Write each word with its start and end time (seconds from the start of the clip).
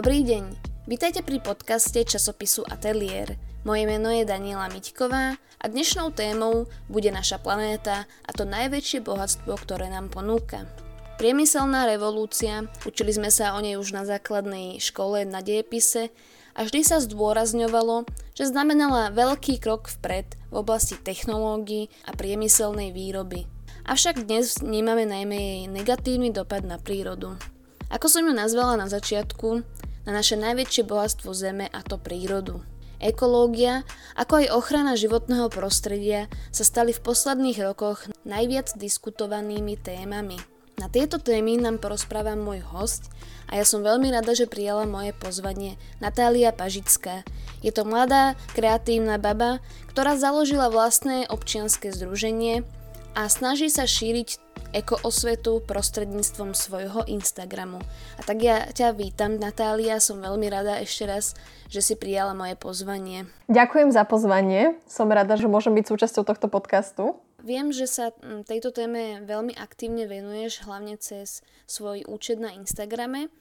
Dobrý 0.00 0.24
deň, 0.24 0.56
vítajte 0.88 1.20
pri 1.20 1.44
podcaste 1.44 2.00
časopisu 2.08 2.64
Atelier. 2.72 3.36
Moje 3.68 3.84
meno 3.84 4.08
je 4.08 4.24
Daniela 4.24 4.72
Miťková 4.72 5.36
a 5.36 5.64
dnešnou 5.68 6.16
témou 6.16 6.72
bude 6.88 7.12
naša 7.12 7.36
planéta 7.36 8.08
a 8.24 8.30
to 8.32 8.48
najväčšie 8.48 9.04
bohatstvo, 9.04 9.52
ktoré 9.60 9.92
nám 9.92 10.08
ponúka. 10.08 10.64
Priemyselná 11.20 11.84
revolúcia, 11.84 12.64
učili 12.88 13.12
sme 13.12 13.28
sa 13.28 13.52
o 13.52 13.60
nej 13.60 13.76
už 13.76 13.92
na 13.92 14.08
základnej 14.08 14.80
škole 14.80 15.28
na 15.28 15.44
dejepise 15.44 16.08
a 16.56 16.64
vždy 16.64 16.80
sa 16.80 17.04
zdôrazňovalo, 17.04 18.08
že 18.32 18.48
znamenala 18.48 19.12
veľký 19.12 19.60
krok 19.60 19.92
vpred 20.00 20.32
v 20.48 20.64
oblasti 20.64 20.96
technológií 20.96 21.92
a 22.08 22.16
priemyselnej 22.16 22.96
výroby. 22.96 23.44
Avšak 23.84 24.24
dnes 24.24 24.64
vnímame 24.64 25.04
najmä 25.04 25.36
jej 25.36 25.62
negatívny 25.68 26.32
dopad 26.32 26.64
na 26.64 26.80
prírodu. 26.80 27.36
Ako 27.90 28.06
som 28.06 28.22
ju 28.22 28.30
nazvala 28.30 28.78
na 28.78 28.86
začiatku, 28.86 29.66
na 30.04 30.10
naše 30.16 30.36
najväčšie 30.36 30.82
bohatstvo 30.86 31.30
Zeme 31.32 31.66
a 31.68 31.80
to 31.84 32.00
prírodu. 32.00 32.64
Ekológia, 33.00 33.88
ako 34.12 34.44
aj 34.44 34.52
ochrana 34.52 34.92
životného 34.92 35.48
prostredia 35.48 36.28
sa 36.52 36.68
stali 36.68 36.92
v 36.92 37.00
posledných 37.00 37.58
rokoch 37.64 38.04
najviac 38.28 38.76
diskutovanými 38.76 39.80
témami. 39.80 40.36
Na 40.76 40.88
tieto 40.88 41.20
témy 41.20 41.60
nám 41.60 41.76
porozpráva 41.80 42.36
môj 42.36 42.64
host 42.64 43.12
a 43.48 43.60
ja 43.60 43.64
som 43.68 43.84
veľmi 43.84 44.08
rada, 44.12 44.32
že 44.32 44.48
prijala 44.48 44.88
moje 44.88 45.12
pozvanie 45.12 45.76
Natália 46.00 46.56
Pažická. 46.56 47.24
Je 47.60 47.68
to 47.68 47.84
mladá, 47.84 48.36
kreatívna 48.56 49.20
baba, 49.20 49.60
ktorá 49.92 50.16
založila 50.16 50.72
vlastné 50.72 51.28
občianske 51.28 51.92
združenie 51.92 52.64
a 53.14 53.26
snaží 53.26 53.66
sa 53.66 53.86
šíriť 53.86 54.38
ekoosvetu 54.70 55.66
prostredníctvom 55.66 56.54
svojho 56.54 57.02
Instagramu. 57.10 57.82
A 58.16 58.20
tak 58.22 58.38
ja 58.38 58.70
ťa 58.70 58.94
vítam, 58.94 59.34
Natália, 59.34 59.98
som 59.98 60.22
veľmi 60.22 60.46
rada 60.46 60.78
ešte 60.78 61.10
raz, 61.10 61.34
že 61.66 61.82
si 61.82 61.94
prijala 61.98 62.38
moje 62.38 62.54
pozvanie. 62.54 63.26
Ďakujem 63.50 63.90
za 63.90 64.06
pozvanie, 64.06 64.78
som 64.86 65.10
rada, 65.10 65.34
že 65.34 65.50
môžem 65.50 65.74
byť 65.74 65.86
súčasťou 65.90 66.22
tohto 66.22 66.46
podcastu. 66.46 67.18
Viem, 67.42 67.74
že 67.74 67.88
sa 67.90 68.12
tejto 68.46 68.70
téme 68.70 69.24
veľmi 69.26 69.56
aktívne 69.56 70.06
venuješ, 70.06 70.62
hlavne 70.68 70.94
cez 71.00 71.42
svoj 71.66 72.06
účet 72.06 72.38
na 72.38 72.54
Instagrame 72.54 73.32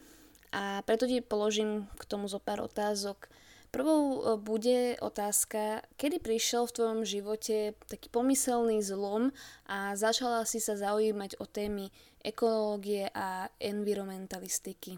a 0.49 0.81
preto 0.87 1.05
ti 1.05 1.21
položím 1.21 1.85
k 1.99 2.03
tomu 2.09 2.25
zo 2.25 2.41
pár 2.41 2.63
otázok. 2.65 3.29
Prvou 3.69 4.01
e, 4.17 4.37
bude 4.41 4.97
otázka, 4.97 5.85
kedy 5.93 6.17
prišiel 6.17 6.65
v 6.65 6.75
tvojom 6.75 7.01
živote 7.05 7.77
taký 7.85 8.09
pomyselný 8.09 8.81
zlom 8.81 9.29
a 9.69 9.93
začala 9.93 10.41
si 10.49 10.57
sa 10.57 10.73
zaujímať 10.73 11.37
o 11.37 11.45
témy 11.45 11.93
ekológie 12.25 13.13
a 13.13 13.53
environmentalistiky. 13.61 14.97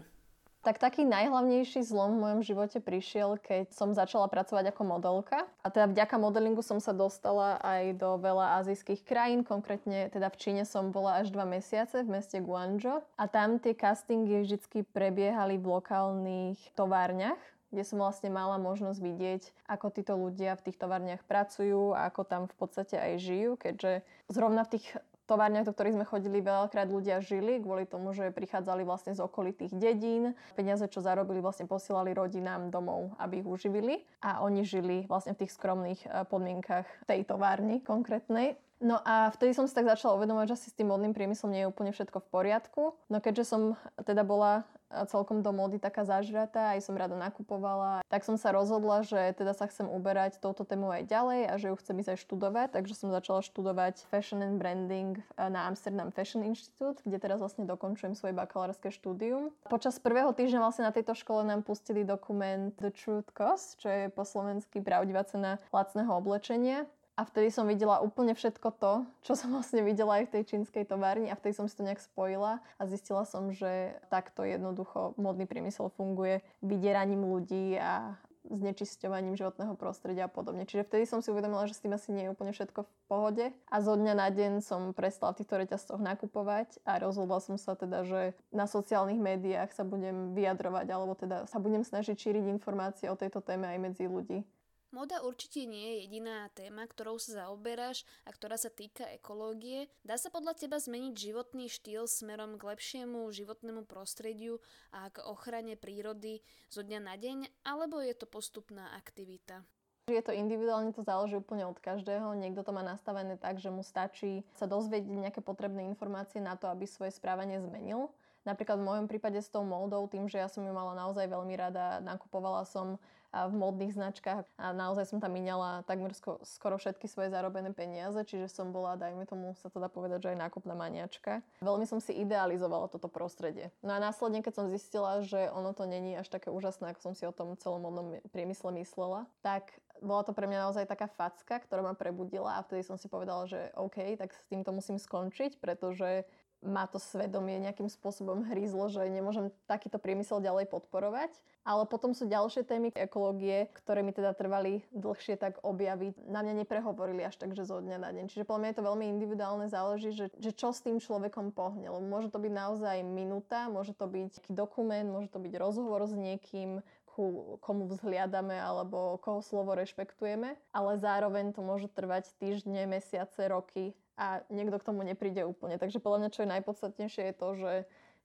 Tak 0.62 0.78
taký 0.78 1.02
najhlavnejší 1.02 1.82
zlom 1.82 2.16
v 2.16 2.22
mojom 2.22 2.40
živote 2.46 2.78
prišiel, 2.78 3.34
keď 3.34 3.74
som 3.74 3.98
začala 3.98 4.30
pracovať 4.30 4.70
ako 4.70 4.82
modelka. 4.86 5.42
A 5.58 5.66
teda 5.74 5.90
vďaka 5.90 6.22
modelingu 6.22 6.62
som 6.62 6.78
sa 6.78 6.94
dostala 6.94 7.58
aj 7.66 7.98
do 7.98 8.14
veľa 8.22 8.62
azijských 8.62 9.02
krajín, 9.02 9.42
konkrétne 9.42 10.06
teda 10.14 10.30
v 10.30 10.38
Číne 10.38 10.62
som 10.62 10.94
bola 10.94 11.18
až 11.18 11.34
dva 11.34 11.42
mesiace 11.44 12.06
v 12.06 12.14
meste 12.14 12.38
Guangzhou. 12.38 13.02
A 13.18 13.24
tam 13.26 13.58
tie 13.58 13.74
castingy 13.74 14.46
vždy 14.46 14.86
prebiehali 14.94 15.58
v 15.58 15.66
lokálnych 15.66 16.62
továrniach 16.78 17.42
kde 17.72 17.82
som 17.88 17.98
vlastne 17.98 18.28
mala 18.28 18.60
možnosť 18.60 19.00
vidieť, 19.00 19.42
ako 19.66 19.86
títo 19.88 20.14
ľudia 20.14 20.54
v 20.60 20.64
tých 20.68 20.76
továrniach 20.76 21.24
pracujú 21.24 21.96
a 21.96 22.12
ako 22.12 22.22
tam 22.28 22.42
v 22.46 22.54
podstate 22.60 23.00
aj 23.00 23.12
žijú, 23.18 23.56
keďže 23.56 24.04
zrovna 24.28 24.68
v 24.68 24.78
tých 24.78 24.86
továrniach, 25.32 25.64
do 25.64 25.72
ktorých 25.72 25.96
sme 25.96 26.06
chodili, 26.06 26.44
veľakrát 26.44 26.92
ľudia 26.92 27.24
žili 27.24 27.62
kvôli 27.62 27.88
tomu, 27.88 28.12
že 28.12 28.34
prichádzali 28.34 28.84
vlastne 28.84 29.16
z 29.16 29.24
okolitých 29.24 29.72
dedín. 29.72 30.36
Peniaze, 30.52 30.84
čo 30.90 31.00
zarobili, 31.00 31.40
vlastne 31.40 31.64
posielali 31.64 32.12
rodinám 32.12 32.68
domov, 32.68 33.16
aby 33.16 33.40
ich 33.40 33.48
uživili. 33.48 34.04
A 34.20 34.44
oni 34.44 34.66
žili 34.66 35.08
vlastne 35.08 35.32
v 35.32 35.46
tých 35.46 35.56
skromných 35.56 36.00
eh, 36.04 36.28
podmienkach 36.28 36.84
tej 37.08 37.24
továrny 37.24 37.80
konkrétnej. 37.80 38.60
No 38.82 38.98
a 39.06 39.30
vtedy 39.30 39.54
som 39.54 39.70
si 39.70 39.72
tak 39.72 39.86
začala 39.86 40.18
uvedomať, 40.18 40.52
že 40.52 40.56
asi 40.58 40.68
s 40.74 40.76
tým 40.76 40.90
modným 40.90 41.14
priemyslom 41.14 41.54
nie 41.54 41.62
je 41.62 41.70
úplne 41.70 41.94
všetko 41.94 42.18
v 42.18 42.30
poriadku. 42.34 42.82
No 43.06 43.22
keďže 43.22 43.46
som 43.46 43.78
teda 44.02 44.26
bola 44.26 44.66
celkom 45.08 45.40
do 45.40 45.56
módy 45.56 45.80
taká 45.80 46.04
zažratá, 46.04 46.76
aj 46.76 46.84
som 46.84 46.92
rada 46.92 47.16
nakupovala, 47.16 48.04
tak 48.12 48.28
som 48.28 48.36
sa 48.36 48.52
rozhodla, 48.52 49.00
že 49.00 49.32
teda 49.32 49.56
sa 49.56 49.64
chcem 49.64 49.88
uberať 49.88 50.36
touto 50.36 50.68
tému 50.68 50.92
aj 50.92 51.08
ďalej 51.08 51.40
a 51.48 51.54
že 51.56 51.72
ju 51.72 51.80
chcem 51.80 51.96
ísť 51.96 52.10
aj 52.12 52.18
študovať, 52.28 52.68
takže 52.76 52.92
som 52.92 53.08
začala 53.08 53.40
študovať 53.40 54.04
Fashion 54.12 54.44
and 54.44 54.60
Branding 54.60 55.16
na 55.40 55.64
Amsterdam 55.64 56.12
Fashion 56.12 56.44
Institute, 56.44 57.00
kde 57.08 57.16
teraz 57.16 57.40
vlastne 57.40 57.64
dokončujem 57.64 58.12
svoje 58.12 58.36
bakalárske 58.36 58.92
štúdium. 58.92 59.48
Počas 59.72 59.96
prvého 59.96 60.28
týždňa 60.36 60.60
vlastne 60.60 60.84
na 60.84 60.92
tejto 60.92 61.16
škole 61.16 61.40
nám 61.40 61.64
pustili 61.64 62.04
dokument 62.04 62.76
The 62.76 62.92
Truth 62.92 63.32
Cost, 63.32 63.80
čo 63.80 63.88
je 63.88 64.12
po 64.12 64.28
slovensky 64.28 64.84
pravdivá 64.84 65.24
cena 65.24 65.56
lacného 65.72 66.12
oblečenia. 66.12 66.84
A 67.12 67.28
vtedy 67.28 67.52
som 67.52 67.68
videla 67.68 68.00
úplne 68.00 68.32
všetko 68.32 68.68
to, 68.80 69.04
čo 69.20 69.36
som 69.36 69.52
vlastne 69.52 69.84
videla 69.84 70.20
aj 70.20 70.32
v 70.32 70.32
tej 70.38 70.42
čínskej 70.56 70.88
továrni 70.88 71.28
a 71.28 71.36
vtedy 71.36 71.52
som 71.52 71.68
si 71.68 71.76
to 71.76 71.84
nejak 71.84 72.00
spojila 72.00 72.64
a 72.80 72.82
zistila 72.88 73.28
som, 73.28 73.52
že 73.52 73.92
takto 74.08 74.48
jednoducho 74.48 75.12
modný 75.20 75.44
priemysel 75.44 75.92
funguje 75.92 76.40
vydieraním 76.64 77.28
ľudí 77.28 77.76
a 77.76 78.16
znečisťovaním 78.48 79.38
životného 79.38 79.78
prostredia 79.78 80.26
a 80.26 80.32
podobne. 80.32 80.66
Čiže 80.66 80.88
vtedy 80.88 81.04
som 81.06 81.22
si 81.22 81.30
uvedomila, 81.30 81.68
že 81.70 81.78
s 81.78 81.82
tým 81.84 81.94
asi 81.94 82.10
nie 82.10 82.26
je 82.26 82.32
úplne 82.34 82.50
všetko 82.50 82.80
v 82.82 82.92
pohode 83.06 83.44
a 83.70 83.76
zo 83.78 83.94
dňa 83.94 84.14
na 84.18 84.28
deň 84.32 84.52
som 84.64 84.90
prestala 84.90 85.36
v 85.36 85.44
týchto 85.44 85.60
reťazcoch 85.62 86.00
nakupovať 86.02 86.82
a 86.82 86.98
rozhodla 86.98 87.38
som 87.38 87.54
sa 87.54 87.78
teda, 87.78 88.02
že 88.02 88.34
na 88.50 88.66
sociálnych 88.66 89.20
médiách 89.20 89.70
sa 89.70 89.86
budem 89.86 90.34
vyjadrovať 90.34 90.86
alebo 90.90 91.14
teda 91.14 91.46
sa 91.46 91.62
budem 91.62 91.86
snažiť 91.86 92.16
šíriť 92.18 92.44
informácie 92.50 93.06
o 93.12 93.20
tejto 93.20 93.44
téme 93.44 93.68
aj 93.68 93.78
medzi 93.78 94.04
ľudí. 94.10 94.42
Moda 94.92 95.24
určite 95.24 95.64
nie 95.64 95.88
je 95.88 95.96
jediná 96.04 96.52
téma, 96.52 96.84
ktorou 96.84 97.16
sa 97.16 97.48
zaoberáš 97.48 98.04
a 98.28 98.30
ktorá 98.30 98.60
sa 98.60 98.68
týka 98.68 99.08
ekológie. 99.08 99.88
Dá 100.04 100.20
sa 100.20 100.28
podľa 100.28 100.52
teba 100.52 100.76
zmeniť 100.76 101.16
životný 101.16 101.72
štýl 101.72 102.04
smerom 102.04 102.60
k 102.60 102.76
lepšiemu 102.76 103.24
životnému 103.32 103.88
prostrediu 103.88 104.60
a 104.92 105.08
k 105.08 105.24
ochrane 105.24 105.80
prírody 105.80 106.44
zo 106.68 106.84
dňa 106.84 107.00
na 107.08 107.16
deň, 107.16 107.64
alebo 107.64 108.04
je 108.04 108.12
to 108.12 108.28
postupná 108.28 108.92
aktivita? 108.92 109.64
Je 110.12 110.20
to 110.20 110.36
individuálne, 110.36 110.92
to 110.92 111.00
záleží 111.00 111.40
úplne 111.40 111.64
od 111.64 111.80
každého. 111.80 112.36
Niekto 112.36 112.60
to 112.60 112.76
má 112.76 112.84
nastavené 112.84 113.40
tak, 113.40 113.64
že 113.64 113.72
mu 113.72 113.80
stačí 113.80 114.44
sa 114.52 114.68
dozvedieť 114.68 115.08
nejaké 115.08 115.40
potrebné 115.40 115.88
informácie 115.88 116.44
na 116.44 116.52
to, 116.60 116.68
aby 116.68 116.84
svoje 116.84 117.16
správanie 117.16 117.64
zmenil. 117.64 118.12
Napríklad 118.44 118.76
v 118.76 118.88
mojom 118.92 119.06
prípade 119.08 119.40
s 119.40 119.48
tou 119.48 119.64
módou, 119.64 120.04
tým, 120.10 120.28
že 120.28 120.36
ja 120.36 120.52
som 120.52 120.66
ju 120.66 120.74
mala 120.74 120.92
naozaj 120.98 121.30
veľmi 121.30 121.54
rada, 121.56 122.02
nakupovala 122.04 122.66
som 122.68 123.00
v 123.32 123.54
módnych 123.56 123.96
značkách 123.96 124.44
a 124.60 124.66
naozaj 124.76 125.08
som 125.08 125.18
tam 125.18 125.32
minala 125.32 125.80
takmer 125.88 126.12
skoro 126.44 126.76
všetky 126.76 127.08
svoje 127.08 127.32
zarobené 127.32 127.72
peniaze, 127.72 128.20
čiže 128.28 128.52
som 128.52 128.70
bola, 128.70 129.00
dajme 129.00 129.24
tomu, 129.24 129.56
sa 129.56 129.72
to 129.72 129.80
dá 129.80 129.88
povedať, 129.88 130.28
že 130.28 130.30
aj 130.36 130.42
nákupná 130.48 130.76
maniačka. 130.76 131.40
Veľmi 131.64 131.88
som 131.88 131.98
si 131.98 132.12
idealizovala 132.12 132.92
toto 132.92 133.08
prostredie. 133.08 133.72
No 133.80 133.96
a 133.96 133.98
následne, 133.98 134.44
keď 134.44 134.52
som 134.52 134.66
zistila, 134.68 135.24
že 135.24 135.48
ono 135.48 135.72
to 135.72 135.88
není 135.88 136.12
až 136.12 136.28
také 136.28 136.52
úžasné, 136.52 136.92
ako 136.92 137.00
som 137.00 137.14
si 137.16 137.24
o 137.24 137.32
tom 137.32 137.56
celom 137.56 137.80
modnom 137.80 138.20
priemysle 138.30 138.68
myslela, 138.84 139.24
tak 139.40 139.72
bola 140.02 140.26
to 140.26 140.34
pre 140.34 140.50
mňa 140.50 140.68
naozaj 140.68 140.84
taká 140.90 141.06
facka, 141.06 141.62
ktorá 141.62 141.80
ma 141.80 141.94
prebudila 141.94 142.58
a 142.58 142.64
vtedy 142.66 142.82
som 142.82 142.98
si 142.98 143.06
povedala, 143.06 143.46
že 143.46 143.70
OK, 143.78 144.18
tak 144.18 144.34
s 144.34 144.42
týmto 144.50 144.74
musím 144.74 144.98
skončiť, 144.98 145.62
pretože 145.62 146.26
ma 146.62 146.86
to 146.86 147.02
svedomie 147.02 147.58
nejakým 147.58 147.90
spôsobom 147.90 148.46
hrízlo, 148.46 148.86
že 148.86 149.02
nemôžem 149.10 149.50
takýto 149.66 149.98
priemysel 149.98 150.38
ďalej 150.38 150.70
podporovať. 150.70 151.34
Ale 151.62 151.86
potom 151.86 152.14
sú 152.14 152.26
ďalšie 152.26 152.66
témy 152.66 152.90
ekológie, 152.94 153.70
ktoré 153.74 154.02
mi 154.02 154.10
teda 154.10 154.34
trvali 154.34 154.82
dlhšie 154.94 155.38
tak 155.38 155.58
objaviť. 155.62 156.26
Na 156.26 156.42
mňa 156.42 156.62
neprehovorili 156.62 157.22
až 157.22 157.38
tak, 157.38 157.54
že 157.54 157.66
zo 157.66 157.82
dňa 157.82 157.98
na 157.98 158.10
deň. 158.10 158.30
Čiže 158.30 158.46
podľa 158.46 158.60
mňa 158.62 158.70
je 158.70 158.78
to 158.78 158.88
veľmi 158.88 159.04
individuálne, 159.10 159.66
záleží, 159.70 160.10
že, 160.14 160.26
že 160.38 160.50
čo 160.54 160.74
s 160.74 160.82
tým 160.82 161.02
človekom 161.02 161.54
pohne. 161.54 161.86
Lebo 161.86 162.02
môže 162.02 162.30
to 162.30 162.38
byť 162.38 162.52
naozaj 162.54 162.96
minúta, 163.06 163.70
môže 163.70 163.94
to 163.94 164.06
byť 164.06 164.50
dokument, 164.50 165.06
môže 165.06 165.30
to 165.30 165.38
byť 165.42 165.54
rozhovor 165.58 166.06
s 166.06 166.14
niekým, 166.14 166.82
ku 167.12 167.60
komu 167.60 167.92
vzhliadame 167.92 168.56
alebo 168.56 169.20
koho 169.20 169.44
slovo 169.44 169.76
rešpektujeme, 169.76 170.56
ale 170.72 170.92
zároveň 170.96 171.52
to 171.52 171.60
môže 171.60 171.92
trvať 171.92 172.32
týždne, 172.40 172.88
mesiace, 172.88 173.52
roky 173.52 173.92
a 174.16 174.44
niekto 174.52 174.76
k 174.76 174.86
tomu 174.86 175.02
nepríde 175.02 175.42
úplne. 175.44 175.80
Takže 175.80 175.98
podľa 175.98 176.18
mňa, 176.26 176.30
čo 176.34 176.42
je 176.44 176.52
najpodstatnejšie, 176.58 177.22
je 177.32 177.34
to, 177.36 177.48
že 177.56 177.72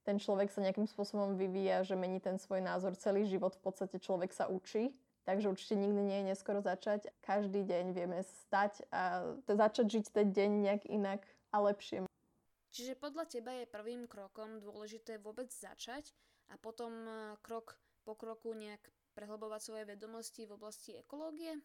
ten 0.04 0.16
človek 0.16 0.48
sa 0.48 0.64
nejakým 0.64 0.88
spôsobom 0.88 1.36
vyvíja, 1.36 1.84
že 1.84 1.92
mení 1.92 2.20
ten 2.20 2.40
svoj 2.40 2.64
názor 2.64 2.96
celý 2.96 3.28
život. 3.28 3.52
V 3.56 3.64
podstate 3.68 4.00
človek 4.00 4.32
sa 4.32 4.48
učí, 4.48 4.96
takže 5.28 5.52
určite 5.52 5.76
nikdy 5.76 6.00
nie 6.00 6.18
je 6.24 6.28
neskoro 6.32 6.64
začať. 6.64 7.12
Každý 7.20 7.64
deň 7.64 7.84
vieme 7.92 8.24
stať 8.24 8.84
a 8.88 9.36
začať 9.44 10.00
žiť 10.00 10.04
ten 10.12 10.32
deň 10.32 10.50
nejak 10.64 10.82
inak 10.88 11.20
a 11.52 11.60
lepšie. 11.60 12.08
Čiže 12.72 13.00
podľa 13.00 13.24
teba 13.28 13.52
je 13.56 13.68
prvým 13.68 14.04
krokom 14.04 14.60
dôležité 14.60 15.16
vôbec 15.20 15.48
začať 15.48 16.12
a 16.52 16.60
potom 16.60 16.92
e, 16.92 17.36
krok 17.40 17.80
po 18.04 18.12
kroku 18.12 18.52
nejak 18.52 18.80
prehlbovať 19.16 19.60
svoje 19.60 19.84
vedomosti 19.88 20.44
v 20.44 20.56
oblasti 20.56 20.96
ekológie? 21.00 21.58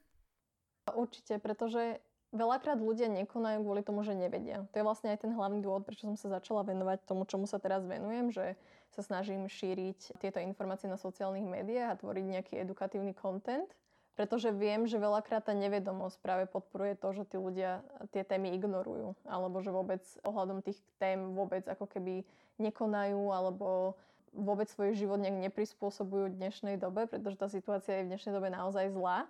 Určite, 0.92 1.40
pretože 1.40 2.04
Veľakrát 2.34 2.82
ľudia 2.82 3.14
nekonajú 3.14 3.62
kvôli 3.62 3.86
tomu, 3.86 4.02
že 4.02 4.18
nevedia. 4.18 4.66
To 4.74 4.76
je 4.82 4.88
vlastne 4.88 5.14
aj 5.14 5.22
ten 5.22 5.38
hlavný 5.38 5.62
dôvod, 5.62 5.86
prečo 5.86 6.10
som 6.10 6.18
sa 6.18 6.34
začala 6.34 6.66
venovať 6.66 7.06
tomu, 7.06 7.30
čomu 7.30 7.46
sa 7.46 7.62
teraz 7.62 7.86
venujem, 7.86 8.34
že 8.34 8.58
sa 8.90 9.06
snažím 9.06 9.46
šíriť 9.46 10.18
tieto 10.18 10.42
informácie 10.42 10.90
na 10.90 10.98
sociálnych 10.98 11.46
médiách 11.46 11.94
a 11.94 12.00
tvoriť 12.02 12.26
nejaký 12.26 12.54
edukatívny 12.58 13.14
content, 13.14 13.70
pretože 14.18 14.50
viem, 14.50 14.90
že 14.90 14.98
veľakrát 14.98 15.46
tá 15.46 15.54
nevedomosť 15.54 16.18
práve 16.26 16.46
podporuje 16.50 16.98
to, 16.98 17.14
že 17.14 17.24
tí 17.30 17.38
ľudia 17.38 17.86
tie 18.10 18.26
témy 18.26 18.58
ignorujú, 18.58 19.14
alebo 19.30 19.62
že 19.62 19.70
vôbec 19.70 20.02
ohľadom 20.26 20.66
tých 20.66 20.82
tém 20.98 21.38
vôbec 21.38 21.66
ako 21.70 21.86
keby 21.86 22.26
nekonajú, 22.58 23.30
alebo 23.30 23.94
vôbec 24.34 24.66
svoj 24.70 24.98
život 24.98 25.22
nejak 25.22 25.54
neprispôsobujú 25.54 26.34
dnešnej 26.34 26.82
dobe, 26.82 27.06
pretože 27.06 27.38
tá 27.38 27.46
situácia 27.46 28.02
je 28.02 28.10
v 28.10 28.18
dnešnej 28.18 28.34
dobe 28.34 28.50
naozaj 28.50 28.90
zlá. 28.90 29.30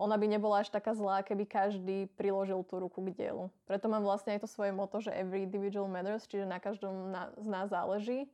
Ona 0.00 0.16
by 0.16 0.24
nebola 0.24 0.64
až 0.64 0.72
taká 0.72 0.96
zlá, 0.96 1.20
keby 1.20 1.44
každý 1.44 2.08
priložil 2.16 2.64
tú 2.64 2.80
ruku 2.80 3.04
k 3.04 3.12
dielu. 3.12 3.52
Preto 3.68 3.92
mám 3.92 4.02
vlastne 4.02 4.32
aj 4.32 4.44
to 4.44 4.48
svoje 4.48 4.72
moto, 4.72 5.04
že 5.04 5.12
every 5.12 5.44
individual 5.44 5.84
matters, 5.84 6.24
čiže 6.24 6.48
na 6.48 6.56
každom 6.56 7.12
na, 7.12 7.28
z 7.36 7.46
nás 7.46 7.68
záleží. 7.68 8.24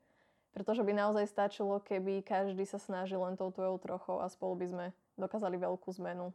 Pretože 0.55 0.83
by 0.83 0.93
naozaj 0.95 1.29
stačilo, 1.29 1.83
keby 1.83 2.23
každý 2.23 2.63
sa 2.65 2.79
snažil 2.79 3.21
len 3.21 3.35
tou 3.35 3.51
tvojou 3.51 3.79
trochou 3.79 4.23
a 4.23 4.31
spolu 4.31 4.59
by 4.59 4.67
sme 4.71 4.87
dokázali 5.19 5.59
veľkú 5.59 5.91
zmenu 5.99 6.31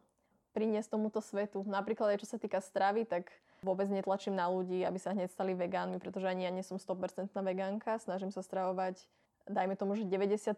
priniesť 0.53 0.93
tomuto 0.93 1.19
svetu. 1.19 1.65
Napríklad 1.65 2.13
aj 2.13 2.21
čo 2.21 2.29
sa 2.29 2.37
týka 2.37 2.61
stravy, 2.61 3.09
tak 3.09 3.33
vôbec 3.65 3.89
netlačím 3.89 4.37
na 4.37 4.47
ľudí, 4.47 4.85
aby 4.85 5.01
sa 5.01 5.11
hneď 5.11 5.33
stali 5.33 5.57
vegánmi, 5.57 5.97
pretože 5.97 6.29
ani 6.29 6.45
ja 6.45 6.51
nie 6.53 6.61
som 6.61 6.77
100% 6.77 7.33
vegánka. 7.33 7.97
Snažím 7.97 8.29
sa 8.29 8.45
stravovať 8.45 9.01
dajme 9.49 9.75
tomu, 9.75 9.95
že 9.95 10.07
93% 10.07 10.55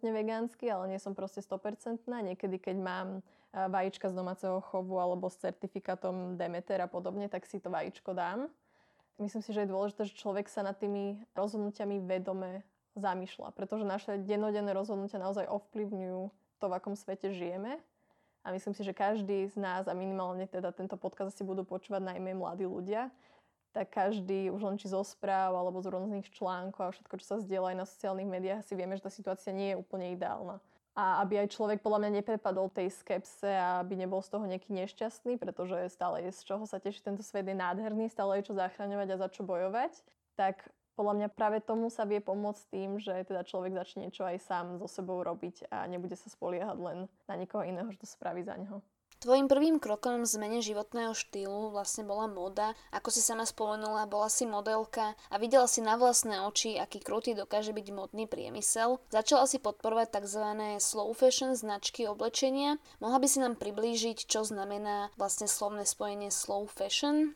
vegánsky, 0.00 0.66
ale 0.70 0.90
nie 0.90 0.98
som 0.98 1.14
proste 1.14 1.38
100%. 1.42 2.02
Niekedy, 2.06 2.58
keď 2.58 2.76
mám 2.78 3.08
vajíčka 3.54 4.10
z 4.10 4.14
domáceho 4.18 4.58
chovu 4.58 4.98
alebo 4.98 5.30
s 5.30 5.38
certifikátom 5.38 6.34
Demeter 6.34 6.82
a 6.82 6.90
podobne, 6.90 7.30
tak 7.30 7.46
si 7.46 7.62
to 7.62 7.70
vajíčko 7.70 8.10
dám. 8.10 8.50
Myslím 9.22 9.46
si, 9.46 9.54
že 9.54 9.62
je 9.62 9.70
dôležité, 9.70 10.10
že 10.10 10.18
človek 10.18 10.50
sa 10.50 10.66
nad 10.66 10.74
tými 10.74 11.22
rozhodnutiami 11.38 12.02
vedome 12.02 12.66
zamýšľa, 12.98 13.54
pretože 13.54 13.86
naše 13.86 14.18
dennodenné 14.22 14.74
rozhodnutia 14.74 15.22
naozaj 15.22 15.46
ovplyvňujú 15.46 16.22
to, 16.58 16.64
v 16.66 16.74
akom 16.74 16.98
svete 16.98 17.30
žijeme. 17.30 17.78
A 18.44 18.52
myslím 18.52 18.74
si, 18.74 18.82
že 18.84 18.92
každý 18.92 19.48
z 19.48 19.56
nás, 19.56 19.86
a 19.86 19.94
minimálne 19.94 20.44
teda 20.50 20.74
tento 20.74 20.98
podcast 20.98 21.32
si 21.32 21.46
budú 21.46 21.62
počúvať 21.62 22.02
najmä 22.02 22.36
mladí 22.36 22.66
ľudia, 22.66 23.08
tak 23.74 23.90
každý 23.90 24.54
už 24.54 24.62
len 24.62 24.76
či 24.78 24.86
zo 24.86 25.02
správ 25.02 25.50
alebo 25.58 25.82
z 25.82 25.90
rôznych 25.90 26.30
článkov 26.30 26.82
a 26.86 26.94
všetko, 26.94 27.14
čo 27.18 27.26
sa 27.26 27.36
zdieľa 27.42 27.74
aj 27.74 27.76
na 27.82 27.86
sociálnych 27.90 28.30
médiách, 28.30 28.62
si 28.62 28.78
vieme, 28.78 28.94
že 28.94 29.02
tá 29.02 29.10
situácia 29.10 29.50
nie 29.50 29.74
je 29.74 29.80
úplne 29.82 30.14
ideálna. 30.14 30.62
A 30.94 31.26
aby 31.26 31.42
aj 31.42 31.58
človek 31.58 31.82
podľa 31.82 32.06
mňa 32.06 32.22
neprepadol 32.22 32.70
tej 32.70 32.94
skepse 32.94 33.50
a 33.50 33.82
aby 33.82 33.98
nebol 33.98 34.22
z 34.22 34.30
toho 34.30 34.46
nejaký 34.46 34.70
nešťastný, 34.70 35.42
pretože 35.42 35.90
stále 35.90 36.22
je 36.22 36.30
z 36.30 36.40
čoho 36.46 36.70
sa 36.70 36.78
teší, 36.78 37.02
tento 37.02 37.26
svet 37.26 37.50
je 37.50 37.58
nádherný, 37.58 38.06
stále 38.06 38.38
je 38.38 38.46
čo 38.46 38.54
zachraňovať 38.54 39.08
a 39.10 39.20
za 39.26 39.28
čo 39.34 39.42
bojovať, 39.42 39.90
tak 40.38 40.70
podľa 40.94 41.14
mňa 41.18 41.28
práve 41.34 41.58
tomu 41.58 41.90
sa 41.90 42.06
vie 42.06 42.22
pomôcť 42.22 42.62
tým, 42.70 43.02
že 43.02 43.26
teda 43.26 43.42
človek 43.42 43.74
začne 43.74 44.06
niečo 44.06 44.22
aj 44.22 44.38
sám 44.38 44.66
so 44.78 44.86
sebou 44.86 45.18
robiť 45.26 45.66
a 45.66 45.90
nebude 45.90 46.14
sa 46.14 46.30
spoliehať 46.30 46.78
len 46.78 46.98
na 47.26 47.34
niekoho 47.34 47.66
iného, 47.66 47.90
že 47.90 47.98
to 47.98 48.06
spraví 48.06 48.46
za 48.46 48.54
neho. 48.54 48.78
Tvojim 49.24 49.48
prvým 49.48 49.80
krokom 49.80 50.20
v 50.20 50.28
zmene 50.28 50.60
životného 50.60 51.16
štýlu 51.16 51.72
vlastne 51.72 52.04
bola 52.04 52.28
moda. 52.28 52.76
Ako 52.92 53.08
si 53.08 53.24
sama 53.24 53.48
spomenula, 53.48 54.04
bola 54.04 54.28
si 54.28 54.44
modelka 54.44 55.16
a 55.32 55.40
videla 55.40 55.64
si 55.64 55.80
na 55.80 55.96
vlastné 55.96 56.44
oči, 56.44 56.76
aký 56.76 57.00
krutý 57.00 57.32
dokáže 57.32 57.72
byť 57.72 57.88
modný 57.88 58.28
priemysel. 58.28 59.00
Začala 59.08 59.48
si 59.48 59.56
podporovať 59.64 60.20
tzv. 60.20 60.44
slow 60.76 61.08
fashion 61.16 61.56
značky 61.56 62.04
oblečenia. 62.04 62.76
Mohla 63.00 63.24
by 63.24 63.28
si 63.32 63.38
nám 63.40 63.56
priblížiť, 63.56 64.28
čo 64.28 64.44
znamená 64.44 65.08
vlastne 65.16 65.48
slovné 65.48 65.88
spojenie 65.88 66.28
slow 66.28 66.68
fashion? 66.68 67.32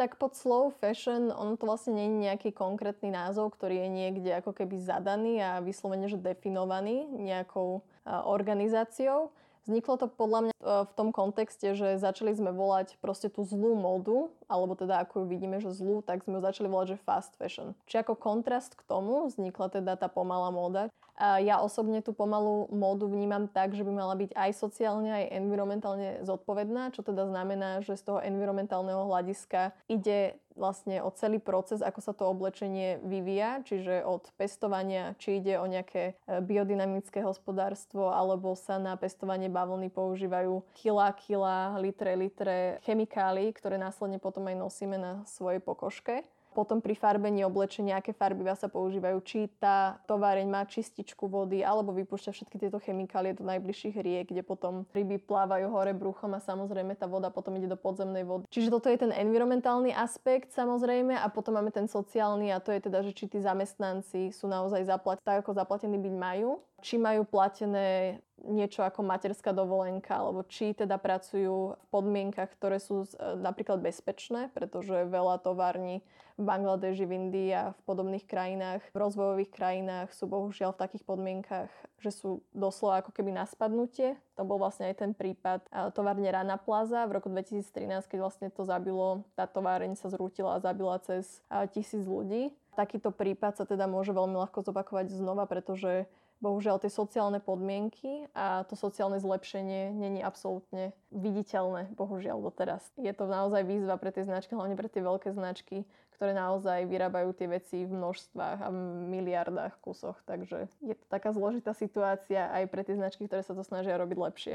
Tak 0.00 0.16
pod 0.16 0.32
slow 0.32 0.72
fashion, 0.72 1.28
ono 1.28 1.60
to 1.60 1.68
vlastne 1.68 2.00
nie 2.00 2.08
je 2.08 2.32
nejaký 2.32 2.56
konkrétny 2.56 3.12
názov, 3.12 3.52
ktorý 3.60 3.84
je 3.84 3.88
niekde 3.92 4.30
ako 4.40 4.56
keby 4.56 4.80
zadaný 4.80 5.36
a 5.44 5.60
vyslovene, 5.60 6.08
že 6.08 6.16
definovaný 6.16 7.04
nejakou 7.12 7.84
organizáciou. 8.08 9.36
Vzniklo 9.68 9.94
to 10.00 10.06
podľa 10.08 10.40
mňa 10.48 10.54
e, 10.56 10.64
v 10.88 10.92
tom 10.96 11.08
kontexte, 11.12 11.76
že 11.76 12.00
začali 12.00 12.32
sme 12.32 12.50
volať 12.54 12.96
proste 13.04 13.28
tú 13.28 13.44
zlú 13.44 13.76
módu, 13.76 14.32
alebo 14.48 14.72
teda 14.72 15.04
ako 15.04 15.24
ju 15.24 15.26
vidíme, 15.28 15.60
že 15.60 15.72
zlú, 15.72 16.00
tak 16.00 16.24
sme 16.24 16.40
ju 16.40 16.42
začali 16.44 16.68
volať, 16.70 16.96
že 16.96 17.04
fast 17.04 17.32
fashion. 17.36 17.76
Čiže 17.84 18.08
ako 18.08 18.14
kontrast 18.16 18.74
k 18.74 18.82
tomu 18.88 19.28
vznikla 19.28 19.68
teda 19.68 19.92
tá 20.00 20.08
pomalá 20.08 20.48
móda. 20.48 20.88
Ja 21.20 21.60
osobne 21.60 22.00
tú 22.00 22.16
pomalú 22.16 22.72
módu 22.72 23.04
vnímam 23.04 23.44
tak, 23.44 23.76
že 23.76 23.84
by 23.84 23.92
mala 23.92 24.16
byť 24.16 24.32
aj 24.32 24.50
sociálne, 24.56 25.12
aj 25.12 25.36
environmentálne 25.36 26.24
zodpovedná, 26.24 26.96
čo 26.96 27.04
teda 27.04 27.28
znamená, 27.28 27.84
že 27.84 28.00
z 28.00 28.08
toho 28.08 28.18
environmentálneho 28.24 29.04
hľadiska 29.04 29.76
ide 29.92 30.40
vlastne 30.60 31.00
o 31.00 31.08
celý 31.12 31.40
proces, 31.40 31.80
ako 31.80 32.00
sa 32.04 32.12
to 32.12 32.28
oblečenie 32.28 33.00
vyvíja, 33.00 33.64
čiže 33.64 34.04
od 34.04 34.28
pestovania, 34.36 35.16
či 35.16 35.40
ide 35.40 35.56
o 35.56 35.64
nejaké 35.64 36.12
e, 36.28 36.40
biodynamické 36.44 37.24
hospodárstvo, 37.24 38.12
alebo 38.12 38.52
sa 38.52 38.76
na 38.76 38.92
pestovanie 39.00 39.48
bavlny 39.48 39.88
používajú 39.88 40.60
kila, 40.76 41.16
kila, 41.16 41.80
litre, 41.80 42.12
litre 42.12 42.58
chemikálií, 42.84 43.56
ktoré 43.56 43.80
následne 43.80 44.20
potom 44.20 44.44
aj 44.52 44.56
nosíme 44.60 45.00
na 45.00 45.24
svojej 45.24 45.64
pokožke. 45.64 46.28
Potom 46.50 46.82
pri 46.82 46.98
farbení 46.98 47.46
oblečenia, 47.46 48.02
aké 48.02 48.10
farbivá 48.10 48.58
sa 48.58 48.66
používajú, 48.66 49.18
či 49.22 49.38
tá 49.62 50.02
továreň 50.10 50.50
má 50.50 50.66
čističku 50.66 51.30
vody 51.30 51.62
alebo 51.62 51.94
vypúšťa 51.94 52.30
všetky 52.34 52.56
tieto 52.58 52.82
chemikálie 52.82 53.38
do 53.38 53.46
najbližších 53.46 53.96
riek, 54.02 54.34
kde 54.34 54.42
potom 54.42 54.84
ryby 54.90 55.22
plávajú 55.22 55.70
hore 55.70 55.94
bruchom 55.94 56.34
a 56.34 56.42
samozrejme 56.42 56.98
tá 56.98 57.06
voda 57.06 57.30
potom 57.30 57.54
ide 57.54 57.70
do 57.70 57.78
podzemnej 57.78 58.26
vody. 58.26 58.44
Čiže 58.50 58.74
toto 58.74 58.90
je 58.90 58.98
ten 58.98 59.12
environmentálny 59.14 59.94
aspekt 59.94 60.50
samozrejme 60.50 61.14
a 61.14 61.26
potom 61.30 61.54
máme 61.54 61.70
ten 61.70 61.86
sociálny 61.86 62.50
a 62.50 62.58
to 62.58 62.74
je 62.74 62.80
teda, 62.82 63.06
že 63.06 63.14
či 63.14 63.30
tí 63.30 63.38
zamestnanci 63.38 64.34
sú 64.34 64.50
naozaj 64.50 64.84
zaplatení 64.90 65.22
tak, 65.22 65.46
ako 65.46 65.52
zaplatení 65.54 65.96
byť 66.00 66.14
majú 66.16 66.58
či 66.80 66.96
majú 66.98 67.28
platené 67.28 68.18
niečo 68.44 68.80
ako 68.80 69.04
materská 69.04 69.52
dovolenka, 69.52 70.16
alebo 70.16 70.40
či 70.48 70.72
teda 70.72 70.96
pracujú 70.96 71.76
v 71.76 71.86
podmienkach, 71.92 72.48
ktoré 72.56 72.80
sú 72.80 73.04
e, 73.04 73.08
napríklad 73.36 73.84
bezpečné, 73.84 74.48
pretože 74.56 75.08
veľa 75.08 75.44
tovární 75.44 76.00
v 76.40 76.44
Bangladeži, 76.48 77.04
v 77.04 77.16
Indii 77.20 77.50
a 77.52 77.76
v 77.76 77.80
podobných 77.84 78.24
krajinách, 78.24 78.80
v 78.80 78.96
rozvojových 78.96 79.52
krajinách 79.52 80.08
sú 80.16 80.24
bohužiaľ 80.24 80.72
v 80.72 80.82
takých 80.88 81.04
podmienkach, 81.04 81.68
že 82.00 82.10
sú 82.16 82.40
doslova 82.56 83.04
ako 83.04 83.12
keby 83.12 83.36
na 83.36 83.44
spadnutie. 83.44 84.16
To 84.40 84.48
bol 84.48 84.56
vlastne 84.56 84.88
aj 84.88 85.04
ten 85.04 85.12
prípad 85.12 85.68
e, 85.68 85.92
továrne 85.92 86.32
Rana 86.32 86.56
Plaza 86.56 87.04
v 87.04 87.20
roku 87.20 87.28
2013, 87.28 88.08
keď 88.08 88.18
vlastne 88.24 88.48
to 88.48 88.64
zabilo, 88.64 89.28
tá 89.36 89.44
továreň 89.44 90.00
sa 90.00 90.08
zrútila 90.08 90.56
a 90.56 90.64
zabila 90.64 90.96
cez 91.04 91.44
e, 91.52 91.68
tisíc 91.68 92.08
ľudí. 92.08 92.56
Takýto 92.72 93.12
prípad 93.12 93.60
sa 93.60 93.64
teda 93.68 93.84
môže 93.84 94.16
veľmi 94.16 94.40
ľahko 94.40 94.64
zopakovať 94.64 95.12
znova, 95.12 95.44
pretože 95.44 96.08
bohužiaľ 96.40 96.80
tie 96.80 96.88
sociálne 96.88 97.38
podmienky 97.38 98.26
a 98.32 98.64
to 98.66 98.74
sociálne 98.74 99.20
zlepšenie 99.20 99.92
není 99.92 100.24
absolútne 100.24 100.96
viditeľné, 101.12 101.92
bohužiaľ 101.94 102.40
doteraz. 102.40 102.82
Je 102.96 103.12
to 103.12 103.28
naozaj 103.28 103.62
výzva 103.64 104.00
pre 104.00 104.10
tie 104.10 104.24
značky, 104.24 104.56
hlavne 104.56 104.74
pre 104.74 104.88
tie 104.88 105.04
veľké 105.04 105.36
značky, 105.36 105.84
ktoré 106.16 106.36
naozaj 106.36 106.84
vyrábajú 106.88 107.32
tie 107.32 107.48
veci 107.48 107.84
v 107.84 107.92
množstvách 107.96 108.58
a 108.60 108.68
v 108.68 108.76
miliardách 109.08 109.80
kusoch. 109.80 110.20
Takže 110.28 110.68
je 110.84 110.94
to 110.96 111.04
taká 111.08 111.32
zložitá 111.32 111.72
situácia 111.72 112.48
aj 112.52 112.68
pre 112.68 112.84
tie 112.84 112.96
značky, 112.96 113.24
ktoré 113.28 113.40
sa 113.40 113.56
to 113.56 113.64
snažia 113.64 113.96
robiť 114.00 114.18
lepšie. 114.20 114.54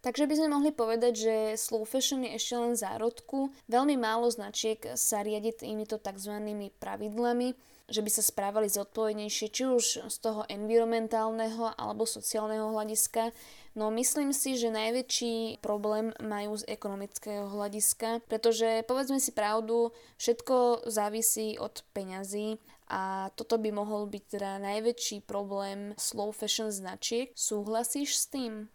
Takže 0.00 0.24
by 0.24 0.34
sme 0.36 0.48
mohli 0.56 0.72
povedať, 0.72 1.12
že 1.12 1.34
slow 1.60 1.84
fashion 1.84 2.24
je 2.24 2.32
ešte 2.32 2.56
len 2.56 2.72
zárodku. 2.72 3.52
Veľmi 3.68 4.00
málo 4.00 4.32
značiek 4.32 4.80
sa 4.96 5.20
riadi 5.20 5.52
týmito 5.52 6.00
tzv. 6.00 6.40
pravidlami, 6.80 7.52
že 7.90 8.00
by 8.00 8.08
sa 8.08 8.22
správali 8.24 8.72
zodpovednejšie, 8.72 9.46
či 9.52 9.62
už 9.68 10.08
z 10.08 10.16
toho 10.22 10.48
environmentálneho 10.48 11.76
alebo 11.76 12.08
sociálneho 12.08 12.72
hľadiska. 12.72 13.34
No 13.76 13.92
myslím 13.92 14.32
si, 14.32 14.56
že 14.56 14.72
najväčší 14.72 15.60
problém 15.60 16.16
majú 16.16 16.56
z 16.56 16.64
ekonomického 16.70 17.52
hľadiska, 17.52 18.24
pretože 18.24 18.86
povedzme 18.88 19.20
si 19.20 19.36
pravdu, 19.36 19.92
všetko 20.16 20.88
závisí 20.88 21.60
od 21.60 21.84
peňazí 21.92 22.56
a 22.88 23.30
toto 23.36 23.60
by 23.60 23.70
mohol 23.70 24.08
byť 24.08 24.24
teda 24.26 24.64
najväčší 24.64 25.28
problém 25.28 25.92
slow 26.00 26.32
fashion 26.32 26.72
značiek. 26.72 27.30
Súhlasíš 27.36 28.16
s 28.16 28.26
tým? 28.32 28.72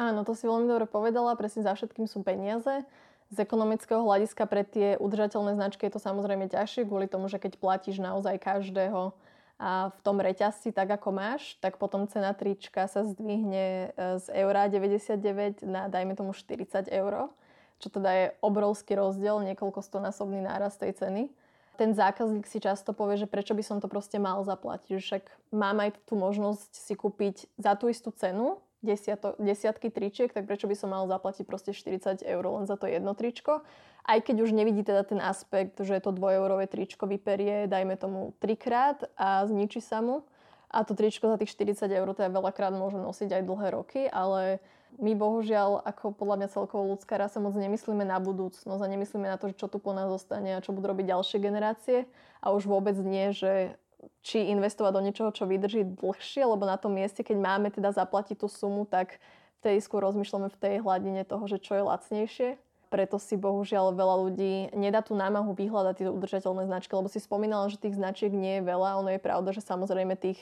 Áno, 0.00 0.24
to 0.24 0.32
si 0.32 0.48
veľmi 0.48 0.66
dobre 0.66 0.88
povedala, 0.88 1.36
presne 1.36 1.62
za 1.62 1.76
všetkým 1.76 2.08
sú 2.08 2.24
peniaze. 2.24 2.84
Z 3.32 3.36
ekonomického 3.40 4.04
hľadiska 4.04 4.44
pre 4.44 4.64
tie 4.64 5.00
udržateľné 5.00 5.56
značky 5.56 5.88
je 5.88 5.96
to 5.96 6.00
samozrejme 6.00 6.52
ťažšie, 6.52 6.84
kvôli 6.84 7.08
tomu, 7.08 7.32
že 7.32 7.40
keď 7.40 7.56
platíš 7.56 8.00
naozaj 8.00 8.36
každého 8.40 9.16
a 9.62 9.94
v 9.94 10.00
tom 10.02 10.18
reťazci 10.18 10.74
tak, 10.74 10.90
ako 10.90 11.14
máš, 11.14 11.54
tak 11.62 11.78
potom 11.78 12.10
cena 12.10 12.34
trička 12.34 12.90
sa 12.90 13.06
zdvihne 13.06 13.94
e, 13.94 14.18
z 14.18 14.26
eura 14.34 14.66
99 14.66 15.62
na 15.62 15.86
dajme 15.86 16.18
tomu 16.18 16.34
40 16.34 16.90
eur, 16.90 17.30
čo 17.78 17.88
teda 17.88 18.10
je 18.10 18.26
obrovský 18.42 18.98
rozdiel, 18.98 19.38
niekoľko 19.46 19.78
stonásobný 19.86 20.42
náraz 20.42 20.74
tej 20.82 20.98
ceny. 20.98 21.30
Ten 21.78 21.94
zákazník 21.94 22.44
si 22.50 22.58
často 22.58 22.90
povie, 22.90 23.22
že 23.22 23.30
prečo 23.30 23.54
by 23.54 23.62
som 23.62 23.78
to 23.78 23.86
proste 23.86 24.18
mal 24.18 24.42
zaplatiť, 24.42 24.98
však 24.98 25.24
mám 25.54 25.78
aj 25.78 25.94
tú 26.10 26.18
možnosť 26.18 26.74
si 26.74 26.98
kúpiť 26.98 27.46
za 27.54 27.78
tú 27.78 27.86
istú 27.86 28.10
cenu 28.10 28.58
desiato, 28.82 29.38
desiatky 29.38 29.88
tričiek, 29.88 30.34
tak 30.34 30.44
prečo 30.44 30.66
by 30.66 30.76
som 30.76 30.90
mal 30.90 31.06
zaplatiť 31.06 31.46
proste 31.46 31.70
40 31.70 32.26
eur 32.26 32.44
len 32.44 32.66
za 32.66 32.74
to 32.74 32.90
jedno 32.90 33.14
tričko. 33.14 33.62
Aj 34.02 34.18
keď 34.18 34.42
už 34.42 34.50
nevidí 34.50 34.82
teda 34.82 35.06
ten 35.06 35.22
aspekt, 35.22 35.78
že 35.78 36.02
to 36.02 36.10
dvojeurové 36.10 36.66
tričko 36.66 37.06
vyperie, 37.06 37.70
dajme 37.70 37.94
tomu 37.94 38.34
trikrát 38.42 39.06
a 39.14 39.46
zničí 39.46 39.78
sa 39.78 40.02
mu. 40.02 40.26
A 40.72 40.82
to 40.82 40.98
tričko 40.98 41.30
za 41.30 41.38
tých 41.38 41.54
40 41.54 41.86
eur 41.86 42.08
teda 42.16 42.32
veľakrát 42.32 42.74
môže 42.74 42.98
nosiť 42.98 43.30
aj 43.38 43.42
dlhé 43.44 43.68
roky, 43.76 44.02
ale 44.10 44.58
my 45.00 45.16
bohužiaľ, 45.16 45.84
ako 45.88 46.12
podľa 46.12 46.36
mňa 46.44 46.48
celkovo 46.52 46.92
ľudská 46.92 47.16
rasa, 47.16 47.40
moc 47.40 47.56
nemyslíme 47.56 48.04
na 48.04 48.20
budúcnosť 48.20 48.82
a 48.82 48.92
nemyslíme 48.92 49.24
na 49.24 49.40
to, 49.40 49.48
čo 49.52 49.68
tu 49.68 49.80
po 49.80 49.96
nás 49.96 50.08
zostane 50.12 50.52
a 50.56 50.64
čo 50.64 50.76
budú 50.76 50.92
robiť 50.92 51.12
ďalšie 51.16 51.38
generácie. 51.40 52.04
A 52.44 52.52
už 52.52 52.68
vôbec 52.68 52.96
nie, 53.00 53.32
že 53.32 53.76
či 54.22 54.50
investovať 54.50 54.92
do 54.94 55.04
niečoho, 55.04 55.30
čo 55.34 55.46
vydrží 55.46 55.98
dlhšie, 55.98 56.46
lebo 56.46 56.62
na 56.66 56.78
tom 56.78 56.94
mieste, 56.94 57.22
keď 57.26 57.36
máme 57.38 57.68
teda 57.70 57.90
zaplatiť 57.94 58.38
tú 58.38 58.46
sumu, 58.50 58.86
tak 58.86 59.18
vtedy 59.62 59.78
skôr 59.78 60.02
rozmýšľame 60.02 60.50
v 60.50 60.58
tej 60.58 60.74
hladine 60.82 61.22
toho, 61.22 61.46
že 61.46 61.62
čo 61.62 61.78
je 61.78 61.86
lacnejšie. 61.86 62.48
Preto 62.92 63.16
si 63.16 63.40
bohužiaľ 63.40 63.96
veľa 63.96 64.16
ľudí 64.28 64.54
nedá 64.76 65.00
tú 65.00 65.16
námahu 65.16 65.56
vyhľadať 65.56 65.94
tie 65.96 66.12
udržateľné 66.12 66.68
značky, 66.68 66.92
lebo 66.92 67.08
si 67.08 67.24
spomínala, 67.24 67.72
že 67.72 67.80
tých 67.80 67.96
značiek 67.96 68.28
nie 68.28 68.60
je 68.60 68.68
veľa. 68.68 69.00
Ono 69.00 69.08
je 69.08 69.22
pravda, 69.22 69.54
že 69.56 69.64
samozrejme 69.64 70.12
tých 70.18 70.36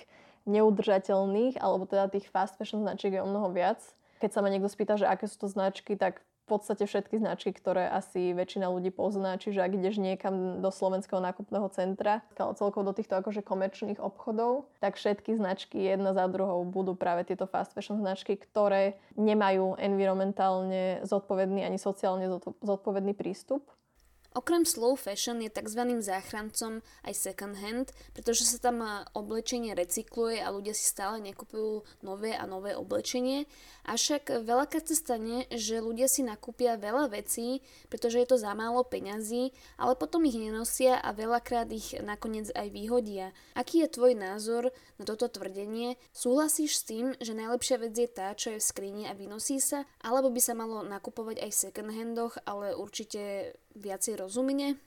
neudržateľných, 0.50 1.60
alebo 1.62 1.86
teda 1.86 2.10
tých 2.10 2.26
fast 2.26 2.58
fashion 2.58 2.82
značiek 2.82 3.14
je 3.14 3.22
o 3.22 3.28
mnoho 3.28 3.54
viac. 3.54 3.78
Keď 4.18 4.30
sa 4.34 4.40
ma 4.42 4.50
niekto 4.50 4.66
spýta, 4.66 4.98
že 4.98 5.06
aké 5.06 5.30
sú 5.30 5.46
to 5.46 5.48
značky, 5.48 5.94
tak 5.94 6.24
podstate 6.50 6.84
všetky 6.90 7.22
značky, 7.22 7.54
ktoré 7.54 7.86
asi 7.86 8.34
väčšina 8.34 8.66
ľudí 8.66 8.90
pozná. 8.90 9.38
Čiže 9.38 9.62
ak 9.62 9.72
ideš 9.78 10.02
niekam 10.02 10.58
do 10.58 10.70
slovenského 10.74 11.22
nákupného 11.22 11.70
centra, 11.70 12.26
celkovo 12.34 12.90
do 12.90 12.94
týchto 12.96 13.14
akože 13.22 13.46
komerčných 13.46 14.02
obchodov, 14.02 14.66
tak 14.82 14.98
všetky 14.98 15.38
značky 15.38 15.78
jedna 15.78 16.10
za 16.10 16.26
druhou 16.26 16.66
budú 16.66 16.98
práve 16.98 17.22
tieto 17.22 17.46
fast 17.46 17.70
fashion 17.70 18.02
značky, 18.02 18.34
ktoré 18.34 18.98
nemajú 19.14 19.78
environmentálne 19.78 21.06
zodpovedný 21.06 21.62
ani 21.62 21.78
sociálne 21.78 22.26
zodpovedný 22.60 23.14
prístup 23.14 23.70
Okrem 24.30 24.62
slow 24.62 24.94
fashion 24.94 25.42
je 25.42 25.50
tzv. 25.50 25.82
záchrancom 25.98 26.86
aj 27.02 27.14
second 27.18 27.58
hand, 27.58 27.90
pretože 28.14 28.46
sa 28.46 28.62
tam 28.62 28.78
oblečenie 29.10 29.74
recykluje 29.74 30.38
a 30.38 30.54
ľudia 30.54 30.70
si 30.70 30.86
stále 30.86 31.18
nekupujú 31.18 31.82
nové 32.06 32.38
a 32.38 32.46
nové 32.46 32.78
oblečenie. 32.78 33.50
Avšak 33.90 34.46
veľakrát 34.46 34.86
sa 34.86 34.94
stane, 34.94 35.50
že 35.50 35.82
ľudia 35.82 36.06
si 36.06 36.22
nakúpia 36.22 36.78
veľa 36.78 37.10
vecí, 37.10 37.58
pretože 37.90 38.22
je 38.22 38.28
to 38.30 38.38
za 38.38 38.54
málo 38.54 38.86
peňazí, 38.86 39.50
ale 39.74 39.98
potom 39.98 40.22
ich 40.22 40.38
nenosia 40.38 41.02
a 41.02 41.10
veľakrát 41.10 41.66
ich 41.74 41.98
nakoniec 41.98 42.54
aj 42.54 42.70
vyhodia. 42.70 43.34
Aký 43.58 43.82
je 43.82 43.90
tvoj 43.90 44.14
názor 44.14 44.70
na 44.94 45.10
toto 45.10 45.26
tvrdenie? 45.26 45.98
Súhlasíš 46.14 46.78
s 46.78 46.86
tým, 46.86 47.18
že 47.18 47.34
najlepšia 47.34 47.82
vec 47.82 47.98
je 47.98 48.06
tá, 48.06 48.30
čo 48.38 48.54
je 48.54 48.62
v 48.62 48.68
skrini 48.70 49.02
a 49.10 49.18
vynosí 49.18 49.58
sa, 49.58 49.90
alebo 50.06 50.30
by 50.30 50.38
sa 50.38 50.54
malo 50.54 50.86
nakupovať 50.86 51.42
aj 51.42 51.50
v 51.50 51.60
second 51.66 51.90
handoch, 51.90 52.38
ale 52.46 52.78
určite 52.78 53.58
viacej 53.76 54.20
rozumne? 54.20 54.78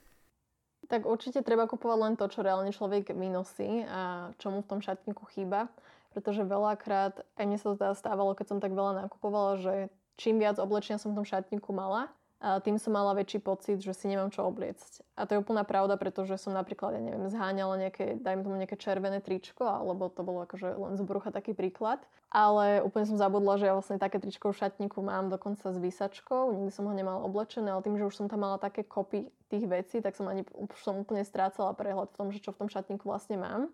Tak 0.91 1.07
určite 1.07 1.45
treba 1.45 1.63
kupovať 1.63 1.99
len 1.99 2.13
to, 2.19 2.27
čo 2.27 2.43
reálne 2.43 2.75
človek 2.75 3.15
vynosí 3.15 3.87
a 3.87 4.31
čo 4.35 4.51
mu 4.51 4.59
v 4.63 4.69
tom 4.69 4.79
šatníku 4.83 5.23
chýba. 5.31 5.71
Pretože 6.11 6.45
veľakrát, 6.45 7.25
aj 7.39 7.45
mne 7.47 7.57
sa 7.57 7.73
to 7.73 7.79
teda 7.79 7.95
stávalo, 7.97 8.37
keď 8.37 8.45
som 8.53 8.59
tak 8.61 8.75
veľa 8.75 9.07
nakupovala, 9.07 9.57
že 9.63 9.73
čím 10.19 10.37
viac 10.37 10.61
oblečenia 10.61 11.01
som 11.01 11.15
v 11.15 11.23
tom 11.23 11.27
šatníku 11.27 11.73
mala, 11.73 12.11
a 12.43 12.59
tým 12.59 12.75
som 12.75 12.91
mala 12.91 13.15
väčší 13.15 13.39
pocit, 13.39 13.79
že 13.79 13.95
si 13.95 14.11
nemám 14.11 14.27
čo 14.27 14.43
obliecť. 14.43 15.15
A 15.15 15.23
to 15.23 15.31
je 15.31 15.39
úplná 15.39 15.63
pravda, 15.63 15.95
pretože 15.95 16.35
som 16.35 16.51
napríklad, 16.51 16.91
ja 16.91 16.99
neviem, 16.99 17.31
zháňala 17.31 17.79
nejaké, 17.79 18.19
dajme 18.19 18.43
tomu 18.43 18.59
nejaké 18.59 18.75
červené 18.75 19.23
tričko, 19.23 19.63
alebo 19.63 20.11
to 20.11 20.27
bolo 20.27 20.43
akože 20.43 20.75
len 20.75 20.99
z 20.99 21.07
brucha 21.07 21.31
taký 21.31 21.55
príklad. 21.55 22.03
Ale 22.35 22.83
úplne 22.83 23.07
som 23.07 23.15
zabudla, 23.15 23.55
že 23.63 23.71
ja 23.71 23.77
vlastne 23.79 23.95
také 23.95 24.19
tričko 24.19 24.51
v 24.51 24.59
šatníku 24.59 24.99
mám 24.99 25.31
dokonca 25.31 25.71
s 25.71 25.79
výsačkou, 25.79 26.51
nikdy 26.51 26.67
som 26.75 26.83
ho 26.83 26.91
nemala 26.91 27.23
oblečené, 27.23 27.71
ale 27.71 27.79
tým, 27.79 27.95
že 27.95 28.11
už 28.11 28.15
som 28.19 28.27
tam 28.27 28.43
mala 28.43 28.59
také 28.59 28.83
kopy 28.83 29.31
tých 29.47 29.63
vecí, 29.63 30.03
tak 30.03 30.11
som 30.19 30.27
ani 30.27 30.43
už 30.51 30.83
som 30.83 30.99
úplne 30.99 31.23
strácala 31.23 31.71
prehľad 31.71 32.11
v 32.11 32.17
tom, 32.19 32.27
že 32.27 32.43
čo 32.43 32.51
v 32.51 32.59
tom 32.59 32.67
šatníku 32.67 33.07
vlastne 33.07 33.39
mám. 33.39 33.71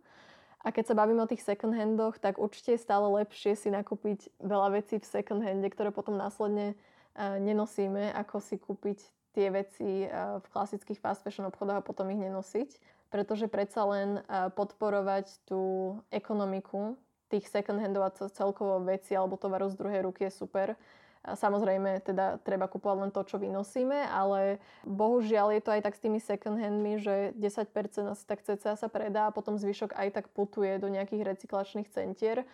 A 0.61 0.69
keď 0.69 0.91
sa 0.91 0.99
bavíme 0.99 1.23
o 1.23 1.31
tých 1.31 1.41
second 1.41 1.73
handoch, 1.73 2.21
tak 2.21 2.37
určite 2.37 2.75
je 2.75 2.83
stále 2.83 3.07
lepšie 3.23 3.55
si 3.55 3.73
nakúpiť 3.73 4.29
veľa 4.43 4.77
vecí 4.77 5.01
v 5.01 5.09
second 5.09 5.41
hande, 5.41 5.65
ktoré 5.71 5.89
potom 5.89 6.19
následne 6.19 6.75
nenosíme, 7.17 8.11
ako 8.13 8.37
si 8.43 8.59
kúpiť 8.59 8.99
tie 9.37 9.53
veci 9.53 10.09
v 10.09 10.45
klasických 10.49 10.97
fast 10.97 11.21
fashion 11.21 11.45
obchodoch 11.47 11.79
a 11.79 11.85
potom 11.85 12.09
ich 12.09 12.19
nenosiť. 12.19 12.99
Pretože 13.09 13.49
predsa 13.49 13.85
len 13.89 14.21
podporovať 14.53 15.41
tú 15.49 15.97
ekonomiku 16.13 16.93
tých 17.29 17.49
second 17.49 17.81
handov 17.81 18.05
a 18.05 18.13
celkovo 18.13 18.81
veci 18.85 19.17
alebo 19.17 19.37
tovaru 19.37 19.69
z 19.69 19.77
druhej 19.77 20.01
ruky 20.05 20.29
je 20.29 20.33
super. 20.33 20.77
Samozrejme, 21.19 21.99
teda 21.99 22.39
treba 22.47 22.71
kupovať 22.71 22.97
len 23.03 23.11
to, 23.11 23.21
čo 23.27 23.35
vynosíme, 23.43 24.07
ale 24.07 24.63
bohužiaľ 24.87 25.51
je 25.51 25.61
to 25.61 25.73
aj 25.75 25.81
tak 25.83 25.99
s 25.99 26.03
tými 26.05 26.17
second 26.23 26.55
handmi, 26.55 26.95
že 26.95 27.35
10% 27.35 27.75
asi 28.07 28.23
tak 28.23 28.39
cca 28.39 28.79
sa 28.79 28.87
predá 28.87 29.27
a 29.27 29.35
potom 29.35 29.59
zvyšok 29.59 29.99
aj 29.99 30.09
tak 30.15 30.25
putuje 30.31 30.79
do 30.79 30.87
nejakých 30.87 31.27
recyklačných 31.35 31.91
centier, 31.91 32.47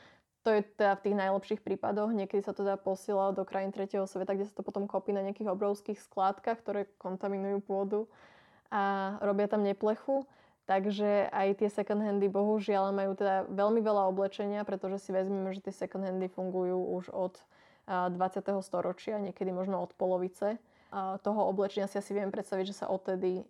to 0.45 0.53
je 0.53 0.61
teda 0.77 0.93
v 1.01 1.03
tých 1.09 1.17
najlepších 1.17 1.61
prípadoch. 1.65 2.13
Niekedy 2.13 2.45
sa 2.45 2.53
to 2.53 2.61
dá 2.61 2.77
posielať 2.77 3.33
do 3.33 3.43
krajín 3.49 3.73
tretieho 3.73 4.05
sveta, 4.05 4.37
kde 4.37 4.45
sa 4.45 4.53
to 4.53 4.61
potom 4.61 4.85
kopí 4.85 5.09
na 5.09 5.25
nejakých 5.25 5.49
obrovských 5.49 5.97
skládkach, 5.97 6.61
ktoré 6.61 6.85
kontaminujú 7.01 7.65
pôdu 7.65 8.05
a 8.69 9.17
robia 9.25 9.49
tam 9.49 9.65
neplechu. 9.65 10.29
Takže 10.69 11.33
aj 11.33 11.61
tie 11.61 11.69
second 11.69 12.01
handy 12.01 12.29
bohužiaľ 12.29 12.93
majú 12.93 13.17
teda 13.17 13.49
veľmi 13.49 13.81
veľa 13.81 14.09
oblečenia, 14.09 14.61
pretože 14.65 15.01
si 15.01 15.09
vezmeme, 15.09 15.49
že 15.53 15.65
tie 15.65 15.73
second 15.73 16.05
handy 16.05 16.29
fungujú 16.29 16.77
už 17.01 17.09
od 17.09 17.37
20. 17.85 18.13
storočia, 18.65 19.21
niekedy 19.21 19.49
možno 19.49 19.81
od 19.81 19.93
polovice. 19.97 20.57
toho 21.21 21.41
oblečenia 21.49 21.85
si 21.85 22.01
asi 22.01 22.17
viem 22.17 22.33
predstaviť, 22.33 22.65
že 22.65 22.79
sa 22.81 22.89
odtedy 22.89 23.45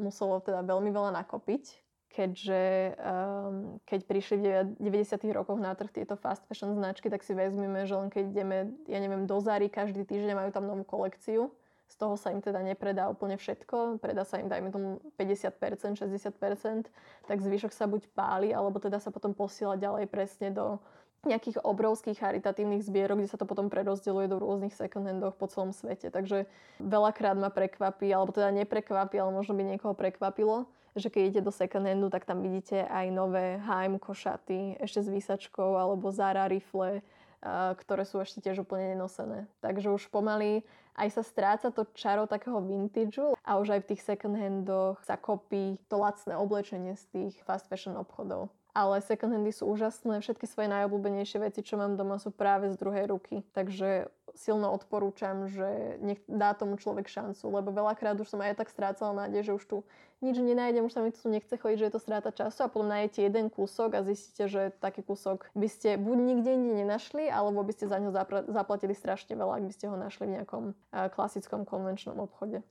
muselo 0.00 0.40
teda 0.40 0.64
veľmi 0.64 0.88
veľa 0.88 1.12
nakopiť 1.24 1.83
keďže 2.14 2.94
um, 2.94 3.82
keď 3.82 4.00
prišli 4.06 4.36
v 4.38 4.46
90. 4.78 5.18
rokoch 5.34 5.58
na 5.58 5.74
trh 5.74 5.90
tieto 5.90 6.14
fast 6.14 6.46
fashion 6.46 6.70
značky, 6.70 7.10
tak 7.10 7.26
si 7.26 7.34
vezmeme, 7.34 7.82
že 7.90 7.98
len 7.98 8.06
keď 8.06 8.24
ideme, 8.30 8.58
ja 8.86 9.02
neviem, 9.02 9.26
do 9.26 9.42
Zary 9.42 9.66
každý 9.66 10.06
týždeň 10.06 10.38
majú 10.38 10.50
tam 10.54 10.70
novú 10.70 10.86
kolekciu, 10.86 11.50
z 11.90 11.94
toho 11.98 12.14
sa 12.14 12.30
im 12.30 12.38
teda 12.38 12.62
nepredá 12.62 13.10
úplne 13.10 13.34
všetko, 13.34 13.98
predá 13.98 14.22
sa 14.22 14.38
im 14.38 14.46
dajme 14.46 14.70
tomu 14.70 15.02
50%, 15.18 15.98
60%, 15.98 16.86
tak 17.26 17.38
zvyšok 17.42 17.72
sa 17.74 17.90
buď 17.90 18.08
páli, 18.14 18.54
alebo 18.54 18.78
teda 18.78 19.02
sa 19.02 19.10
potom 19.10 19.34
posiela 19.34 19.74
ďalej 19.74 20.06
presne 20.06 20.54
do 20.54 20.78
nejakých 21.24 21.64
obrovských 21.64 22.20
charitatívnych 22.20 22.84
zbierok, 22.84 23.20
kde 23.20 23.32
sa 23.32 23.40
to 23.40 23.48
potom 23.48 23.72
prerozdeľuje 23.72 24.28
do 24.28 24.38
rôznych 24.38 24.76
second 24.76 25.08
po 25.34 25.46
celom 25.48 25.72
svete. 25.72 26.12
Takže 26.12 26.44
veľakrát 26.78 27.36
ma 27.40 27.48
prekvapí, 27.48 28.12
alebo 28.12 28.30
teda 28.30 28.52
neprekvapí, 28.52 29.16
ale 29.16 29.32
možno 29.32 29.56
by 29.56 29.64
niekoho 29.64 29.96
prekvapilo, 29.96 30.68
že 30.94 31.10
keď 31.10 31.20
idete 31.26 31.42
do 31.42 31.52
second 31.52 31.86
handu, 31.86 32.06
tak 32.10 32.24
tam 32.24 32.40
vidíte 32.40 32.86
aj 32.86 33.06
nové 33.10 33.58
H&M 33.62 33.98
košaty, 33.98 34.78
ešte 34.78 35.02
s 35.02 35.08
výsačkou, 35.10 35.74
alebo 35.74 36.14
Zara 36.14 36.46
rifle, 36.46 37.02
ktoré 37.78 38.08
sú 38.08 38.22
ešte 38.22 38.40
tiež 38.40 38.64
úplne 38.64 38.96
nenosené. 38.96 39.50
Takže 39.60 39.92
už 39.92 40.08
pomaly 40.08 40.64
aj 40.94 41.20
sa 41.20 41.22
stráca 41.26 41.74
to 41.74 41.84
čaro 41.92 42.30
takého 42.30 42.62
vintageu 42.62 43.34
a 43.42 43.58
už 43.58 43.76
aj 43.76 43.80
v 43.84 43.88
tých 43.92 44.02
second 44.06 44.38
handoch 44.38 45.02
sa 45.02 45.18
kopí 45.18 45.76
to 45.90 45.98
lacné 45.98 46.38
oblečenie 46.38 46.94
z 46.94 47.04
tých 47.10 47.34
fast 47.42 47.66
fashion 47.66 47.98
obchodov 47.98 48.48
ale 48.74 48.98
second 49.00 49.30
handy 49.30 49.54
sú 49.54 49.70
úžasné. 49.70 50.18
Všetky 50.18 50.50
svoje 50.50 50.66
najobľúbenejšie 50.66 51.38
veci, 51.38 51.62
čo 51.62 51.78
mám 51.78 51.94
doma, 51.94 52.18
sú 52.18 52.34
práve 52.34 52.74
z 52.74 52.76
druhej 52.76 53.06
ruky. 53.06 53.46
Takže 53.54 54.10
silno 54.34 54.70
odporúčam, 54.74 55.46
že 55.46 55.98
nech 56.02 56.20
dá 56.26 56.54
tomu 56.54 56.76
človek 56.76 57.06
šancu, 57.06 57.48
lebo 57.50 57.70
veľakrát 57.70 58.18
už 58.18 58.28
som 58.34 58.42
aj 58.42 58.58
tak 58.58 58.68
strácala 58.70 59.26
nádej, 59.26 59.50
že 59.50 59.56
už 59.56 59.64
tu 59.64 59.76
nič 60.22 60.40
nenájdem, 60.40 60.84
už 60.84 60.94
sa 60.94 61.04
mi 61.04 61.12
tu 61.12 61.28
nechce 61.28 61.52
chodiť, 61.52 61.78
že 61.78 61.86
je 61.86 61.94
to 61.94 62.00
stráta 62.00 62.32
času 62.32 62.64
a 62.64 62.72
potom 62.72 62.88
nájdete 62.88 63.20
jeden 63.28 63.46
kúsok 63.52 63.92
a 63.94 64.00
zistíte, 64.02 64.48
že 64.48 64.72
taký 64.80 65.04
kúsok 65.04 65.52
by 65.52 65.68
ste 65.68 66.00
buď 66.00 66.18
nikde 66.18 66.50
inde 66.50 66.72
nenašli, 66.80 67.28
alebo 67.28 67.60
by 67.60 67.72
ste 67.76 67.86
za 67.86 68.00
ňo 68.00 68.10
zaplatili 68.48 68.96
strašne 68.96 69.36
veľa, 69.36 69.60
ak 69.60 69.64
by 69.68 69.72
ste 69.74 69.86
ho 69.92 69.96
našli 70.00 70.24
v 70.26 70.34
nejakom 70.40 70.64
klasickom 71.12 71.68
konvenčnom 71.68 72.16
obchode. 72.16 72.64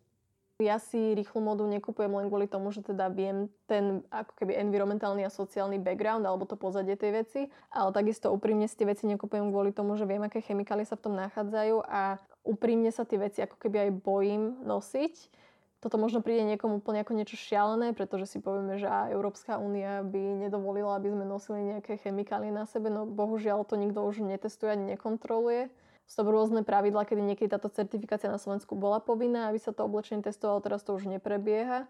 Ja 0.62 0.78
si 0.78 1.18
rýchlu 1.18 1.42
modu 1.42 1.66
nekupujem 1.66 2.14
len 2.14 2.30
kvôli 2.30 2.46
tomu, 2.46 2.70
že 2.70 2.86
teda 2.86 3.10
viem 3.10 3.50
ten 3.66 4.06
ako 4.14 4.38
keby 4.38 4.54
environmentálny 4.62 5.26
a 5.26 5.34
sociálny 5.34 5.82
background 5.82 6.22
alebo 6.30 6.46
to 6.46 6.54
pozadie 6.54 6.94
tej 6.94 7.26
veci, 7.26 7.42
ale 7.74 7.90
takisto 7.90 8.30
úprimne 8.30 8.70
si 8.70 8.78
tie 8.78 8.86
veci 8.86 9.10
nekupujem 9.10 9.50
kvôli 9.50 9.74
tomu, 9.74 9.98
že 9.98 10.06
viem, 10.06 10.22
aké 10.22 10.46
chemikálie 10.46 10.86
sa 10.86 10.94
v 10.94 11.10
tom 11.10 11.18
nachádzajú 11.18 11.82
a 11.90 12.22
úprimne 12.46 12.94
sa 12.94 13.02
tie 13.02 13.18
veci 13.18 13.42
ako 13.42 13.58
keby 13.58 13.90
aj 13.90 13.92
bojím 14.06 14.62
nosiť. 14.62 15.42
Toto 15.82 16.00
možno 16.00 16.24
príde 16.24 16.48
niekomu 16.48 16.80
úplne 16.80 17.04
ako 17.04 17.18
niečo 17.18 17.36
šialené, 17.36 17.92
pretože 17.92 18.30
si 18.30 18.38
povieme, 18.40 18.80
že 18.80 18.88
Európska 18.88 19.60
únia 19.60 20.00
by 20.06 20.48
nedovolila, 20.48 20.96
aby 20.96 21.12
sme 21.12 21.28
nosili 21.28 21.76
nejaké 21.76 22.00
chemikálie 22.00 22.54
na 22.54 22.64
sebe, 22.64 22.94
no 22.94 23.04
bohužiaľ 23.10 23.68
to 23.68 23.76
nikto 23.76 24.00
už 24.06 24.24
netestuje 24.24 24.70
ani 24.70 24.96
nekontroluje 24.96 25.68
sú 26.04 26.20
to 26.20 26.30
rôzne 26.30 26.62
pravidlá, 26.68 27.08
kedy 27.08 27.24
niekedy 27.24 27.50
táto 27.50 27.72
certifikácia 27.72 28.28
na 28.28 28.38
Slovensku 28.38 28.76
bola 28.76 29.00
povinná, 29.00 29.50
aby 29.50 29.58
sa 29.58 29.72
to 29.72 29.88
oblečenie 29.88 30.22
testovalo, 30.22 30.60
teraz 30.60 30.84
to 30.84 30.94
už 30.94 31.08
neprebieha. 31.08 31.88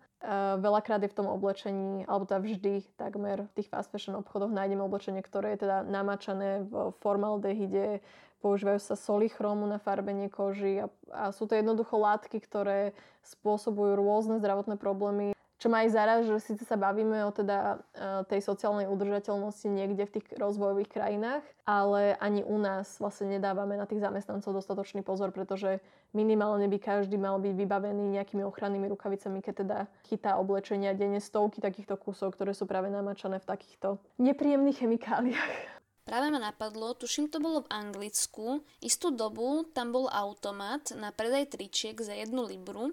veľakrát 0.62 1.01
je 1.03 1.12
v 1.12 1.17
tom 1.17 1.27
oblečení, 1.27 2.05
alebo 2.05 2.29
teda 2.29 2.39
vždy 2.39 2.74
takmer 2.96 3.50
v 3.50 3.53
tých 3.58 3.67
fast 3.74 3.89
fashion 3.89 4.15
obchodoch 4.15 4.53
nájdeme 4.53 4.86
oblečenie, 4.86 5.25
ktoré 5.25 5.58
je 5.58 5.67
teda 5.67 5.84
namačané 5.84 6.63
v 6.63 6.93
formaldehyde, 7.01 8.05
používajú 8.39 8.79
sa 8.79 8.96
soli 9.00 9.32
chromu 9.32 9.63
na 9.65 9.79
farbenie 9.79 10.27
koži 10.27 10.84
a, 10.84 10.88
a 11.12 11.32
sú 11.32 11.48
to 11.48 11.55
jednoducho 11.55 11.96
látky, 11.96 12.43
ktoré 12.43 12.91
spôsobujú 13.24 13.96
rôzne 13.96 14.38
zdravotné 14.43 14.75
problémy 14.75 15.32
čo 15.62 15.72
ma 15.72 15.86
aj 15.86 15.90
zaráž, 15.96 16.22
že 16.28 16.54
síce 16.54 16.64
sa 16.68 16.76
bavíme 16.76 17.24
o 17.24 17.32
teda 17.32 17.80
e, 17.96 18.28
tej 18.28 18.42
sociálnej 18.44 18.90
udržateľnosti 18.92 19.68
niekde 19.72 20.04
v 20.10 20.14
tých 20.20 20.28
rozvojových 20.36 20.92
krajinách, 20.92 21.44
ale 21.64 22.20
ani 22.20 22.44
u 22.44 22.60
nás 22.60 23.00
vlastne 23.00 23.40
nedávame 23.40 23.80
na 23.80 23.88
tých 23.88 24.04
zamestnancov 24.04 24.52
dostatočný 24.60 25.08
pozor, 25.08 25.32
pretože 25.32 25.80
minimálne 26.12 26.68
by 26.68 26.78
každý 26.84 27.16
mal 27.16 27.40
byť 27.40 27.54
vybavený 27.56 28.12
nejakými 28.20 28.44
ochrannými 28.44 28.92
rukavicami, 28.92 29.40
keď 29.40 29.54
teda 29.64 29.78
chytá 30.10 30.36
oblečenia 30.36 30.98
denne 30.98 31.24
stovky 31.24 31.64
takýchto 31.64 31.96
kusov, 31.96 32.36
ktoré 32.36 32.52
sú 32.52 32.68
práve 32.68 32.92
namačané 32.92 33.40
v 33.40 33.48
takýchto 33.48 34.04
nepríjemných 34.20 34.84
chemikáliách. 34.84 35.74
Práve 36.04 36.36
ma 36.36 36.40
napadlo, 36.52 36.92
tuším 37.00 37.32
to 37.32 37.40
bolo 37.40 37.64
v 37.64 37.72
Anglicku, 37.72 38.60
istú 38.84 39.16
dobu 39.16 39.64
tam 39.72 39.96
bol 39.96 40.12
automat 40.12 40.92
na 41.00 41.16
predaj 41.16 41.56
tričiek 41.56 41.96
za 41.96 42.12
jednu 42.12 42.44
libru 42.44 42.92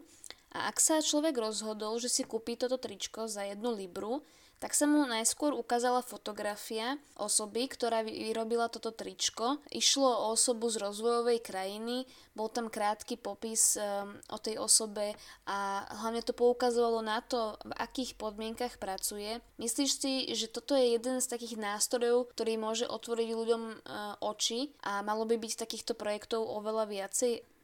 a 0.50 0.70
ak 0.70 0.82
sa 0.82 0.98
človek 0.98 1.38
rozhodol, 1.38 2.02
že 2.02 2.10
si 2.10 2.22
kúpi 2.26 2.58
toto 2.58 2.74
tričko 2.74 3.30
za 3.30 3.46
jednu 3.46 3.70
libru, 3.74 4.26
tak 4.60 4.76
sa 4.76 4.84
mu 4.84 5.08
najskôr 5.08 5.56
ukázala 5.56 6.04
fotografia 6.04 7.00
osoby, 7.16 7.64
ktorá 7.64 8.04
vyrobila 8.04 8.68
toto 8.68 8.92
tričko. 8.92 9.56
Išlo 9.72 10.04
o 10.04 10.36
osobu 10.36 10.68
z 10.68 10.84
rozvojovej 10.84 11.40
krajiny, 11.40 12.04
bol 12.36 12.52
tam 12.52 12.68
krátky 12.68 13.16
popis 13.16 13.80
um, 13.80 14.20
o 14.28 14.36
tej 14.36 14.60
osobe 14.60 15.16
a 15.48 15.88
hlavne 16.04 16.20
to 16.20 16.36
poukazovalo 16.36 17.00
na 17.00 17.24
to, 17.24 17.56
v 17.64 17.72
akých 17.72 18.20
podmienkach 18.20 18.76
pracuje. 18.76 19.40
Myslíš 19.56 19.90
si, 19.96 20.12
že 20.36 20.52
toto 20.52 20.76
je 20.76 20.92
jeden 20.92 21.24
z 21.24 21.26
takých 21.32 21.56
nástrojov, 21.56 22.28
ktorý 22.36 22.60
môže 22.60 22.84
otvoriť 22.84 23.28
ľuďom 23.32 23.62
uh, 23.64 24.20
oči 24.20 24.76
a 24.84 25.00
malo 25.00 25.24
by 25.24 25.40
byť 25.40 25.56
takýchto 25.56 25.96
projektov 25.96 26.44
oveľa 26.44 26.84
viacej? 26.84 27.59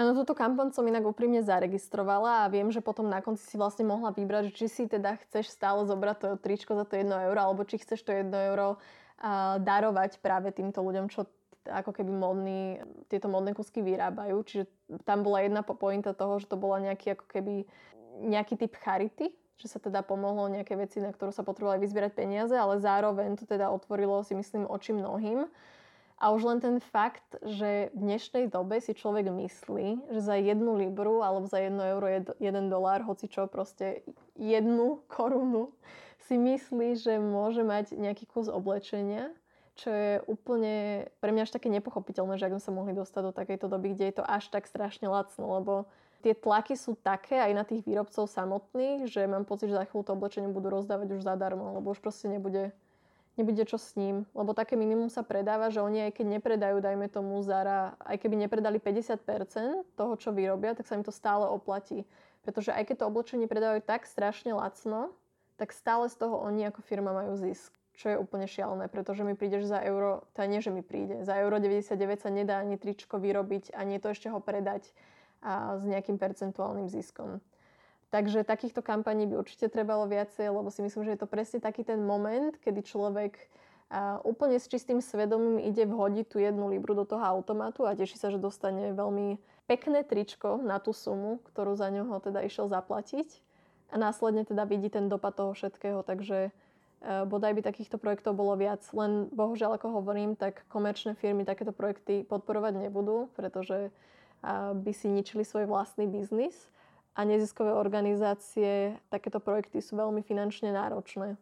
Áno, 0.00 0.16
túto 0.16 0.32
kampaň 0.32 0.72
som 0.72 0.88
inak 0.88 1.04
úprimne 1.04 1.44
zaregistrovala 1.44 2.48
a 2.48 2.48
viem, 2.48 2.72
že 2.72 2.80
potom 2.80 3.04
na 3.04 3.20
konci 3.20 3.44
si 3.44 3.60
vlastne 3.60 3.84
mohla 3.84 4.16
vybrať, 4.16 4.56
či 4.56 4.64
si 4.64 4.82
teda 4.88 5.20
chceš 5.28 5.52
stále 5.52 5.84
zobrať 5.84 6.16
to 6.16 6.28
tričko 6.40 6.72
za 6.72 6.88
to 6.88 6.96
1 6.96 7.04
euro, 7.28 7.36
alebo 7.36 7.68
či 7.68 7.76
chceš 7.76 8.08
to 8.08 8.16
1 8.16 8.32
euro 8.32 8.80
uh, 8.80 9.60
darovať 9.60 10.24
práve 10.24 10.56
týmto 10.56 10.80
ľuďom, 10.80 11.12
čo 11.12 11.28
ako 11.68 11.92
keby 11.92 12.16
modný, 12.16 12.80
tieto 13.12 13.28
modné 13.28 13.52
kusky 13.52 13.84
vyrábajú. 13.84 14.40
Čiže 14.40 14.64
tam 15.04 15.20
bola 15.20 15.44
jedna 15.44 15.60
pointa 15.60 16.16
toho, 16.16 16.40
že 16.40 16.48
to 16.48 16.56
bola 16.56 16.80
nejaký 16.80 17.20
ako 17.20 17.26
keby 17.28 17.68
nejaký 18.24 18.56
typ 18.56 18.80
charity, 18.80 19.36
že 19.60 19.68
sa 19.68 19.76
teda 19.76 20.00
pomohlo 20.00 20.48
nejaké 20.48 20.80
veci, 20.80 21.04
na 21.04 21.12
ktorú 21.12 21.28
sa 21.28 21.44
potrebovali 21.44 21.76
vyzbierať 21.84 22.16
peniaze, 22.16 22.56
ale 22.56 22.80
zároveň 22.80 23.36
to 23.36 23.44
teda 23.44 23.68
otvorilo 23.68 24.24
si 24.24 24.32
myslím 24.32 24.64
oči 24.64 24.96
mnohým 24.96 25.44
a 26.20 26.36
už 26.36 26.44
len 26.44 26.58
ten 26.60 26.76
fakt, 26.84 27.24
že 27.40 27.88
v 27.96 28.12
dnešnej 28.12 28.52
dobe 28.52 28.76
si 28.84 28.92
človek 28.92 29.32
myslí, 29.32 30.12
že 30.12 30.20
za 30.20 30.36
jednu 30.36 30.76
libru 30.76 31.24
alebo 31.24 31.48
za 31.48 31.64
jedno 31.64 31.80
euro 31.80 32.04
je 32.04 32.20
jeden 32.44 32.68
dolár, 32.68 33.00
hoci 33.08 33.24
čo 33.24 33.48
proste 33.48 34.04
jednu 34.36 35.00
korunu, 35.08 35.72
si 36.28 36.36
myslí, 36.36 37.00
že 37.00 37.16
môže 37.16 37.64
mať 37.64 37.96
nejaký 37.96 38.28
kus 38.28 38.52
oblečenia, 38.52 39.32
čo 39.80 39.88
je 39.88 40.12
úplne 40.28 41.08
pre 41.24 41.32
mňa 41.32 41.48
až 41.48 41.56
také 41.56 41.72
nepochopiteľné, 41.72 42.36
že 42.36 42.46
ak 42.46 42.60
sme 42.60 42.66
sa 42.68 42.76
mohli 42.76 42.92
dostať 42.92 43.22
do 43.24 43.32
takejto 43.32 43.66
doby, 43.72 43.96
kde 43.96 44.12
je 44.12 44.14
to 44.20 44.24
až 44.28 44.52
tak 44.52 44.68
strašne 44.68 45.08
lacno, 45.08 45.48
lebo 45.56 45.88
tie 46.20 46.36
tlaky 46.36 46.76
sú 46.76 47.00
také 47.00 47.40
aj 47.40 47.52
na 47.56 47.64
tých 47.64 47.80
výrobcov 47.88 48.28
samotných, 48.28 49.08
že 49.08 49.24
mám 49.24 49.48
pocit, 49.48 49.72
že 49.72 49.80
za 49.80 49.88
chvíľu 49.88 50.04
to 50.04 50.12
oblečenie 50.12 50.52
budú 50.52 50.68
rozdávať 50.68 51.16
už 51.16 51.24
zadarmo, 51.24 51.80
lebo 51.80 51.96
už 51.96 52.04
proste 52.04 52.28
nebude 52.28 52.76
nebude 53.38 53.62
čo 53.66 53.78
s 53.78 53.94
ním. 53.94 54.26
Lebo 54.34 54.56
také 54.56 54.74
minimum 54.74 55.12
sa 55.12 55.22
predáva, 55.22 55.70
že 55.70 55.82
oni 55.82 56.10
aj 56.10 56.22
keď 56.22 56.26
nepredajú, 56.38 56.76
dajme 56.82 57.06
tomu 57.12 57.38
Zara, 57.44 57.94
aj 58.02 58.16
keby 58.18 58.46
nepredali 58.46 58.82
50% 58.82 59.98
toho, 59.98 60.12
čo 60.18 60.34
vyrobia, 60.34 60.74
tak 60.74 60.86
sa 60.86 60.98
im 60.98 61.04
to 61.06 61.14
stále 61.14 61.46
oplatí. 61.46 62.06
Pretože 62.42 62.72
aj 62.72 62.88
keď 62.88 63.04
to 63.04 63.08
oblečenie 63.08 63.46
predávajú 63.46 63.84
tak 63.84 64.08
strašne 64.08 64.56
lacno, 64.56 65.12
tak 65.60 65.76
stále 65.76 66.08
z 66.08 66.16
toho 66.16 66.40
oni 66.40 66.72
ako 66.72 66.80
firma 66.80 67.12
majú 67.12 67.36
zisk. 67.36 67.76
Čo 68.00 68.16
je 68.16 68.16
úplne 68.16 68.48
šialené, 68.48 68.88
pretože 68.88 69.20
mi 69.28 69.36
prídeš 69.36 69.68
za 69.68 69.84
euro, 69.84 70.24
to 70.32 70.40
nie, 70.48 70.64
že 70.64 70.72
mi 70.72 70.80
príde, 70.80 71.20
za 71.20 71.36
euro 71.36 71.60
99 71.60 72.24
sa 72.24 72.32
nedá 72.32 72.56
ani 72.56 72.80
tričko 72.80 73.20
vyrobiť, 73.20 73.76
ani 73.76 74.00
to 74.00 74.08
ešte 74.08 74.32
ho 74.32 74.40
predať 74.40 74.88
a 75.44 75.76
s 75.76 75.84
nejakým 75.84 76.16
percentuálnym 76.16 76.88
ziskom. 76.88 77.44
Takže 78.10 78.42
takýchto 78.42 78.82
kampaní 78.82 79.30
by 79.30 79.38
určite 79.38 79.70
trebalo 79.70 80.02
viacej, 80.10 80.50
lebo 80.50 80.66
si 80.74 80.82
myslím, 80.82 81.06
že 81.06 81.14
je 81.14 81.20
to 81.22 81.30
presne 81.30 81.62
taký 81.62 81.86
ten 81.86 82.02
moment, 82.02 82.58
kedy 82.58 82.82
človek 82.82 83.38
úplne 84.22 84.58
s 84.58 84.70
čistým 84.70 85.02
svedomím 85.02 85.58
ide 85.58 85.82
vhodiť 85.82 86.26
tú 86.30 86.38
jednu 86.38 86.70
libru 86.70 86.94
do 86.94 87.02
toho 87.02 87.22
automatu 87.22 87.86
a 87.86 87.98
teší 87.98 88.18
sa, 88.18 88.30
že 88.30 88.38
dostane 88.38 88.94
veľmi 88.94 89.38
pekné 89.66 90.06
tričko 90.06 90.62
na 90.62 90.78
tú 90.78 90.94
sumu, 90.94 91.42
ktorú 91.50 91.74
za 91.74 91.90
ňoho 91.90 92.22
teda 92.22 92.42
išiel 92.46 92.70
zaplatiť 92.70 93.42
a 93.90 93.98
následne 93.98 94.46
teda 94.46 94.62
vidí 94.66 94.90
ten 94.90 95.10
dopad 95.10 95.34
toho 95.34 95.54
všetkého, 95.54 96.06
takže 96.06 96.50
e, 96.50 96.50
bodaj 97.26 97.54
by 97.58 97.62
takýchto 97.66 97.98
projektov 97.98 98.38
bolo 98.38 98.54
viac. 98.54 98.82
Len 98.94 99.26
bohužiaľ, 99.34 99.78
ako 99.78 100.02
hovorím, 100.02 100.38
tak 100.38 100.62
komerčné 100.70 101.18
firmy 101.18 101.42
takéto 101.42 101.74
projekty 101.74 102.22
podporovať 102.22 102.86
nebudú, 102.86 103.30
pretože 103.34 103.90
by 104.72 104.92
si 104.96 105.12
ničili 105.12 105.44
svoj 105.44 105.68
vlastný 105.68 106.08
biznis 106.08 106.70
a 107.14 107.20
neziskové 107.26 107.74
organizácie, 107.74 108.96
takéto 109.10 109.42
projekty 109.42 109.82
sú 109.82 109.98
veľmi 109.98 110.22
finančne 110.22 110.70
náročné. 110.70 111.36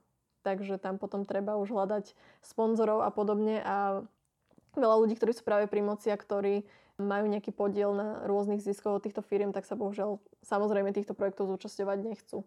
Takže 0.46 0.80
tam 0.80 0.96
potom 0.96 1.28
treba 1.28 1.58
už 1.60 1.74
hľadať 1.74 2.16
sponzorov 2.40 3.04
a 3.04 3.10
podobne 3.12 3.60
a 3.60 4.00
veľa 4.78 4.96
ľudí, 5.04 5.18
ktorí 5.18 5.34
sú 5.34 5.42
práve 5.44 5.66
pri 5.68 5.84
moci 5.84 6.08
a 6.08 6.16
ktorí 6.16 6.64
majú 6.98 7.30
nejaký 7.30 7.54
podiel 7.54 7.94
na 7.94 8.26
rôznych 8.26 8.62
ziskoch 8.62 8.98
od 8.98 9.04
týchto 9.04 9.22
firiem, 9.22 9.54
tak 9.54 9.68
sa 9.68 9.78
bohužiaľ 9.78 10.18
samozrejme 10.42 10.90
týchto 10.90 11.14
projektov 11.14 11.46
zúčastňovať 11.52 11.98
nechcú. 12.02 12.42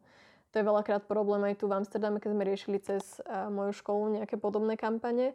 To 0.51 0.55
je 0.59 0.67
veľakrát 0.67 1.07
problém 1.07 1.39
aj 1.47 1.63
tu 1.63 1.71
v 1.71 1.79
Amsterdame, 1.79 2.19
keď 2.19 2.35
sme 2.35 2.43
riešili 2.43 2.77
cez 2.83 3.23
moju 3.27 3.71
školu 3.71 4.19
nejaké 4.19 4.35
podobné 4.35 4.75
kampane, 4.75 5.31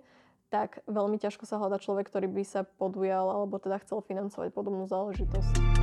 tak 0.53 0.85
veľmi 0.85 1.17
ťažko 1.17 1.49
sa 1.49 1.57
hľada 1.57 1.81
človek, 1.81 2.13
ktorý 2.13 2.29
by 2.29 2.45
sa 2.45 2.69
podujal 2.77 3.25
alebo 3.33 3.57
teda 3.57 3.81
chcel 3.81 4.05
financovať 4.05 4.53
podobnú 4.53 4.85
záležitosť. 4.85 5.76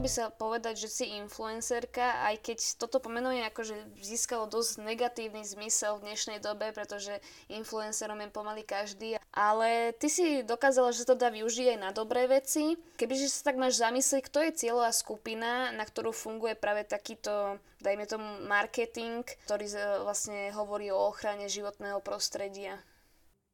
By 0.00 0.08
sa 0.08 0.32
povedať, 0.32 0.80
že 0.80 0.88
si 0.88 1.04
influencerka, 1.20 2.24
aj 2.32 2.40
keď 2.40 2.58
toto 2.80 2.98
pomenovanie 3.04 3.44
akože 3.52 4.00
získalo 4.00 4.48
dosť 4.48 4.80
negatívny 4.80 5.44
zmysel 5.44 6.00
v 6.00 6.08
dnešnej 6.08 6.40
dobe, 6.40 6.72
pretože 6.72 7.20
influencerom 7.52 8.16
je 8.24 8.32
pomaly 8.32 8.64
každý. 8.64 9.20
Ale 9.30 9.92
ty 10.00 10.08
si 10.08 10.40
dokázala, 10.40 10.96
že 10.96 11.04
to 11.04 11.14
dá 11.14 11.28
využiť 11.28 11.76
aj 11.76 11.78
na 11.78 11.90
dobré 11.92 12.24
veci. 12.26 12.80
Kebyže 12.96 13.28
sa 13.28 13.52
tak 13.52 13.60
máš 13.60 13.76
zamyslieť, 13.76 14.22
kto 14.24 14.38
je 14.48 14.56
cieľová 14.56 14.90
skupina, 14.96 15.68
na 15.76 15.84
ktorú 15.84 16.16
funguje 16.16 16.56
práve 16.56 16.88
takýto, 16.88 17.60
dajme 17.84 18.08
tomu, 18.08 18.26
marketing, 18.48 19.28
ktorý 19.44 19.68
vlastne 20.02 20.48
hovorí 20.56 20.88
o 20.88 21.12
ochrane 21.12 21.46
životného 21.46 22.00
prostredia. 22.00 22.80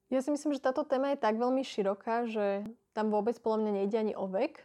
Ja 0.07 0.23
si 0.23 0.31
myslím, 0.31 0.55
že 0.55 0.63
táto 0.63 0.87
téma 0.87 1.11
je 1.13 1.19
tak 1.19 1.35
veľmi 1.35 1.67
široká, 1.67 2.31
že 2.31 2.63
tam 2.95 3.11
vôbec 3.11 3.43
podľa 3.43 3.67
mňa 3.67 3.73
nejde 3.83 3.97
ani 3.99 4.15
o 4.15 4.31
vek, 4.31 4.63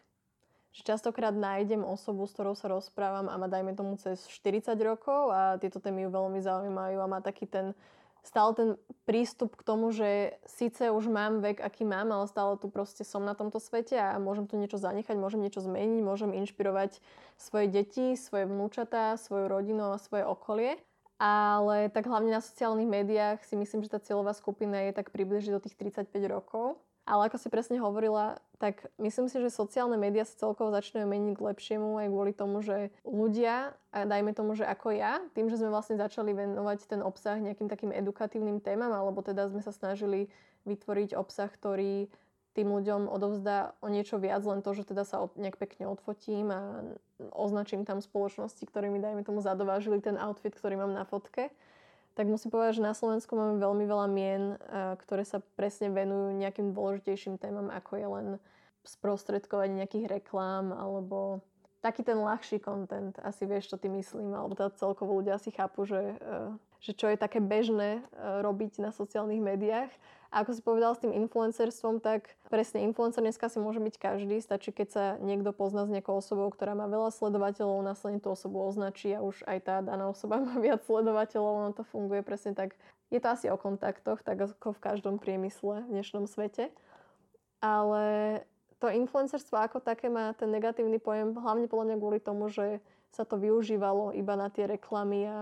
že 0.71 0.87
častokrát 0.87 1.35
nájdem 1.35 1.83
osobu, 1.83 2.23
s 2.27 2.35
ktorou 2.35 2.55
sa 2.55 2.71
rozprávam 2.71 3.27
a 3.27 3.35
má 3.35 3.51
dajme 3.51 3.75
tomu 3.75 3.99
cez 3.99 4.23
40 4.27 4.71
rokov 4.81 5.35
a 5.35 5.59
tieto 5.59 5.83
témy 5.83 6.07
ju 6.07 6.09
veľmi 6.15 6.39
zaujímajú 6.39 6.97
a 7.03 7.11
má 7.11 7.19
taký 7.19 7.43
ten 7.47 7.75
stále 8.21 8.53
ten 8.53 8.69
prístup 9.09 9.57
k 9.57 9.65
tomu, 9.65 9.89
že 9.89 10.37
síce 10.45 10.93
už 10.93 11.09
mám 11.09 11.41
vek, 11.41 11.57
aký 11.57 11.83
mám, 11.83 12.13
ale 12.13 12.29
stále 12.29 12.53
tu 12.57 12.69
proste 12.69 13.01
som 13.01 13.25
na 13.25 13.33
tomto 13.33 13.57
svete 13.57 13.97
a 13.97 14.21
môžem 14.21 14.45
tu 14.45 14.61
niečo 14.61 14.77
zanechať, 14.77 15.17
môžem 15.17 15.41
niečo 15.41 15.61
zmeniť, 15.61 15.99
môžem 16.05 16.31
inšpirovať 16.37 17.01
svoje 17.41 17.67
deti, 17.73 18.13
svoje 18.13 18.45
vnúčatá, 18.45 19.17
svoju 19.17 19.49
rodinu 19.49 19.97
a 19.97 20.01
svoje 20.01 20.21
okolie. 20.25 20.77
Ale 21.21 21.93
tak 21.93 22.09
hlavne 22.09 22.33
na 22.33 22.41
sociálnych 22.41 22.89
médiách 22.89 23.45
si 23.45 23.53
myslím, 23.53 23.85
že 23.85 23.93
tá 23.93 24.01
cieľová 24.01 24.33
skupina 24.33 24.89
je 24.89 24.93
tak 24.93 25.13
približne 25.13 25.53
do 25.53 25.61
tých 25.61 25.77
35 25.77 26.09
rokov. 26.25 26.81
Ale 27.01 27.27
ako 27.27 27.37
si 27.41 27.49
presne 27.49 27.81
hovorila, 27.81 28.37
tak 28.61 28.93
myslím 29.01 29.25
si, 29.25 29.41
že 29.41 29.49
sociálne 29.49 29.97
médiá 29.97 30.21
sa 30.21 30.37
celkovo 30.37 30.69
začínajú 30.69 31.09
meniť 31.09 31.33
k 31.33 31.45
lepšiemu 31.49 31.97
aj 31.97 32.07
kvôli 32.13 32.31
tomu, 32.31 32.61
že 32.61 32.93
ľudia, 33.01 33.73
a 33.89 34.05
dajme 34.05 34.37
tomu, 34.37 34.53
že 34.53 34.69
ako 34.69 34.93
ja, 34.93 35.17
tým, 35.33 35.49
že 35.49 35.57
sme 35.57 35.73
vlastne 35.73 35.97
začali 35.97 36.29
venovať 36.31 36.85
ten 36.85 37.01
obsah 37.01 37.41
nejakým 37.41 37.65
takým 37.65 37.89
edukatívnym 37.89 38.61
témam, 38.61 38.93
alebo 38.93 39.25
teda 39.25 39.49
sme 39.49 39.65
sa 39.65 39.73
snažili 39.73 40.29
vytvoriť 40.69 41.17
obsah, 41.17 41.49
ktorý 41.49 42.05
tým 42.51 42.67
ľuďom 42.67 43.07
odovzdá 43.07 43.73
o 43.79 43.87
niečo 43.87 44.19
viac, 44.19 44.43
len 44.43 44.59
to, 44.61 44.75
že 44.75 44.83
teda 44.83 45.07
sa 45.07 45.25
nejak 45.39 45.55
pekne 45.55 45.87
odfotím 45.87 46.51
a 46.51 46.83
označím 47.31 47.87
tam 47.87 48.03
spoločnosti, 48.03 48.61
ktorými, 48.61 48.99
dajme 48.99 49.23
tomu, 49.23 49.39
zadovážili 49.39 50.03
ten 50.03 50.19
outfit, 50.19 50.51
ktorý 50.51 50.75
mám 50.83 50.91
na 50.91 51.07
fotke 51.07 51.49
tak 52.15 52.27
musím 52.27 52.51
povedať, 52.51 52.81
že 52.81 52.87
na 52.87 52.95
Slovensku 52.95 53.33
máme 53.35 53.61
veľmi 53.61 53.85
veľa 53.87 54.07
mien, 54.11 54.43
ktoré 54.99 55.23
sa 55.23 55.39
presne 55.55 55.93
venujú 55.93 56.35
nejakým 56.35 56.75
dôležitejším 56.75 57.39
témam, 57.39 57.71
ako 57.71 57.91
je 57.95 58.07
len 58.07 58.27
sprostredkovanie 58.83 59.85
nejakých 59.85 60.09
reklám 60.19 60.73
alebo 60.73 61.45
taký 61.81 62.05
ten 62.05 62.21
ľahší 62.21 62.61
content, 62.61 63.17
asi 63.25 63.49
vieš, 63.49 63.73
čo 63.73 63.77
ty 63.81 63.89
myslím, 63.89 64.37
alebo 64.37 64.53
teda 64.53 64.69
celkovo 64.77 65.17
ľudia 65.17 65.41
si 65.41 65.49
chápu, 65.49 65.89
že, 65.89 66.15
eh, 66.21 66.49
že 66.77 66.93
čo 66.93 67.09
je 67.09 67.17
také 67.17 67.41
bežné 67.41 67.99
eh, 67.99 68.05
robiť 68.45 68.77
na 68.79 68.93
sociálnych 68.93 69.41
médiách. 69.41 69.89
A 70.31 70.47
ako 70.47 70.55
si 70.55 70.61
povedal 70.63 70.95
s 70.95 71.03
tým 71.03 71.11
influencerstvom, 71.11 71.99
tak 71.99 72.39
presne 72.47 72.87
influencer 72.87 73.19
dneska 73.19 73.51
si 73.51 73.59
môže 73.59 73.83
byť 73.83 73.95
každý. 73.99 74.39
Stačí, 74.39 74.71
keď 74.71 74.87
sa 74.87 75.05
niekto 75.19 75.51
pozná 75.51 75.83
s 75.83 75.91
nejakou 75.91 76.23
osobou, 76.23 76.47
ktorá 76.47 76.71
má 76.71 76.87
veľa 76.87 77.11
sledovateľov, 77.11 77.83
následne 77.83 78.23
tú 78.23 78.31
osobu 78.31 78.63
označí 78.63 79.11
a 79.11 79.19
už 79.19 79.43
aj 79.43 79.59
tá 79.59 79.75
daná 79.83 80.07
osoba 80.07 80.39
má 80.47 80.55
viac 80.61 80.87
sledovateľov, 80.87 81.51
ono 81.67 81.71
to 81.75 81.83
funguje 81.83 82.23
presne 82.23 82.55
tak. 82.55 82.77
Je 83.11 83.19
to 83.19 83.27
asi 83.27 83.51
o 83.51 83.59
kontaktoch, 83.59 84.23
tak 84.23 84.39
ako 84.39 84.71
v 84.71 84.79
každom 84.79 85.19
priemysle 85.19 85.83
v 85.83 85.91
dnešnom 85.99 86.31
svete. 86.31 86.71
Ale 87.59 88.39
to 88.81 88.89
influencerstvo 88.89 89.61
ako 89.61 89.77
také 89.77 90.09
má 90.09 90.33
ten 90.33 90.49
negatívny 90.49 90.97
pojem 90.97 91.37
hlavne 91.37 91.69
podľa 91.69 91.85
mňa 91.93 91.97
kvôli 92.01 92.19
tomu, 92.19 92.49
že 92.49 92.81
sa 93.13 93.29
to 93.29 93.37
využívalo 93.37 94.09
iba 94.17 94.33
na 94.33 94.49
tie 94.49 94.65
reklamy 94.65 95.29
a 95.29 95.37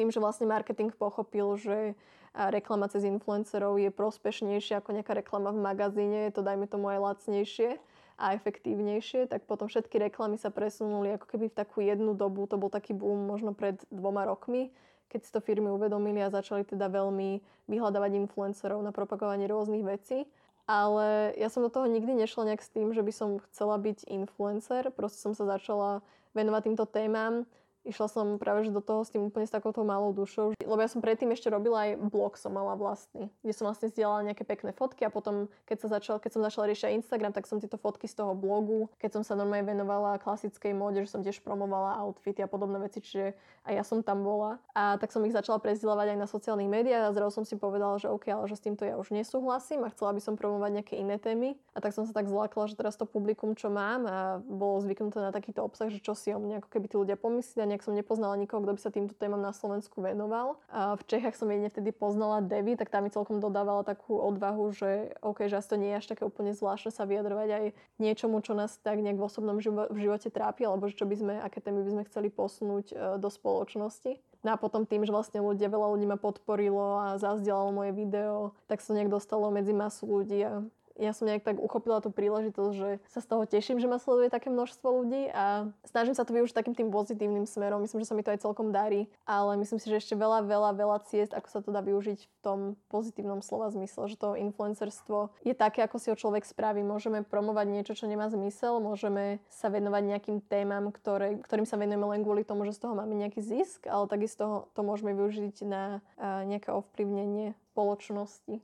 tým, 0.00 0.08
že 0.08 0.22
vlastne 0.22 0.48
marketing 0.48 0.94
pochopil, 0.96 1.58
že 1.60 1.92
reklama 2.32 2.86
cez 2.88 3.04
influencerov 3.04 3.76
je 3.82 3.90
prospešnejšia 3.90 4.80
ako 4.80 4.96
nejaká 4.96 5.12
reklama 5.12 5.50
v 5.50 5.60
magazíne, 5.60 6.30
je 6.30 6.38
to 6.38 6.46
dajme 6.46 6.64
tomu 6.70 6.88
aj 6.88 7.02
lacnejšie 7.02 7.76
a 8.18 8.34
efektívnejšie, 8.34 9.26
tak 9.26 9.46
potom 9.46 9.66
všetky 9.66 9.98
reklamy 10.10 10.38
sa 10.38 10.54
presunuli 10.54 11.18
ako 11.18 11.26
keby 11.26 11.50
v 11.50 11.58
takú 11.58 11.82
jednu 11.82 12.14
dobu, 12.14 12.46
to 12.46 12.58
bol 12.58 12.70
taký 12.70 12.94
boom 12.94 13.26
možno 13.26 13.52
pred 13.52 13.78
dvoma 13.90 14.26
rokmi, 14.26 14.70
keď 15.10 15.20
si 15.22 15.30
to 15.34 15.40
firmy 15.42 15.70
uvedomili 15.70 16.22
a 16.22 16.32
začali 16.32 16.62
teda 16.62 16.86
veľmi 16.90 17.42
vyhľadávať 17.66 18.12
influencerov 18.22 18.78
na 18.82 18.94
propagovanie 18.94 19.50
rôznych 19.50 19.82
vecí. 19.82 20.26
Ale 20.68 21.32
ja 21.40 21.48
som 21.48 21.64
do 21.64 21.72
toho 21.72 21.88
nikdy 21.88 22.12
nešla 22.12 22.52
nejak 22.52 22.60
s 22.60 22.68
tým, 22.68 22.92
že 22.92 23.00
by 23.00 23.12
som 23.12 23.40
chcela 23.48 23.80
byť 23.80 24.04
influencer. 24.04 24.92
Proste 24.92 25.16
som 25.16 25.32
sa 25.32 25.48
začala 25.48 26.04
venovať 26.36 26.60
týmto 26.68 26.84
témam 26.84 27.48
Išla 27.88 28.06
som 28.12 28.26
práve 28.36 28.68
že 28.68 28.70
do 28.70 28.84
toho 28.84 29.00
s 29.00 29.08
tým 29.08 29.32
úplne 29.32 29.48
s 29.48 29.54
takouto 29.54 29.80
malou 29.80 30.12
dušou. 30.12 30.52
Lebo 30.60 30.76
ja 30.76 30.92
som 30.92 31.00
predtým 31.00 31.32
ešte 31.32 31.48
robila 31.48 31.88
aj 31.88 31.96
blog, 32.12 32.36
som 32.36 32.52
mala 32.52 32.76
vlastný, 32.76 33.32
kde 33.40 33.56
som 33.56 33.64
vlastne 33.64 33.88
zdieľala 33.88 34.28
nejaké 34.28 34.44
pekné 34.44 34.76
fotky 34.76 35.08
a 35.08 35.10
potom, 35.10 35.48
keď, 35.64 35.76
sa 35.80 35.88
začal, 35.96 36.20
keď 36.20 36.30
som 36.36 36.42
začala 36.44 36.68
riešiť 36.68 37.00
Instagram, 37.00 37.32
tak 37.32 37.48
som 37.48 37.56
tieto 37.56 37.80
fotky 37.80 38.04
z 38.04 38.20
toho 38.20 38.36
blogu, 38.36 38.92
keď 39.00 39.16
som 39.16 39.22
sa 39.24 39.32
normálne 39.32 39.64
venovala 39.64 40.20
klasickej 40.20 40.76
móde, 40.76 41.08
že 41.08 41.16
som 41.16 41.24
tiež 41.24 41.40
promovala 41.40 41.96
outfity 42.04 42.44
a 42.44 42.48
podobné 42.50 42.76
veci, 42.76 43.00
čiže 43.00 43.32
aj 43.64 43.72
ja 43.72 43.84
som 43.84 44.04
tam 44.04 44.20
bola. 44.20 44.60
A 44.76 45.00
tak 45.00 45.08
som 45.08 45.24
ich 45.24 45.32
začala 45.32 45.56
prezdieľať 45.56 46.12
aj 46.12 46.18
na 46.20 46.28
sociálnych 46.28 46.68
médiách 46.68 47.08
a 47.08 47.14
zrazu 47.16 47.40
som 47.40 47.44
si 47.48 47.56
povedala, 47.56 47.96
že 47.96 48.12
OK, 48.12 48.28
ale 48.28 48.44
že 48.48 48.60
s 48.60 48.64
týmto 48.64 48.84
ja 48.84 49.00
už 49.00 49.12
nesúhlasím 49.16 49.88
a 49.88 49.92
chcela 49.92 50.12
by 50.12 50.20
som 50.20 50.36
promovať 50.36 50.70
nejaké 50.80 50.94
iné 51.00 51.16
témy. 51.16 51.56
A 51.72 51.80
tak 51.80 51.96
som 51.96 52.04
sa 52.04 52.12
tak 52.12 52.28
zlákla, 52.28 52.68
že 52.68 52.76
teraz 52.76 52.96
to 53.00 53.08
publikum, 53.08 53.56
čo 53.56 53.72
mám 53.72 54.04
a 54.04 54.18
bolo 54.44 54.80
zvyknuté 54.84 55.20
na 55.20 55.32
takýto 55.32 55.64
obsah, 55.64 55.88
že 55.88 56.00
čo 56.00 56.12
si 56.12 56.32
o 56.32 56.40
mne 56.40 56.60
ako 56.60 56.68
keby 56.68 56.86
tí 56.88 56.96
ľudia 56.96 57.16
pomyslia, 57.20 57.68
nejak 57.78 57.86
som 57.86 57.94
nepoznala 57.94 58.34
nikoho, 58.34 58.58
kto 58.66 58.74
by 58.74 58.80
sa 58.82 58.90
týmto 58.90 59.14
témam 59.14 59.38
na 59.38 59.54
Slovensku 59.54 60.02
venoval. 60.02 60.58
A 60.74 60.98
v 60.98 61.06
Čechách 61.06 61.38
som 61.38 61.46
jedine 61.46 61.70
vtedy 61.70 61.94
poznala 61.94 62.42
Devi, 62.42 62.74
tak 62.74 62.90
tá 62.90 62.98
mi 62.98 63.06
celkom 63.06 63.38
dodávala 63.38 63.86
takú 63.86 64.18
odvahu, 64.18 64.74
že 64.74 65.14
OK, 65.22 65.46
že 65.46 65.62
asi 65.62 65.70
to 65.70 65.78
nie 65.78 65.94
je 65.94 65.98
až 66.02 66.06
také 66.10 66.26
úplne 66.26 66.50
zvláštne 66.50 66.90
sa 66.90 67.06
vyjadrovať 67.06 67.48
aj 67.54 67.64
niečomu, 68.02 68.42
čo 68.42 68.58
nás 68.58 68.74
tak 68.82 68.98
nejak 68.98 69.14
v 69.14 69.26
osobnom 69.30 69.62
živo- 69.62 69.86
v 69.94 70.10
živote 70.10 70.26
trápi, 70.34 70.66
alebo 70.66 70.90
čo 70.90 71.06
by 71.06 71.14
sme, 71.14 71.34
aké 71.38 71.62
témy 71.62 71.86
by 71.86 71.90
sme 71.94 72.02
chceli 72.10 72.28
posunúť 72.34 72.86
e, 72.90 72.94
do 73.22 73.30
spoločnosti. 73.30 74.18
No 74.42 74.54
a 74.54 74.56
potom 74.58 74.86
tým, 74.86 75.02
že 75.06 75.14
vlastne 75.14 75.42
ľudia, 75.42 75.70
veľa 75.70 75.94
ľudí 75.94 76.06
ma 76.06 76.18
podporilo 76.18 76.98
a 76.98 77.18
zazdielalo 77.18 77.74
moje 77.74 77.90
video, 77.94 78.54
tak 78.70 78.82
sa 78.82 78.94
nejak 78.94 79.10
dostalo 79.10 79.50
medzi 79.50 79.74
masu 79.74 80.06
ľudí 80.06 80.38
a 80.46 80.62
ja 80.98 81.14
som 81.14 81.30
nejak 81.30 81.46
tak 81.46 81.56
uchopila 81.62 82.02
tú 82.02 82.10
príležitosť, 82.10 82.72
že 82.74 82.90
sa 83.06 83.22
z 83.22 83.26
toho 83.30 83.46
teším, 83.46 83.78
že 83.78 83.86
ma 83.86 84.02
sleduje 84.02 84.28
také 84.28 84.50
množstvo 84.50 84.86
ľudí 84.90 85.30
a 85.30 85.70
snažím 85.86 86.18
sa 86.18 86.26
to 86.26 86.34
využiť 86.34 86.52
takým 86.52 86.74
tým 86.74 86.90
pozitívnym 86.90 87.46
smerom. 87.46 87.80
Myslím, 87.80 88.02
že 88.02 88.10
sa 88.10 88.18
mi 88.18 88.26
to 88.26 88.34
aj 88.34 88.42
celkom 88.42 88.74
darí, 88.74 89.06
ale 89.22 89.54
myslím 89.62 89.78
si, 89.78 89.86
že 89.86 90.02
ešte 90.02 90.18
veľa, 90.18 90.42
veľa, 90.44 90.74
veľa 90.74 90.98
ciest, 91.06 91.30
ako 91.30 91.48
sa 91.48 91.60
to 91.62 91.70
dá 91.70 91.80
využiť 91.80 92.18
v 92.18 92.38
tom 92.42 92.58
pozitívnom 92.90 93.40
slova 93.40 93.70
zmysle, 93.70 94.10
že 94.10 94.18
to 94.18 94.34
influencerstvo 94.34 95.30
je 95.46 95.54
také, 95.54 95.86
ako 95.86 95.96
si 96.02 96.10
ho 96.10 96.16
človek 96.18 96.42
spraví. 96.42 96.82
Môžeme 96.82 97.22
promovať 97.22 97.66
niečo, 97.70 97.94
čo 97.94 98.10
nemá 98.10 98.26
zmysel, 98.26 98.82
môžeme 98.82 99.38
sa 99.46 99.70
venovať 99.70 100.02
nejakým 100.02 100.38
témam, 100.42 100.90
ktoré, 100.90 101.38
ktorým 101.46 101.64
sa 101.64 101.78
venujeme 101.78 102.10
len 102.10 102.26
kvôli 102.26 102.42
tomu, 102.42 102.66
že 102.66 102.74
z 102.74 102.82
toho 102.82 102.98
máme 102.98 103.14
nejaký 103.14 103.38
zisk, 103.38 103.86
ale 103.86 104.10
takisto 104.10 104.66
to 104.74 104.80
môžeme 104.82 105.14
využiť 105.14 105.62
na 105.62 106.02
nejaké 106.18 106.74
ovplyvnenie 106.74 107.54
spoločnosti. 107.70 108.58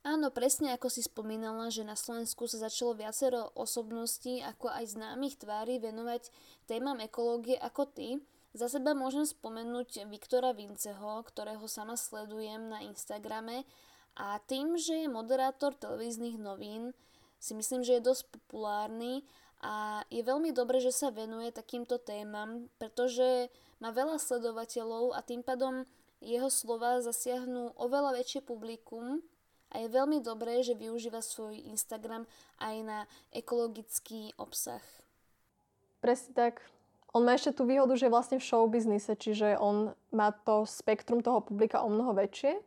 Áno, 0.00 0.32
presne 0.32 0.72
ako 0.72 0.88
si 0.88 1.04
spomínala, 1.04 1.68
že 1.68 1.84
na 1.84 1.92
Slovensku 1.92 2.48
sa 2.48 2.56
začalo 2.56 2.96
viacero 2.96 3.52
osobností, 3.52 4.40
ako 4.40 4.72
aj 4.72 4.96
známych 4.96 5.36
tvári 5.36 5.76
venovať 5.76 6.32
témam 6.64 6.96
ekológie 7.04 7.60
ako 7.60 7.84
ty. 7.84 8.16
Za 8.56 8.72
seba 8.72 8.96
môžem 8.96 9.28
spomenúť 9.28 10.08
Viktora 10.08 10.56
Vinceho, 10.56 11.20
ktorého 11.20 11.68
sama 11.68 12.00
sledujem 12.00 12.72
na 12.72 12.80
Instagrame 12.80 13.68
a 14.16 14.40
tým, 14.48 14.80
že 14.80 15.04
je 15.04 15.12
moderátor 15.12 15.76
televíznych 15.76 16.40
novín, 16.40 16.96
si 17.36 17.52
myslím, 17.52 17.84
že 17.84 18.00
je 18.00 18.08
dosť 18.08 18.24
populárny 18.32 19.20
a 19.60 20.00
je 20.08 20.24
veľmi 20.24 20.56
dobré, 20.56 20.80
že 20.80 20.96
sa 20.96 21.12
venuje 21.12 21.52
takýmto 21.52 22.00
témam, 22.00 22.72
pretože 22.80 23.52
má 23.84 23.92
veľa 23.92 24.16
sledovateľov 24.16 25.12
a 25.12 25.20
tým 25.20 25.44
pádom 25.44 25.84
jeho 26.24 26.48
slova 26.48 27.04
zasiahnu 27.04 27.76
oveľa 27.76 28.16
väčšie 28.16 28.40
publikum 28.48 29.20
a 29.70 29.78
je 29.78 29.88
veľmi 29.88 30.18
dobré, 30.20 30.60
že 30.66 30.74
využíva 30.74 31.22
svoj 31.22 31.58
Instagram 31.70 32.26
aj 32.58 32.76
na 32.82 32.98
ekologický 33.30 34.34
obsah. 34.36 34.82
Presne 36.02 36.32
tak. 36.34 36.54
On 37.10 37.26
má 37.26 37.34
ešte 37.34 37.58
tú 37.58 37.66
výhodu, 37.66 37.90
že 37.98 38.06
je 38.06 38.14
vlastne 38.14 38.38
v 38.38 38.46
show 38.46 38.62
biznise, 38.70 39.10
čiže 39.18 39.58
on 39.58 39.94
má 40.14 40.30
to 40.46 40.62
spektrum 40.62 41.22
toho 41.22 41.42
publika 41.42 41.82
o 41.82 41.90
mnoho 41.90 42.14
väčšie 42.14 42.58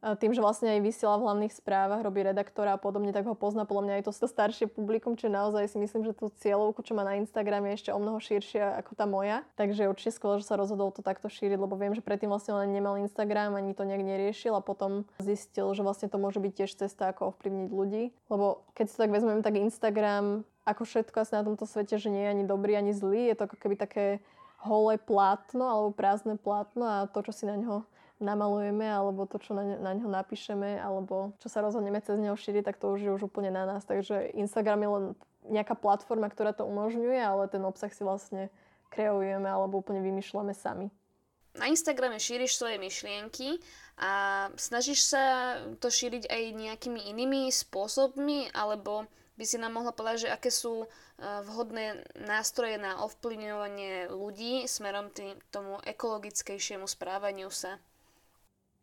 tým, 0.00 0.36
že 0.36 0.44
vlastne 0.44 0.76
aj 0.76 0.80
vysiela 0.84 1.18
v 1.18 1.26
hlavných 1.26 1.56
správach, 1.56 2.04
robí 2.04 2.22
redaktora 2.22 2.76
a 2.76 2.80
podobne, 2.80 3.10
tak 3.10 3.26
ho 3.26 3.34
pozná 3.34 3.64
podľa 3.64 3.82
mňa 3.82 3.94
aj 3.98 4.04
to 4.06 4.12
staršie 4.12 4.66
publikum, 4.70 5.16
čiže 5.16 5.32
naozaj 5.32 5.72
si 5.72 5.78
myslím, 5.80 6.06
že 6.06 6.12
tú 6.14 6.30
cieľovku, 6.30 6.84
čo 6.84 6.94
má 6.94 7.02
na 7.02 7.18
Instagrame, 7.18 7.72
je 7.72 7.82
ešte 7.82 7.90
o 7.90 7.98
mnoho 7.98 8.20
širšia 8.20 8.78
ako 8.84 8.92
tá 8.94 9.08
moja. 9.08 9.42
Takže 9.56 9.88
určite 9.88 10.14
skôr, 10.14 10.38
že 10.38 10.46
sa 10.46 10.60
rozhodol 10.60 10.92
to 10.92 11.00
takto 11.00 11.26
šíriť, 11.26 11.58
lebo 11.58 11.74
viem, 11.74 11.96
že 11.96 12.04
predtým 12.04 12.30
vlastne 12.30 12.54
on 12.54 12.68
nemal 12.68 13.00
Instagram, 13.00 13.56
ani 13.56 13.72
to 13.72 13.82
nejak 13.88 14.04
neriešil 14.04 14.54
a 14.54 14.62
potom 14.62 15.08
zistil, 15.18 15.72
že 15.74 15.82
vlastne 15.82 16.12
to 16.12 16.20
môže 16.20 16.38
byť 16.38 16.52
tiež 16.52 16.70
cesta, 16.76 17.10
ako 17.10 17.34
ovplyvniť 17.34 17.68
ľudí. 17.72 18.12
Lebo 18.28 18.62
keď 18.76 18.86
si 18.92 18.96
tak 19.00 19.10
vezmeme, 19.10 19.40
tak 19.40 19.58
Instagram, 19.58 20.46
ako 20.68 20.82
všetko 20.84 21.16
asi 21.24 21.32
na 21.34 21.42
tomto 21.46 21.64
svete, 21.64 21.96
že 21.96 22.12
nie 22.12 22.26
je 22.26 22.32
ani 22.36 22.44
dobrý, 22.44 22.76
ani 22.76 22.92
zlý, 22.92 23.32
je 23.32 23.36
to 23.38 23.46
ako 23.48 23.56
keby 23.58 23.74
také 23.80 24.20
holé 24.66 24.98
plátno 24.98 25.62
alebo 25.62 25.90
prázdne 25.94 26.34
plátno 26.40 26.84
a 26.84 26.96
to, 27.06 27.22
čo 27.22 27.32
si 27.32 27.44
na 27.46 27.54
ňo 27.54 27.86
namalujeme, 28.16 28.88
alebo 28.88 29.28
to, 29.28 29.36
čo 29.36 29.52
na, 29.52 29.64
ne, 29.64 29.76
na 29.76 29.92
ňo 29.92 30.08
napíšeme, 30.08 30.80
alebo 30.80 31.36
čo 31.40 31.52
sa 31.52 31.60
rozhodneme 31.60 32.00
cez 32.00 32.16
neho 32.16 32.36
šíriť, 32.36 32.64
tak 32.64 32.80
to 32.80 32.92
už 32.92 33.00
je 33.04 33.10
už 33.12 33.28
úplne 33.28 33.52
na 33.52 33.68
nás. 33.68 33.84
Takže 33.84 34.32
Instagram 34.36 34.80
je 34.80 34.90
len 34.90 35.04
nejaká 35.46 35.76
platforma, 35.76 36.32
ktorá 36.32 36.56
to 36.56 36.64
umožňuje, 36.64 37.20
ale 37.20 37.46
ten 37.52 37.62
obsah 37.62 37.92
si 37.92 38.02
vlastne 38.02 38.48
kreujeme 38.88 39.46
alebo 39.46 39.84
úplne 39.84 40.00
vymýšľame 40.00 40.56
sami. 40.56 40.88
Na 41.56 41.72
Instagrame 41.72 42.20
šíriš 42.20 42.60
svoje 42.60 42.76
myšlienky 42.76 43.56
a 43.96 44.44
snažíš 44.60 45.08
sa 45.08 45.56
to 45.80 45.88
šíriť 45.88 46.28
aj 46.28 46.42
nejakými 46.52 47.08
inými 47.08 47.48
spôsobmi, 47.48 48.52
alebo 48.52 49.08
by 49.40 49.44
si 49.44 49.56
nám 49.56 49.72
mohla 49.76 49.92
povedať, 49.92 50.28
že 50.28 50.32
aké 50.32 50.52
sú 50.52 50.84
e, 50.84 50.86
vhodné 51.20 52.04
nástroje 52.28 52.76
na 52.76 53.00
ovplyvňovanie 53.04 54.12
ľudí 54.12 54.68
smerom 54.68 55.08
tým, 55.12 55.36
tomu 55.48 55.80
ekologickejšiemu 55.80 56.84
správaniu 56.84 57.48
sa? 57.48 57.80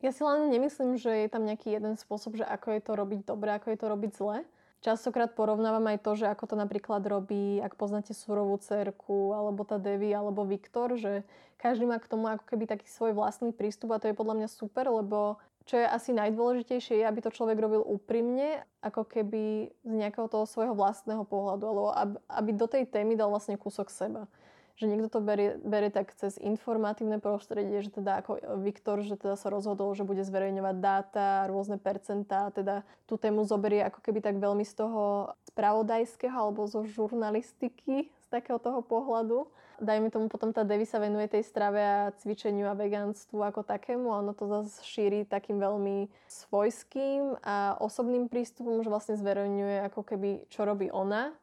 Ja 0.03 0.11
si 0.11 0.19
len 0.19 0.51
nemyslím, 0.51 0.99
že 0.99 1.07
je 1.23 1.31
tam 1.31 1.47
nejaký 1.47 1.79
jeden 1.79 1.95
spôsob, 1.95 2.35
že 2.35 2.43
ako 2.43 2.75
je 2.75 2.81
to 2.83 2.91
robiť 2.99 3.19
dobre, 3.23 3.55
ako 3.55 3.71
je 3.71 3.79
to 3.79 3.87
robiť 3.87 4.11
zle. 4.11 4.37
Častokrát 4.83 5.31
porovnávam 5.31 5.87
aj 5.95 6.03
to, 6.03 6.11
že 6.19 6.27
ako 6.27 6.43
to 6.43 6.55
napríklad 6.59 6.99
robí, 7.07 7.63
ak 7.63 7.79
poznáte 7.79 8.11
Surovú 8.11 8.59
cerku, 8.59 9.31
alebo 9.31 9.63
tá 9.63 9.79
Devi, 9.79 10.11
alebo 10.11 10.43
Viktor, 10.43 10.99
že 10.99 11.23
každý 11.55 11.87
má 11.87 12.03
k 12.03 12.11
tomu 12.11 12.27
ako 12.27 12.43
keby 12.43 12.67
taký 12.67 12.83
svoj 12.91 13.15
vlastný 13.15 13.55
prístup 13.55 13.95
a 13.95 14.01
to 14.03 14.11
je 14.11 14.19
podľa 14.19 14.43
mňa 14.43 14.49
super, 14.51 14.91
lebo 14.91 15.39
čo 15.63 15.79
je 15.79 15.87
asi 15.87 16.11
najdôležitejšie 16.11 16.99
je, 16.99 17.07
aby 17.07 17.23
to 17.23 17.31
človek 17.31 17.55
robil 17.55 17.79
úprimne, 17.79 18.67
ako 18.83 19.07
keby 19.07 19.71
z 19.87 19.93
nejakého 19.95 20.27
toho 20.27 20.43
svojho 20.43 20.75
vlastného 20.75 21.23
pohľadu, 21.23 21.63
alebo 21.63 21.95
aby 22.27 22.51
do 22.51 22.67
tej 22.67 22.83
témy 22.91 23.15
dal 23.15 23.31
vlastne 23.31 23.55
kúsok 23.55 23.87
seba 23.87 24.27
že 24.73 24.89
niekto 24.89 25.09
to 25.09 25.19
berie, 25.21 25.61
berie 25.61 25.93
tak 25.93 26.13
cez 26.17 26.41
informatívne 26.41 27.21
prostredie, 27.21 27.85
že 27.85 27.93
teda 27.93 28.25
ako 28.25 28.41
Viktor, 28.65 29.05
že 29.05 29.13
teda 29.13 29.37
sa 29.37 29.53
rozhodol, 29.53 29.93
že 29.93 30.01
bude 30.01 30.25
zverejňovať 30.25 30.75
dáta, 30.81 31.45
rôzne 31.45 31.77
percentá, 31.77 32.49
teda 32.49 32.81
tú 33.05 33.21
tému 33.21 33.45
zoberie 33.45 33.85
ako 33.85 34.01
keby 34.01 34.19
tak 34.25 34.41
veľmi 34.41 34.65
z 34.65 34.73
toho 34.73 35.33
spravodajského 35.53 36.33
alebo 36.33 36.65
zo 36.65 36.81
žurnalistiky, 36.89 38.09
z 38.09 38.27
takého 38.33 38.57
toho 38.57 38.81
pohľadu. 38.81 39.45
Dajme 39.77 40.09
tomu 40.13 40.29
potom 40.29 40.53
tá 40.53 40.61
Devi 40.65 40.85
sa 40.85 41.01
venuje 41.01 41.29
tej 41.29 41.45
strave 41.45 41.81
a 41.81 42.13
cvičeniu 42.17 42.69
a 42.69 42.77
vegánstvu 42.77 43.41
ako 43.41 43.65
takému 43.65 44.09
a 44.09 44.21
ono 44.21 44.33
to 44.33 44.45
zase 44.45 44.81
šíri 44.85 45.25
takým 45.25 45.57
veľmi 45.57 46.09
svojským 46.29 47.41
a 47.41 47.77
osobným 47.81 48.29
prístupom, 48.29 48.81
že 48.81 48.89
vlastne 48.89 49.17
zverejňuje 49.17 49.85
ako 49.91 50.01
keby 50.01 50.29
čo 50.49 50.65
robí 50.65 50.93
ona 50.93 51.33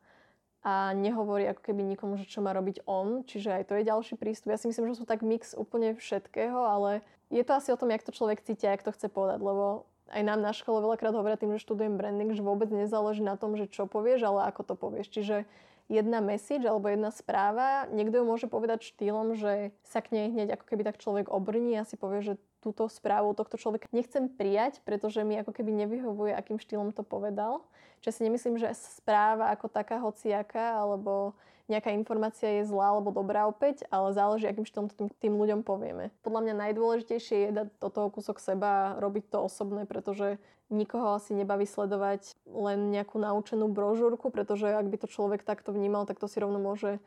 a 0.60 0.92
nehovorí 0.92 1.48
ako 1.48 1.72
keby 1.72 1.82
nikomu, 1.96 2.20
že 2.20 2.28
čo 2.28 2.44
má 2.44 2.52
robiť 2.52 2.84
on, 2.84 3.24
čiže 3.24 3.48
aj 3.48 3.64
to 3.72 3.72
je 3.80 3.88
ďalší 3.88 4.14
prístup. 4.20 4.52
Ja 4.52 4.60
si 4.60 4.68
myslím, 4.68 4.92
že 4.92 5.00
sú 5.00 5.04
tak 5.08 5.24
mix 5.24 5.56
úplne 5.56 5.96
všetkého, 5.96 6.60
ale 6.60 7.00
je 7.32 7.40
to 7.40 7.56
asi 7.56 7.72
o 7.72 7.80
tom, 7.80 7.88
jak 7.88 8.04
to 8.04 8.12
človek 8.12 8.44
cíti 8.44 8.68
a 8.68 8.76
jak 8.76 8.84
to 8.84 8.92
chce 8.92 9.08
povedať, 9.08 9.40
lebo 9.40 9.88
aj 10.10 10.22
nám 10.26 10.42
na 10.42 10.50
škole 10.50 10.82
veľakrát 10.82 11.14
hovoria 11.14 11.38
tým, 11.38 11.54
že 11.54 11.62
študujem 11.62 11.94
branding, 11.94 12.34
že 12.34 12.42
vôbec 12.42 12.68
nezáleží 12.68 13.22
na 13.22 13.38
tom, 13.38 13.54
že 13.54 13.70
čo 13.70 13.86
povieš, 13.86 14.26
ale 14.26 14.50
ako 14.50 14.62
to 14.66 14.74
povieš. 14.74 15.06
Čiže 15.08 15.46
jedna 15.90 16.22
message 16.22 16.62
alebo 16.62 16.86
jedna 16.86 17.10
správa, 17.10 17.90
niekto 17.90 18.22
ju 18.22 18.24
môže 18.24 18.46
povedať 18.46 18.94
štýlom, 18.94 19.34
že 19.34 19.74
sa 19.82 19.98
k 19.98 20.14
nej 20.14 20.26
hneď 20.30 20.54
ako 20.54 20.64
keby 20.70 20.86
tak 20.86 21.02
človek 21.02 21.26
obrní 21.26 21.74
a 21.74 21.82
si 21.82 21.98
povie, 21.98 22.22
že 22.22 22.34
túto 22.62 22.86
správu 22.86 23.34
tohto 23.34 23.58
človeka 23.58 23.90
nechcem 23.90 24.30
prijať, 24.30 24.78
pretože 24.86 25.26
mi 25.26 25.34
ako 25.42 25.50
keby 25.50 25.74
nevyhovuje, 25.84 26.30
akým 26.30 26.62
štýlom 26.62 26.94
to 26.94 27.02
povedal. 27.02 27.66
Čiže 28.00 28.14
si 28.16 28.26
nemyslím, 28.30 28.56
že 28.56 28.70
správa 28.78 29.50
ako 29.50 29.66
taká 29.66 29.98
hociaká 29.98 30.78
alebo 30.78 31.34
nejaká 31.70 31.94
informácia 31.94 32.60
je 32.60 32.66
zlá 32.66 32.90
alebo 32.92 33.14
dobrá 33.14 33.46
opäť, 33.46 33.86
ale 33.94 34.10
záleží, 34.10 34.50
akým 34.50 34.66
štýlom 34.66 34.90
to 34.90 34.94
tým, 34.98 35.08
tým 35.22 35.34
ľuďom 35.38 35.62
povieme. 35.62 36.10
Podľa 36.26 36.40
mňa 36.42 36.54
najdôležitejšie 36.66 37.36
je 37.46 37.50
dať 37.54 37.68
do 37.78 37.88
toho 37.88 38.08
kúsok 38.10 38.42
seba 38.42 38.98
robiť 38.98 39.30
to 39.30 39.38
osobné, 39.46 39.86
pretože 39.86 40.42
nikoho 40.68 41.14
asi 41.14 41.34
nebaví 41.34 41.64
sledovať 41.64 42.34
len 42.50 42.90
nejakú 42.90 43.22
naučenú 43.22 43.70
brožúrku, 43.70 44.34
pretože 44.34 44.66
ak 44.66 44.86
by 44.90 44.96
to 44.98 45.06
človek 45.06 45.46
takto 45.46 45.70
vnímal, 45.70 46.10
tak 46.10 46.18
to 46.18 46.26
si 46.26 46.42
rovno 46.42 46.58
môže 46.58 46.98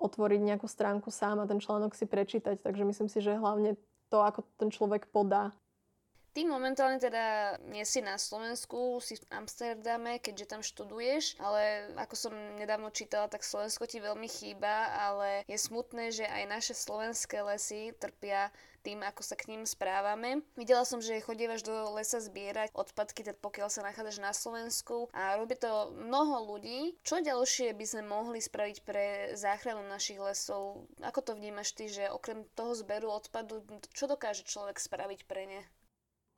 otvoriť 0.00 0.40
nejakú 0.40 0.68
stránku 0.68 1.12
sám 1.12 1.40
a 1.40 1.48
ten 1.48 1.60
článok 1.60 1.96
si 1.96 2.08
prečítať. 2.08 2.60
Takže 2.60 2.84
myslím 2.88 3.08
si, 3.08 3.20
že 3.20 3.36
hlavne 3.36 3.76
to, 4.08 4.20
ako 4.20 4.44
ten 4.56 4.72
človek 4.72 5.08
podá 5.12 5.52
Ty 6.30 6.46
momentálne 6.46 7.02
teda 7.02 7.58
nie 7.74 7.82
si 7.82 7.98
na 7.98 8.14
Slovensku, 8.14 9.02
si 9.02 9.18
v 9.18 9.26
Amsterdame, 9.34 10.22
keďže 10.22 10.46
tam 10.46 10.62
študuješ, 10.62 11.34
ale 11.42 11.90
ako 11.98 12.14
som 12.14 12.32
nedávno 12.54 12.94
čítala, 12.94 13.26
tak 13.26 13.42
Slovensko 13.42 13.90
ti 13.90 13.98
veľmi 13.98 14.30
chýba, 14.30 14.94
ale 14.94 15.42
je 15.50 15.58
smutné, 15.58 16.14
že 16.14 16.30
aj 16.30 16.44
naše 16.46 16.74
slovenské 16.78 17.42
lesy 17.42 17.90
trpia 17.98 18.54
tým, 18.86 19.02
ako 19.02 19.20
sa 19.26 19.36
k 19.36 19.50
ním 19.52 19.66
správame. 19.66 20.40
Videla 20.56 20.86
som, 20.88 21.02
že 21.02 21.20
chodívaš 21.20 21.66
do 21.66 21.74
lesa 21.98 22.22
zbierať 22.22 22.72
odpadky, 22.72 23.26
teda 23.26 23.36
pokiaľ 23.42 23.68
sa 23.68 23.84
nachádzaš 23.84 24.18
na 24.22 24.32
Slovensku 24.32 25.10
a 25.12 25.36
robí 25.36 25.58
to 25.58 25.92
mnoho 25.98 26.56
ľudí. 26.56 26.96
Čo 27.04 27.20
ďalšie 27.20 27.76
by 27.76 27.84
sme 27.84 28.02
mohli 28.06 28.40
spraviť 28.40 28.76
pre 28.86 29.34
záchranu 29.36 29.84
našich 29.84 30.22
lesov? 30.22 30.88
Ako 31.02 31.20
to 31.20 31.36
vnímaš 31.36 31.76
ty, 31.76 31.92
že 31.92 32.08
okrem 32.08 32.46
toho 32.56 32.72
zberu 32.72 33.12
odpadu, 33.12 33.66
čo 33.92 34.08
dokáže 34.08 34.48
človek 34.48 34.80
spraviť 34.80 35.26
pre 35.28 35.44
ne? 35.44 35.62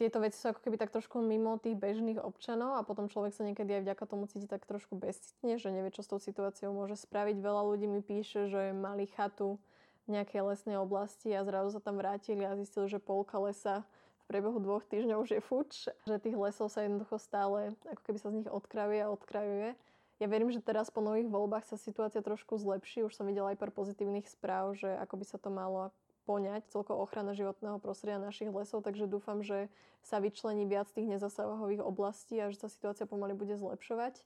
Tieto 0.03 0.19
veci 0.19 0.35
sú 0.35 0.51
ako 0.51 0.67
keby 0.67 0.83
tak 0.83 0.91
trošku 0.91 1.23
mimo 1.23 1.55
tých 1.63 1.79
bežných 1.79 2.19
občanov 2.19 2.75
a 2.75 2.83
potom 2.83 3.07
človek 3.07 3.31
sa 3.31 3.47
niekedy 3.47 3.79
aj 3.79 3.83
vďaka 3.87 4.05
tomu 4.11 4.27
cíti 4.27 4.51
tak 4.51 4.67
trošku 4.67 4.99
bezcitne, 4.99 5.63
že 5.63 5.71
nevie, 5.71 5.95
čo 5.95 6.03
s 6.03 6.11
tou 6.11 6.19
situáciou 6.19 6.75
môže 6.75 6.99
spraviť. 6.99 7.39
Veľa 7.39 7.63
ľudí 7.63 7.87
mi 7.87 8.03
píše, 8.03 8.51
že 8.51 8.75
mali 8.75 9.07
chatu 9.15 9.63
v 10.11 10.19
nejakej 10.19 10.43
lesnej 10.43 10.83
oblasti 10.83 11.31
a 11.31 11.47
zrazu 11.47 11.79
sa 11.79 11.79
tam 11.79 12.03
vrátili 12.03 12.43
a 12.43 12.59
zistili, 12.59 12.91
že 12.91 12.99
polka 12.99 13.39
lesa 13.39 13.87
v 14.27 14.35
priebehu 14.35 14.59
dvoch 14.59 14.83
týždňov 14.91 15.23
už 15.23 15.31
je 15.39 15.43
fuč, 15.43 15.71
že 15.87 16.19
tých 16.19 16.35
lesov 16.35 16.67
sa 16.67 16.83
jednoducho 16.83 17.23
stále, 17.23 17.71
ako 17.87 18.03
keby 18.03 18.19
sa 18.19 18.35
z 18.35 18.43
nich 18.43 18.51
odkrajuje 18.51 19.01
a 19.07 19.13
odkrajuje. 19.15 19.79
Ja 20.19 20.27
verím, 20.27 20.51
že 20.51 20.59
teraz 20.63 20.91
po 20.91 20.99
nových 20.99 21.31
voľbách 21.31 21.67
sa 21.71 21.79
situácia 21.79 22.23
trošku 22.23 22.59
zlepší. 22.59 23.07
Už 23.07 23.15
som 23.15 23.27
videla 23.27 23.55
aj 23.55 23.59
pár 23.59 23.71
pozitívnych 23.71 24.27
správ, 24.27 24.75
že 24.75 24.91
ako 24.99 25.15
by 25.23 25.25
sa 25.27 25.39
to 25.39 25.51
malo 25.51 25.95
poňať 26.25 26.67
celkovo 26.71 27.03
ochrana 27.03 27.35
životného 27.35 27.83
prostredia 27.83 28.23
našich 28.23 28.51
lesov, 28.51 28.83
takže 28.87 29.11
dúfam, 29.11 29.43
že 29.43 29.67
sa 30.03 30.19
vyčlení 30.19 30.67
viac 30.67 30.91
tých 30.91 31.07
nezasahových 31.07 31.83
oblastí 31.83 32.39
a 32.43 32.51
že 32.51 32.63
sa 32.63 32.69
situácia 32.71 33.07
pomaly 33.07 33.35
bude 33.35 33.55
zlepšovať. 33.55 34.23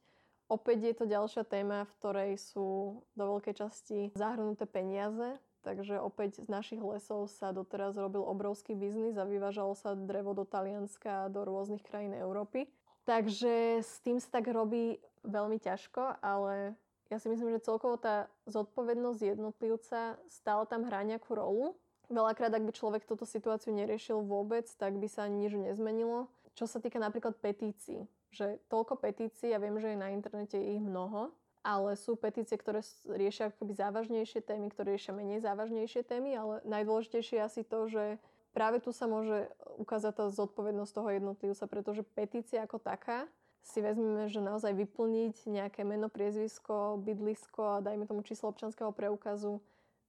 Opäť 0.46 0.78
je 0.86 0.94
to 0.94 1.04
ďalšia 1.10 1.42
téma, 1.42 1.84
v 1.90 1.94
ktorej 1.98 2.30
sú 2.38 3.02
do 3.18 3.24
veľkej 3.34 3.54
časti 3.66 3.98
zahrnuté 4.14 4.62
peniaze, 4.62 5.42
takže 5.66 5.98
opäť 5.98 6.46
z 6.46 6.48
našich 6.48 6.78
lesov 6.78 7.26
sa 7.26 7.50
doteraz 7.50 7.98
robil 7.98 8.22
obrovský 8.22 8.78
biznis 8.78 9.18
a 9.18 9.26
vyvážalo 9.26 9.74
sa 9.74 9.98
drevo 9.98 10.38
do 10.38 10.46
Talianska 10.46 11.26
a 11.26 11.30
do 11.32 11.42
rôznych 11.42 11.82
krajín 11.82 12.14
Európy. 12.14 12.70
Takže 13.06 13.82
s 13.82 13.98
tým 14.06 14.22
sa 14.22 14.38
tak 14.38 14.50
robí 14.50 15.02
veľmi 15.26 15.58
ťažko, 15.58 16.22
ale 16.22 16.78
ja 17.10 17.18
si 17.22 17.30
myslím, 17.30 17.54
že 17.54 17.66
celkovo 17.66 17.98
tá 17.98 18.26
zodpovednosť 18.50 19.38
jednotlivca 19.38 20.18
stále 20.26 20.62
tam 20.66 20.86
hrá 20.86 21.06
nejakú 21.06 21.34
rolu 21.38 21.78
Veľakrát, 22.06 22.54
ak 22.54 22.62
by 22.62 22.72
človek 22.72 23.02
túto 23.02 23.26
situáciu 23.26 23.74
neriešil 23.74 24.22
vôbec, 24.22 24.70
tak 24.78 24.94
by 24.94 25.10
sa 25.10 25.26
nič 25.26 25.58
nezmenilo. 25.58 26.30
Čo 26.54 26.70
sa 26.70 26.78
týka 26.78 27.02
napríklad 27.02 27.34
petícií, 27.42 28.06
že 28.30 28.62
toľko 28.70 29.02
petícií, 29.02 29.50
ja 29.50 29.58
viem, 29.58 29.76
že 29.82 29.92
je 29.92 29.98
na 29.98 30.14
internete 30.14 30.56
ich 30.56 30.78
mnoho, 30.78 31.34
ale 31.66 31.98
sú 31.98 32.14
petície, 32.14 32.54
ktoré 32.54 32.78
riešia 33.10 33.50
akoby 33.50 33.74
závažnejšie 33.74 34.40
témy, 34.46 34.70
ktoré 34.70 34.94
riešia 34.94 35.18
menej 35.18 35.42
závažnejšie 35.42 36.06
témy, 36.06 36.38
ale 36.38 36.54
najdôležitejšie 36.62 37.42
je 37.42 37.44
asi 37.44 37.62
to, 37.66 37.90
že 37.90 38.22
práve 38.54 38.78
tu 38.78 38.94
sa 38.94 39.10
môže 39.10 39.50
ukázať 39.74 40.12
tá 40.14 40.24
zodpovednosť 40.30 40.92
toho 40.94 41.08
jednotlivca, 41.10 41.64
pretože 41.66 42.06
petícia 42.06 42.62
ako 42.62 42.78
taká 42.78 43.26
si 43.66 43.82
vezmeme, 43.82 44.30
že 44.30 44.38
naozaj 44.38 44.78
vyplniť 44.78 45.50
nejaké 45.50 45.82
meno, 45.82 46.06
priezvisko, 46.06 47.02
bydlisko 47.02 47.82
a 47.82 47.82
dajme 47.82 48.06
tomu 48.06 48.22
číslo 48.22 48.54
občanského 48.54 48.94
preukazu 48.94 49.58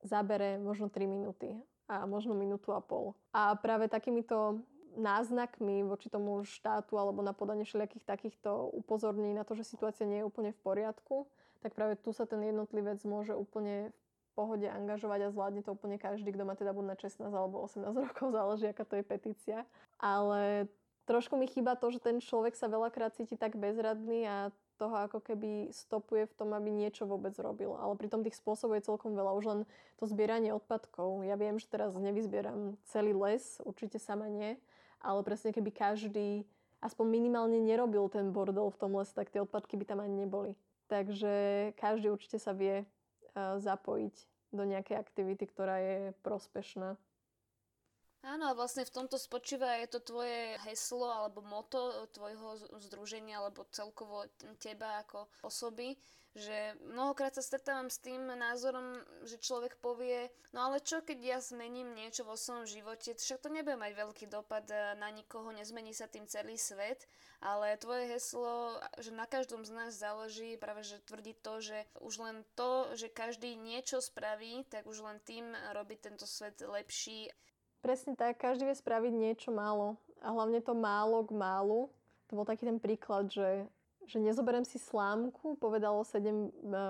zabere 0.06 0.62
možno 0.62 0.94
3 0.94 1.10
minúty 1.10 1.58
a 1.88 2.04
možno 2.04 2.36
minútu 2.36 2.76
a 2.76 2.84
pol. 2.84 3.16
A 3.32 3.56
práve 3.56 3.88
takýmito 3.88 4.62
náznakmi 4.98 5.86
voči 5.86 6.10
tomu 6.10 6.42
štátu 6.44 6.98
alebo 6.98 7.22
na 7.22 7.32
podanie 7.32 7.64
všelijakých 7.64 8.04
takýchto 8.04 8.74
upozornení 8.74 9.38
na 9.38 9.46
to, 9.46 9.54
že 9.54 9.64
situácia 9.64 10.10
nie 10.10 10.20
je 10.20 10.28
úplne 10.28 10.52
v 10.52 10.60
poriadku, 10.66 11.30
tak 11.62 11.78
práve 11.78 11.96
tu 12.02 12.12
sa 12.12 12.26
ten 12.26 12.42
jednotlivec 12.42 12.98
môže 13.06 13.38
úplne 13.38 13.94
v 13.94 14.30
pohode 14.34 14.66
angažovať 14.66 15.20
a 15.30 15.34
zvládne 15.34 15.62
to 15.66 15.74
úplne 15.74 15.98
každý, 15.98 16.34
kto 16.34 16.44
má 16.46 16.54
teda 16.58 16.74
buď 16.74 16.86
na 16.94 16.96
16 16.98 17.30
alebo 17.30 17.62
18 17.66 17.94
rokov, 18.10 18.28
záleží 18.34 18.66
aká 18.70 18.84
to 18.86 18.98
je 18.98 19.06
petícia. 19.06 19.58
Ale 20.02 20.70
trošku 21.06 21.38
mi 21.38 21.46
chýba 21.46 21.78
to, 21.78 21.94
že 21.94 22.02
ten 22.02 22.18
človek 22.22 22.58
sa 22.58 22.70
veľakrát 22.70 23.16
cíti 23.18 23.38
tak 23.38 23.56
bezradný 23.56 24.26
a 24.28 24.36
toho 24.78 24.96
ako 25.10 25.20
keby 25.20 25.74
stopuje 25.74 26.30
v 26.30 26.36
tom, 26.38 26.54
aby 26.54 26.70
niečo 26.70 27.10
vôbec 27.10 27.34
robil. 27.42 27.74
Ale 27.76 27.98
pritom 27.98 28.22
tých 28.22 28.38
spôsobov 28.38 28.78
je 28.78 28.88
celkom 28.88 29.18
veľa. 29.18 29.34
Už 29.34 29.46
len 29.50 29.60
to 29.98 30.06
zbieranie 30.06 30.54
odpadkov. 30.54 31.26
Ja 31.26 31.34
viem, 31.36 31.58
že 31.58 31.66
teraz 31.68 31.98
nevyzbieram 31.98 32.78
celý 32.86 33.18
les, 33.18 33.58
určite 33.66 33.98
sama 33.98 34.30
nie, 34.30 34.56
ale 35.02 35.26
presne 35.26 35.50
keby 35.50 35.74
každý 35.74 36.46
aspoň 36.78 37.06
minimálne 37.10 37.58
nerobil 37.58 38.06
ten 38.06 38.30
bordel 38.30 38.70
v 38.70 38.78
tom 38.78 38.94
lese, 38.94 39.18
tak 39.18 39.34
tie 39.34 39.42
odpadky 39.42 39.82
by 39.82 39.86
tam 39.90 40.00
ani 40.06 40.30
neboli. 40.30 40.54
Takže 40.88 41.34
každý 41.74 42.14
určite 42.14 42.38
sa 42.38 42.54
vie 42.54 42.86
zapojiť 43.38 44.16
do 44.54 44.64
nejakej 44.64 44.96
aktivity, 44.96 45.44
ktorá 45.50 45.82
je 45.82 45.98
prospešná. 46.22 46.96
Áno, 48.28 48.52
a 48.52 48.58
vlastne 48.60 48.84
v 48.84 48.92
tomto 48.92 49.16
spočíva 49.16 49.80
je 49.80 49.88
to 49.88 50.00
tvoje 50.04 50.60
heslo 50.68 51.08
alebo 51.08 51.40
moto 51.40 52.12
tvojho 52.12 52.60
združenia 52.84 53.40
alebo 53.40 53.64
celkovo 53.72 54.28
teba 54.60 55.00
ako 55.00 55.32
osoby, 55.48 55.96
že 56.36 56.76
mnohokrát 56.92 57.32
sa 57.32 57.40
stretávam 57.40 57.88
s 57.88 58.04
tým 58.04 58.28
názorom, 58.28 59.00
že 59.24 59.40
človek 59.40 59.80
povie, 59.80 60.28
no 60.52 60.68
ale 60.68 60.84
čo 60.84 61.00
keď 61.00 61.20
ja 61.24 61.40
zmením 61.40 61.96
niečo 61.96 62.28
vo 62.28 62.36
svojom 62.36 62.68
živote, 62.68 63.16
však 63.16 63.42
to 63.42 63.50
nebude 63.50 63.80
mať 63.80 63.96
veľký 63.96 64.28
dopad 64.28 64.68
na 65.00 65.08
nikoho, 65.08 65.56
nezmení 65.56 65.96
sa 65.96 66.12
tým 66.12 66.28
celý 66.28 66.60
svet, 66.60 67.08
ale 67.40 67.80
tvoje 67.80 68.12
heslo, 68.12 68.76
že 69.00 69.16
na 69.16 69.24
každom 69.24 69.64
z 69.64 69.72
nás 69.72 69.96
záleží 69.96 70.60
práve, 70.60 70.84
že 70.84 71.00
tvrdí 71.08 71.32
to, 71.40 71.64
že 71.64 71.88
už 72.04 72.20
len 72.20 72.44
to, 72.60 72.92
že 72.92 73.08
každý 73.08 73.56
niečo 73.56 74.04
spraví, 74.04 74.68
tak 74.68 74.84
už 74.84 75.00
len 75.00 75.18
tým 75.24 75.56
robí 75.72 75.96
tento 75.96 76.28
svet 76.28 76.60
lepší. 76.60 77.32
Presne 77.88 78.20
tak, 78.20 78.44
každý 78.44 78.68
vie 78.68 78.76
spraviť 78.76 79.16
niečo 79.16 79.48
málo. 79.48 79.96
A 80.20 80.36
hlavne 80.36 80.60
to 80.60 80.76
málo 80.76 81.24
k 81.24 81.32
málu. 81.32 81.88
To 82.28 82.36
bol 82.36 82.44
taký 82.44 82.68
ten 82.68 82.84
príklad, 82.84 83.32
že, 83.32 83.64
že 84.04 84.20
nezoberiem 84.20 84.68
si 84.68 84.76
slámku, 84.76 85.56
povedalo 85.56 86.04
7 86.04 86.20
e, 86.20 86.48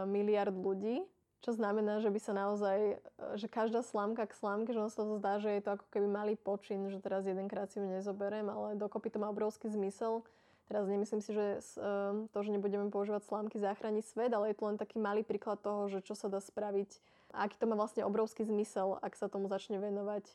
miliard 0.09 0.57
ľudí, 0.57 1.05
čo 1.45 1.53
znamená, 1.53 2.01
že 2.01 2.09
by 2.09 2.17
sa 2.17 2.33
naozaj, 2.33 2.97
e, 2.97 3.37
že 3.37 3.45
každá 3.45 3.85
slámka 3.85 4.25
k 4.25 4.41
slámke, 4.41 4.73
že 4.73 4.81
on 4.81 4.89
sa 4.89 5.05
to 5.05 5.21
zdá, 5.21 5.37
že 5.37 5.53
je 5.53 5.61
to 5.61 5.77
ako 5.77 5.85
keby 5.93 6.09
malý 6.09 6.33
počin, 6.33 6.89
že 6.89 6.97
teraz 6.97 7.29
jedenkrát 7.29 7.69
si 7.69 7.77
ju 7.77 7.85
nezoberiem, 7.85 8.49
ale 8.49 8.73
dokopy 8.73 9.13
to 9.13 9.21
má 9.21 9.29
obrovský 9.29 9.69
zmysel. 9.69 10.25
Teraz 10.65 10.89
nemyslím 10.89 11.21
si, 11.21 11.29
že 11.29 11.61
e, 11.77 12.25
to, 12.33 12.39
že 12.41 12.49
nebudeme 12.49 12.89
používať 12.89 13.21
slámky, 13.21 13.61
záchráni 13.61 14.01
svet, 14.01 14.33
ale 14.33 14.49
je 14.49 14.57
to 14.57 14.65
len 14.65 14.81
taký 14.81 14.97
malý 14.97 15.21
príklad 15.21 15.61
toho, 15.61 15.93
že 15.93 16.01
čo 16.01 16.17
sa 16.17 16.25
dá 16.25 16.41
spraviť 16.41 16.89
a 17.37 17.45
aký 17.45 17.61
to 17.61 17.69
má 17.69 17.77
vlastne 17.77 18.01
obrovský 18.01 18.49
zmysel, 18.49 18.97
ak 19.05 19.13
sa 19.13 19.29
tomu 19.29 19.45
začne 19.45 19.77
venovať 19.77 20.25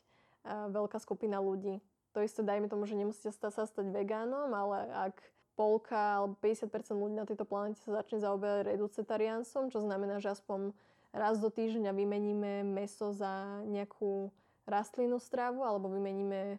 veľká 0.47 0.99
skupina 0.99 1.39
ľudí. 1.39 1.79
To 2.13 2.21
isté 2.21 2.45
dajme 2.45 2.69
tomu, 2.69 2.85
že 2.85 2.99
nemusíte 2.99 3.33
sa 3.33 3.49
stať 3.49 3.89
vegánom, 3.89 4.53
ale 4.53 4.85
ak 5.09 5.15
polka 5.57 6.21
alebo 6.21 6.37
50% 6.41 6.93
ľudí 6.93 7.15
na 7.17 7.25
tejto 7.25 7.45
planete 7.45 7.81
sa 7.81 8.01
začne 8.01 8.21
zaoberať 8.21 8.73
reducetariánstvom, 8.77 9.73
čo 9.73 9.81
znamená, 9.81 10.21
že 10.21 10.33
aspoň 10.33 10.73
raz 11.13 11.37
do 11.37 11.49
týždňa 11.49 11.93
vymeníme 11.93 12.65
meso 12.65 13.13
za 13.13 13.61
nejakú 13.69 14.33
rastlinnú 14.65 15.21
stravu 15.21 15.61
alebo 15.61 15.89
vymeníme 15.93 16.57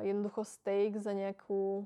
jednoducho 0.00 0.48
steak 0.48 0.96
za 0.96 1.12
nejakú, 1.12 1.84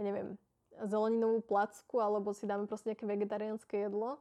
ja 0.00 0.02
neviem, 0.04 0.40
zeleninovú 0.88 1.44
placku 1.44 2.00
alebo 2.00 2.32
si 2.32 2.48
dáme 2.48 2.64
proste 2.64 2.92
nejaké 2.92 3.04
vegetariánske 3.04 3.76
jedlo, 3.88 4.16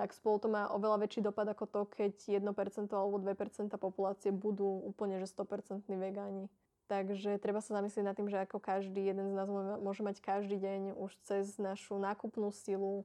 tak 0.00 0.16
spolu 0.16 0.40
to 0.40 0.48
má 0.48 0.72
oveľa 0.72 1.04
väčší 1.04 1.20
dopad 1.20 1.44
ako 1.44 1.68
to, 1.68 1.80
keď 1.92 2.40
1% 2.40 2.40
alebo 2.88 3.20
2% 3.20 3.68
populácie 3.76 4.32
budú 4.32 4.80
úplne 4.88 5.20
že 5.20 5.28
100% 5.28 5.84
vegáni. 5.92 6.48
Takže 6.88 7.36
treba 7.36 7.60
sa 7.60 7.76
zamyslieť 7.76 8.04
nad 8.08 8.16
tým, 8.16 8.32
že 8.32 8.40
ako 8.40 8.64
každý 8.64 9.12
jeden 9.12 9.28
z 9.28 9.36
nás 9.36 9.44
môže 9.76 10.00
mať 10.00 10.24
každý 10.24 10.56
deň 10.56 10.96
už 10.96 11.12
cez 11.28 11.60
našu 11.60 12.00
nákupnú 12.00 12.48
silu, 12.48 13.04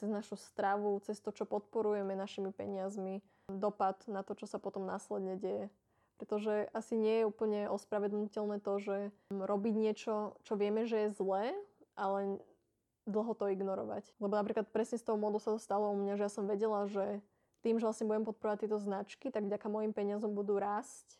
cez 0.00 0.08
našu 0.08 0.40
stravu, 0.40 0.96
cez 1.04 1.20
to, 1.20 1.36
čo 1.36 1.44
podporujeme 1.44 2.16
našimi 2.16 2.48
peniazmi, 2.48 3.20
dopad 3.52 4.00
na 4.08 4.24
to, 4.24 4.32
čo 4.32 4.48
sa 4.48 4.56
potom 4.56 4.88
následne 4.88 5.36
deje. 5.36 5.68
Pretože 6.16 6.72
asi 6.72 6.96
nie 6.96 7.20
je 7.20 7.28
úplne 7.28 7.68
ospravedlniteľné 7.68 8.64
to, 8.64 8.72
že 8.80 8.96
robiť 9.36 9.74
niečo, 9.76 10.40
čo 10.48 10.56
vieme, 10.56 10.88
že 10.88 11.06
je 11.06 11.14
zlé, 11.20 11.52
ale 11.92 12.40
dlho 13.06 13.32
to 13.38 13.48
ignorovať. 13.48 14.10
Lebo 14.18 14.34
napríklad 14.34 14.68
presne 14.68 14.98
z 14.98 15.06
toho 15.06 15.18
modu 15.18 15.38
sa 15.38 15.54
to 15.54 15.60
stalo 15.62 15.88
u 15.90 15.96
mňa, 15.96 16.18
že 16.18 16.24
ja 16.26 16.32
som 16.32 16.44
vedela, 16.44 16.90
že 16.90 17.22
tým, 17.62 17.78
že 17.78 17.86
vlastne 17.86 18.06
budem 18.06 18.26
podporovať 18.26 18.66
tieto 18.66 18.78
značky, 18.78 19.30
tak 19.30 19.46
vďaka 19.46 19.66
mojim 19.70 19.94
peniazom 19.94 20.34
budú 20.34 20.58
rásť. 20.58 21.18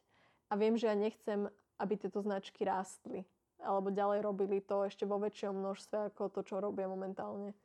A 0.50 0.54
viem, 0.54 0.78
že 0.78 0.86
ja 0.86 0.94
nechcem 0.94 1.50
aby 1.76 1.94
tieto 1.96 2.20
značky 2.24 2.64
rástli 2.64 3.24
alebo 3.56 3.88
ďalej 3.88 4.20
robili 4.20 4.60
to 4.60 4.84
ešte 4.84 5.08
vo 5.08 5.16
väčšom 5.16 5.56
množstve 5.56 6.12
ako 6.12 6.28
to, 6.28 6.40
čo 6.44 6.60
robia 6.60 6.86
momentálne. 6.86 7.56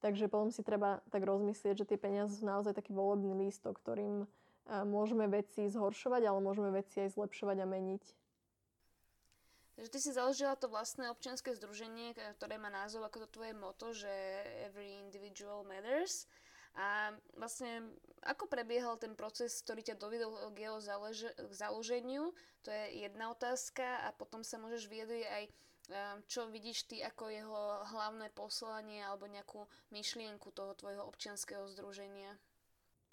Takže 0.00 0.28
potom 0.28 0.52
si 0.52 0.60
treba 0.64 1.00
tak 1.12 1.24
rozmyslieť, 1.24 1.84
že 1.84 1.88
tie 1.88 1.98
peniaze 2.00 2.36
sú 2.36 2.44
naozaj 2.44 2.76
taký 2.76 2.92
volebný 2.92 3.36
lístok, 3.48 3.80
ktorým 3.80 4.24
môžeme 4.88 5.28
veci 5.28 5.68
zhoršovať, 5.68 6.22
ale 6.24 6.40
môžeme 6.40 6.72
veci 6.72 7.04
aj 7.04 7.16
zlepšovať 7.16 7.56
a 7.64 7.66
meniť. 7.68 8.04
Takže 9.80 9.96
ty 9.96 10.00
si 10.04 10.12
založila 10.12 10.60
to 10.60 10.68
vlastné 10.68 11.08
občianske 11.08 11.56
združenie, 11.56 12.12
ktoré 12.36 12.60
má 12.60 12.68
názov 12.68 13.00
ako 13.08 13.24
to 13.24 13.40
tvoje 13.40 13.56
moto, 13.56 13.96
že 13.96 14.12
Every 14.68 15.00
Individual 15.00 15.64
Matters. 15.64 16.28
A 16.76 17.16
vlastne 17.32 17.88
ako 18.20 18.44
prebiehal 18.44 19.00
ten 19.00 19.16
proces, 19.16 19.64
ktorý 19.64 19.80
ťa 19.80 19.96
dovedol 19.96 20.36
k 20.52 20.68
jeho 20.68 20.84
založ- 20.84 21.32
k 21.32 21.52
založeniu? 21.56 22.36
To 22.60 22.68
je 22.68 23.08
jedna 23.08 23.32
otázka 23.32 24.04
a 24.04 24.12
potom 24.12 24.44
sa 24.44 24.60
môžeš 24.60 24.84
vyjadriť 24.84 25.24
aj 25.24 25.44
čo 26.28 26.44
vidíš 26.52 26.84
ty 26.84 27.00
ako 27.00 27.32
jeho 27.32 27.60
hlavné 27.88 28.28
poslanie 28.36 29.00
alebo 29.00 29.32
nejakú 29.32 29.64
myšlienku 29.96 30.52
toho 30.52 30.76
tvojho 30.76 31.08
občianského 31.08 31.64
združenia? 31.72 32.36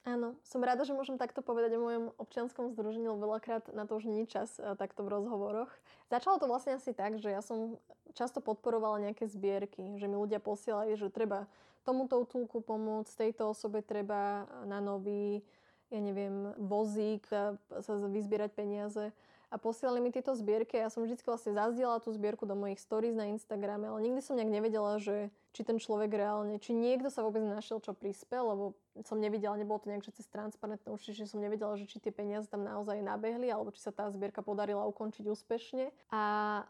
Áno, 0.08 0.39
som 0.39 0.63
rada, 0.63 0.88
že 0.88 0.96
môžem 0.96 1.20
takto 1.20 1.43
povedať 1.43 1.76
o 1.76 1.84
mojom 1.84 2.06
občianskom 2.15 2.72
združení, 2.72 3.12
lebo 3.12 3.28
veľakrát 3.28 3.76
na 3.76 3.84
to 3.84 4.00
už 4.00 4.08
nie 4.08 4.24
čas 4.24 4.56
e, 4.56 4.63
takto 4.80 5.04
v 5.04 5.12
rozhovoroch. 5.12 5.67
Začalo 6.08 6.39
to 6.39 6.48
vlastne 6.48 6.80
asi 6.80 6.96
tak, 6.96 7.20
že 7.20 7.28
ja 7.28 7.43
som 7.43 7.76
často 8.15 8.39
podporovala 8.39 9.04
nejaké 9.04 9.28
zbierky, 9.28 10.00
že 10.00 10.08
mi 10.08 10.15
ľudia 10.15 10.39
posielali, 10.39 10.96
že 10.96 11.12
treba 11.12 11.43
tomuto 11.84 12.24
útulku 12.24 12.63
pomôcť, 12.63 13.28
tejto 13.28 13.52
osobe 13.52 13.84
treba 13.84 14.48
na 14.63 14.80
nový, 14.80 15.43
ja 15.91 16.00
neviem, 16.00 16.56
vozík, 16.56 17.28
sa 17.28 17.91
vyzbierať 18.08 18.56
peniaze 18.56 19.12
a 19.48 19.56
posielali 19.56 20.04
mi 20.04 20.12
tieto 20.12 20.36
zbierky 20.36 20.76
ja 20.76 20.92
som 20.92 21.08
vždy 21.08 21.24
vlastne 21.24 21.56
zazdielala 21.56 22.04
tú 22.04 22.12
zbierku 22.12 22.44
do 22.44 22.52
mojich 22.52 22.84
stories 22.84 23.16
na 23.16 23.32
Instagrame, 23.32 23.88
ale 23.88 24.04
nikdy 24.04 24.20
som 24.20 24.36
nejak 24.36 24.52
nevedela, 24.52 25.00
že 25.00 25.32
či 25.56 25.64
ten 25.64 25.80
človek 25.80 26.12
reálne, 26.12 26.60
či 26.60 26.76
niekto 26.76 27.08
sa 27.08 27.24
vôbec 27.24 27.40
našiel, 27.42 27.80
čo 27.80 27.96
prispel, 27.96 28.44
lebo 28.44 28.76
som 29.08 29.18
nevidela, 29.18 29.56
nebolo 29.56 29.80
to 29.80 29.90
nejak, 29.90 30.04
že 30.04 30.20
cez 30.20 30.28
transparentné 30.28 30.92
uši, 30.92 31.16
že 31.16 31.32
som 31.32 31.40
nevedela, 31.40 31.80
že 31.80 31.88
či 31.88 32.04
tie 32.04 32.12
peniaze 32.12 32.46
tam 32.52 32.68
naozaj 32.68 33.00
nabehli, 33.00 33.48
alebo 33.48 33.72
či 33.72 33.80
sa 33.80 33.96
tá 33.96 34.12
zbierka 34.12 34.44
podarila 34.44 34.84
ukončiť 34.92 35.26
úspešne. 35.26 35.90
A 36.12 36.22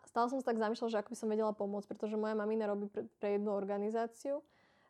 stále 0.06 0.30
som 0.30 0.38
sa 0.40 0.54
tak 0.54 0.62
zamýšľala, 0.62 0.94
že 0.94 1.00
ako 1.02 1.12
by 1.12 1.18
som 1.18 1.30
vedela 1.34 1.52
pomôcť, 1.58 1.88
pretože 1.90 2.16
moja 2.16 2.38
mamina 2.38 2.70
robí 2.70 2.88
pre, 2.88 3.10
pre 3.18 3.36
jednu 3.36 3.52
organizáciu 3.52 4.46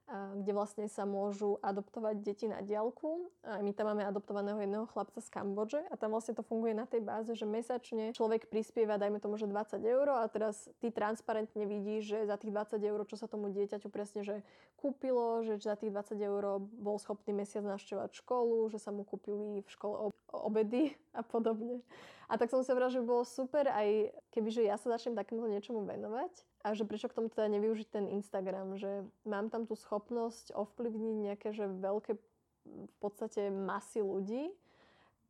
kde 0.08 0.52
vlastne 0.56 0.88
sa 0.88 1.04
môžu 1.04 1.60
adoptovať 1.60 2.24
deti 2.24 2.48
na 2.48 2.64
diálku. 2.64 3.28
A 3.44 3.60
my 3.60 3.76
tam 3.76 3.92
máme 3.92 4.08
adoptovaného 4.08 4.64
jedného 4.64 4.88
chlapca 4.88 5.20
z 5.20 5.28
Kambodže 5.28 5.84
a 5.92 5.94
tam 6.00 6.16
vlastne 6.16 6.32
to 6.32 6.48
funguje 6.48 6.72
na 6.72 6.88
tej 6.88 7.04
báze, 7.04 7.36
že 7.36 7.44
mesačne 7.44 8.16
človek 8.16 8.48
prispieva, 8.48 8.96
dajme 8.96 9.20
tomu, 9.20 9.36
že 9.36 9.52
20 9.52 9.84
eur 9.84 10.08
a 10.24 10.28
teraz 10.32 10.72
ty 10.80 10.96
transparentne 10.96 11.68
vidíš, 11.68 12.02
že 12.08 12.20
za 12.24 12.40
tých 12.40 12.56
20 12.56 12.80
eur, 12.80 13.00
čo 13.04 13.20
sa 13.20 13.28
tomu 13.28 13.52
dieťaťu 13.52 13.88
presne 13.92 14.24
že 14.24 14.42
kúpilo, 14.80 15.44
že 15.44 15.60
za 15.60 15.76
tých 15.76 15.92
20 15.92 16.16
eur 16.24 16.64
bol 16.64 16.96
schopný 17.04 17.36
mesiac 17.36 17.68
navštevovať 17.68 18.12
školu, 18.24 18.72
že 18.72 18.80
sa 18.80 18.96
mu 18.96 19.04
kúpili 19.04 19.60
v 19.60 19.70
škole 19.70 20.16
obedy 20.32 20.96
a 21.12 21.22
podobne. 21.22 21.84
A 22.28 22.36
tak 22.36 22.52
som 22.52 22.60
si 22.60 22.68
hovorila, 22.76 22.92
že 22.92 23.00
by 23.00 23.08
bolo 23.08 23.24
super 23.24 23.72
aj 23.72 24.12
kebyže 24.36 24.60
ja 24.68 24.76
sa 24.76 24.92
začnem 24.92 25.16
takémuto 25.16 25.48
niečomu 25.48 25.88
venovať 25.88 26.44
a 26.68 26.76
že 26.76 26.84
prečo 26.84 27.08
k 27.08 27.16
tomu 27.16 27.32
teda 27.32 27.48
nevyužiť 27.56 27.88
ten 27.88 28.06
Instagram, 28.12 28.76
že 28.76 29.08
mám 29.24 29.48
tam 29.48 29.64
tú 29.64 29.80
schopnosť 29.80 30.52
ovplyvniť 30.52 31.16
nejaké 31.24 31.56
že 31.56 31.72
veľké 31.72 32.20
v 32.68 32.96
podstate 33.00 33.48
masy 33.48 34.04
ľudí 34.04 34.52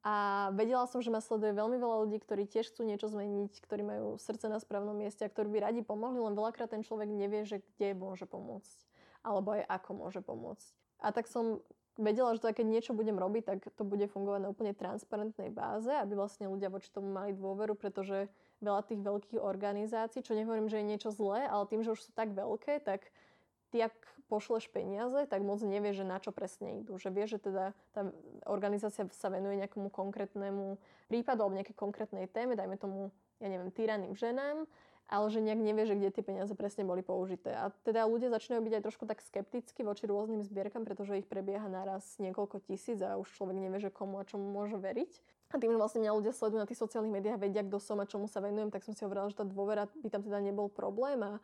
a 0.02 0.50
vedela 0.58 0.90
som, 0.90 1.06
že 1.06 1.14
ma 1.14 1.22
sleduje 1.22 1.54
veľmi 1.54 1.78
veľa 1.78 2.10
ľudí, 2.10 2.18
ktorí 2.18 2.50
tiež 2.50 2.74
chcú 2.74 2.82
niečo 2.82 3.14
zmeniť, 3.14 3.62
ktorí 3.62 3.86
majú 3.86 4.18
srdce 4.18 4.50
na 4.50 4.58
správnom 4.58 4.98
mieste 4.98 5.22
a 5.22 5.30
ktorí 5.30 5.54
by 5.54 5.70
radi 5.70 5.82
pomohli, 5.86 6.18
len 6.18 6.34
veľakrát 6.34 6.74
ten 6.74 6.82
človek 6.82 7.14
nevie, 7.14 7.46
že 7.46 7.62
kde 7.62 7.94
môže 7.94 8.26
pomôcť 8.26 8.88
alebo 9.28 9.60
aj 9.60 9.68
ako 9.68 9.90
môže 9.94 10.22
pomôcť. 10.24 10.68
A 11.04 11.12
tak 11.12 11.28
som 11.28 11.60
vedela, 11.98 12.34
že 12.38 12.42
to, 12.42 12.54
keď 12.54 12.66
niečo 12.66 12.94
budem 12.94 13.18
robiť, 13.18 13.44
tak 13.44 13.58
to 13.74 13.84
bude 13.84 14.06
fungovať 14.10 14.40
na 14.46 14.50
úplne 14.54 14.74
transparentnej 14.74 15.50
báze, 15.50 15.90
aby 15.90 16.14
vlastne 16.14 16.48
ľudia 16.48 16.70
voči 16.70 16.88
tomu 16.94 17.10
mali 17.12 17.34
dôveru, 17.34 17.74
pretože 17.74 18.30
veľa 18.62 18.82
tých 18.86 19.02
veľkých 19.02 19.42
organizácií, 19.42 20.22
čo 20.22 20.38
nehovorím, 20.38 20.70
že 20.70 20.82
je 20.82 20.90
niečo 20.90 21.10
zlé, 21.14 21.46
ale 21.46 21.70
tým, 21.70 21.82
že 21.82 21.94
už 21.94 22.02
sú 22.08 22.12
tak 22.14 22.34
veľké, 22.34 22.82
tak 22.82 23.10
ty, 23.74 23.84
ak 23.84 23.94
pošleš 24.28 24.68
peniaze, 24.72 25.16
tak 25.28 25.40
moc 25.42 25.64
nevie, 25.64 25.96
že 25.96 26.04
na 26.04 26.20
čo 26.20 26.36
presne 26.36 26.84
idú. 26.84 27.00
Že 27.00 27.10
vie, 27.16 27.26
že 27.32 27.40
teda 27.40 27.72
tá 27.96 28.12
organizácia 28.44 29.08
sa 29.16 29.28
venuje 29.32 29.56
nejakému 29.60 29.88
konkrétnemu 29.88 30.76
prípadu 31.08 31.48
alebo 31.48 31.56
nejakej 31.56 31.78
konkrétnej 31.80 32.28
téme, 32.28 32.60
dajme 32.60 32.76
tomu, 32.76 33.10
ja 33.40 33.48
neviem, 33.48 33.72
tyraným 33.72 34.14
ženám, 34.20 34.68
ale 35.08 35.32
že 35.32 35.40
nejak 35.40 35.60
nevie, 35.64 35.84
že 35.88 35.96
kde 35.96 36.10
tie 36.12 36.24
peniaze 36.24 36.52
presne 36.52 36.84
boli 36.84 37.00
použité. 37.00 37.56
A 37.56 37.72
teda 37.88 38.04
ľudia 38.04 38.28
začínajú 38.28 38.60
byť 38.60 38.74
aj 38.76 38.84
trošku 38.84 39.04
tak 39.08 39.24
skeptickí 39.24 39.88
voči 39.88 40.04
rôznym 40.04 40.44
zbierkam, 40.44 40.84
pretože 40.84 41.24
ich 41.24 41.28
prebieha 41.28 41.66
naraz 41.72 42.20
niekoľko 42.20 42.68
tisíc 42.68 43.00
a 43.00 43.16
už 43.16 43.32
človek 43.40 43.56
nevie, 43.56 43.80
že 43.80 43.90
komu 43.90 44.20
a 44.20 44.28
čomu 44.28 44.52
môže 44.52 44.76
veriť. 44.76 45.12
A 45.48 45.64
tým, 45.64 45.72
že 45.72 45.80
vlastne 45.80 46.04
mňa 46.04 46.12
ľudia 46.12 46.36
sledujú 46.36 46.60
na 46.60 46.68
tých 46.68 46.84
sociálnych 46.84 47.16
médiách, 47.16 47.40
vedia, 47.40 47.64
kto 47.64 47.80
som 47.80 48.04
a 48.04 48.06
čomu 48.06 48.28
sa 48.28 48.44
venujem, 48.44 48.68
tak 48.68 48.84
som 48.84 48.92
si 48.92 49.08
hovorila, 49.08 49.32
že 49.32 49.40
tá 49.40 49.48
dôvera 49.48 49.88
by 50.04 50.12
tam 50.12 50.20
teda 50.20 50.44
nebol 50.44 50.68
problém. 50.68 51.24
A 51.24 51.40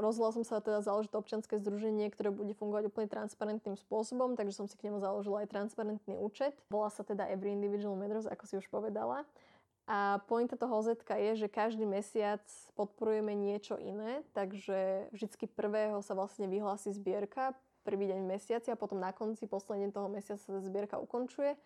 rozhodla 0.00 0.32
som 0.32 0.48
sa 0.48 0.64
teda 0.64 0.80
založiť 0.80 1.12
občianske 1.12 1.60
združenie, 1.60 2.08
ktoré 2.08 2.32
bude 2.32 2.56
fungovať 2.56 2.88
úplne 2.88 3.04
transparentným 3.04 3.76
spôsobom, 3.76 4.32
takže 4.32 4.56
som 4.56 4.64
si 4.64 4.80
k 4.80 4.88
nemu 4.88 4.96
založila 4.96 5.44
aj 5.44 5.52
transparentný 5.52 6.16
účet. 6.16 6.56
Volá 6.72 6.88
sa 6.88 7.04
teda 7.04 7.28
Every 7.28 7.52
Individual 7.52 8.00
Matters, 8.00 8.24
ako 8.24 8.44
si 8.48 8.56
už 8.56 8.66
povedala. 8.72 9.28
A 9.84 10.24
pointa 10.24 10.56
toho 10.56 10.80
OZ 10.80 10.96
je, 11.04 11.32
že 11.44 11.48
každý 11.52 11.84
mesiac 11.84 12.40
podporujeme 12.72 13.36
niečo 13.36 13.76
iné, 13.76 14.24
takže 14.32 15.12
vždycky 15.12 15.44
prvého 15.44 16.00
sa 16.00 16.16
vlastne 16.16 16.48
vyhlási 16.48 16.96
zbierka, 16.96 17.52
prvý 17.84 18.08
deň 18.08 18.24
mesiaca 18.24 18.72
a 18.72 18.80
potom 18.80 18.96
na 18.96 19.12
konci, 19.12 19.44
posledný 19.44 19.92
toho 19.92 20.08
mesiaca 20.08 20.40
sa 20.40 20.64
zbierka 20.64 20.96
ukončuje. 20.96 21.60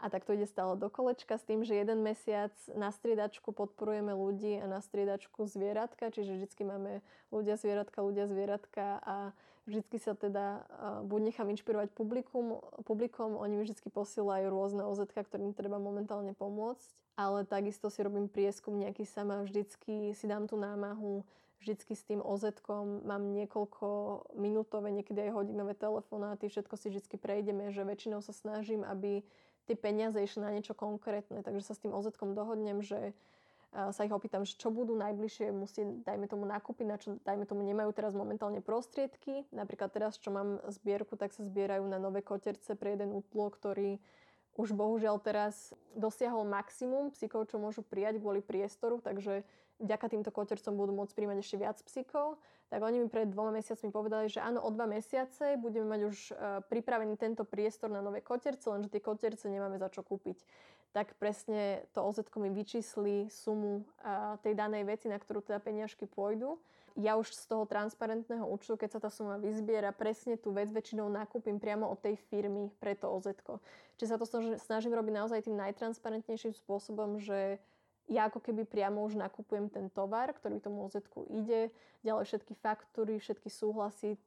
A 0.00 0.08
tak 0.08 0.24
to 0.24 0.32
ide 0.32 0.48
stále 0.48 0.80
do 0.80 0.88
kolečka 0.88 1.36
s 1.36 1.44
tým, 1.44 1.60
že 1.60 1.76
jeden 1.76 2.00
mesiac 2.00 2.50
na 2.72 2.88
striedačku 2.88 3.52
podporujeme 3.52 4.16
ľudí 4.16 4.56
a 4.56 4.66
na 4.66 4.80
striedačku 4.80 5.44
zvieratka, 5.44 6.08
čiže 6.08 6.40
vždycky 6.40 6.64
máme 6.64 7.04
ľudia, 7.28 7.60
zvieratka, 7.60 8.00
ľudia, 8.00 8.24
zvieratka 8.26 8.98
a 9.04 9.16
vždycky 9.68 9.96
sa 10.00 10.16
teda 10.16 10.64
buď 11.04 11.20
nechám 11.32 11.48
inšpirovať 11.52 11.92
publikum, 11.92 12.60
publikom, 12.84 13.36
oni 13.36 13.60
mi 13.60 13.62
vždycky 13.64 13.92
posielajú 13.92 14.48
rôzne 14.48 14.82
OZ, 14.84 15.08
ktorým 15.08 15.52
treba 15.52 15.76
momentálne 15.76 16.32
pomôcť, 16.32 16.88
ale 17.20 17.44
takisto 17.44 17.92
si 17.92 18.00
robím 18.00 18.26
prieskum 18.30 18.76
nejaký 18.76 19.04
sama, 19.04 19.44
vždycky 19.44 20.16
si 20.16 20.24
dám 20.24 20.48
tú 20.48 20.56
námahu, 20.56 21.22
vždycky 21.60 21.92
s 21.92 22.02
tým 22.08 22.24
oz 22.24 22.40
mám 23.04 23.36
niekoľko 23.36 23.86
minútové, 24.40 24.88
niekedy 24.96 25.28
aj 25.28 25.44
hodinové 25.44 25.76
telefonáty, 25.76 26.48
všetko 26.48 26.74
si 26.80 26.88
vždycky 26.88 27.20
prejdeme, 27.20 27.68
že 27.68 27.84
väčšinou 27.84 28.24
sa 28.24 28.32
snažím, 28.32 28.80
aby 28.88 29.20
tie 29.68 29.76
peniaze 29.76 30.16
išli 30.16 30.40
na 30.40 30.50
niečo 30.56 30.72
konkrétne. 30.72 31.44
Takže 31.44 31.62
sa 31.62 31.76
s 31.76 31.82
tým 31.84 31.92
oz 31.92 32.08
dohodnem, 32.10 32.80
že 32.80 33.12
sa 33.70 34.02
ich 34.02 34.10
opýtam, 34.10 34.42
že 34.42 34.58
čo 34.58 34.74
budú 34.74 34.98
najbližšie 34.98 35.54
musieť, 35.54 36.02
dajme 36.02 36.26
tomu, 36.26 36.42
nakúpiť, 36.42 36.86
na 36.86 36.96
čo, 36.98 37.14
dajme 37.22 37.46
tomu, 37.46 37.62
nemajú 37.62 37.94
teraz 37.94 38.18
momentálne 38.18 38.58
prostriedky. 38.58 39.46
Napríklad 39.54 39.94
teraz, 39.94 40.18
čo 40.18 40.34
mám 40.34 40.58
zbierku, 40.66 41.14
tak 41.14 41.30
sa 41.30 41.46
zbierajú 41.46 41.86
na 41.86 42.02
nové 42.02 42.18
koterce 42.20 42.74
pre 42.74 42.98
jeden 42.98 43.14
útlo, 43.14 43.46
ktorý 43.46 44.02
už 44.58 44.74
bohužiaľ 44.74 45.22
teraz 45.22 45.70
dosiahol 45.94 46.42
maximum 46.42 47.14
psíkov, 47.14 47.46
čo 47.46 47.62
môžu 47.62 47.86
prijať 47.86 48.18
kvôli 48.18 48.42
priestoru, 48.42 48.98
takže 48.98 49.46
vďaka 49.80 50.06
týmto 50.12 50.30
kotercom 50.34 50.74
budú 50.76 50.92
môcť 50.92 51.14
príjmať 51.16 51.38
ešte 51.40 51.56
viac 51.56 51.78
psíkov. 51.80 52.36
Tak 52.68 52.82
oni 52.82 53.02
mi 53.02 53.08
pred 53.10 53.26
dvoma 53.26 53.50
mesiacmi 53.50 53.90
povedali, 53.90 54.30
že 54.30 54.38
áno, 54.38 54.62
o 54.62 54.70
dva 54.70 54.86
mesiace 54.86 55.58
budeme 55.58 55.90
mať 55.90 56.00
už 56.06 56.16
uh, 56.30 56.62
pripravený 56.70 57.18
tento 57.18 57.42
priestor 57.42 57.90
na 57.90 57.98
nové 57.98 58.22
koterce, 58.22 58.70
lenže 58.70 58.92
tie 58.92 59.02
koterce 59.02 59.50
nemáme 59.50 59.80
za 59.80 59.90
čo 59.90 60.06
kúpiť. 60.06 60.38
Tak 60.90 61.14
presne 61.22 61.86
to 61.94 62.02
OZ 62.02 62.26
mi 62.34 62.50
vyčísli 62.50 63.30
sumu 63.30 63.86
tej 64.42 64.58
danej 64.58 64.90
veci, 64.90 65.06
na 65.06 65.22
ktorú 65.22 65.38
teda 65.38 65.62
peniažky 65.62 66.10
pôjdu. 66.10 66.58
Ja 66.98 67.14
už 67.14 67.30
z 67.30 67.46
toho 67.46 67.62
transparentného 67.70 68.42
účtu, 68.42 68.74
keď 68.74 68.98
sa 68.98 69.00
tá 69.00 69.10
suma 69.14 69.38
vyzbiera, 69.38 69.94
presne 69.94 70.34
tú 70.34 70.50
vec 70.50 70.66
väčšinou 70.74 71.06
nakúpim 71.06 71.62
priamo 71.62 71.86
od 71.86 72.02
tej 72.02 72.18
firmy 72.26 72.74
pre 72.82 72.98
to 72.98 73.06
OZ. 73.06 73.38
Čiže 73.94 74.10
sa 74.10 74.18
to 74.18 74.26
snažím 74.58 74.98
robiť 74.98 75.14
naozaj 75.14 75.46
tým 75.46 75.54
najtransparentnejším 75.54 76.58
spôsobom, 76.58 77.22
že 77.22 77.62
ja 78.10 78.26
ako 78.26 78.42
keby 78.42 78.66
priamo 78.66 79.06
už 79.06 79.14
nakupujem 79.14 79.70
ten 79.70 79.86
tovar, 79.94 80.34
ktorý 80.34 80.58
tomu 80.58 80.82
oz 80.82 80.98
ide, 81.30 81.70
ďalej 82.02 82.26
všetky 82.26 82.58
faktúry, 82.58 83.22
všetky 83.22 83.46
súhlasy 83.46 84.18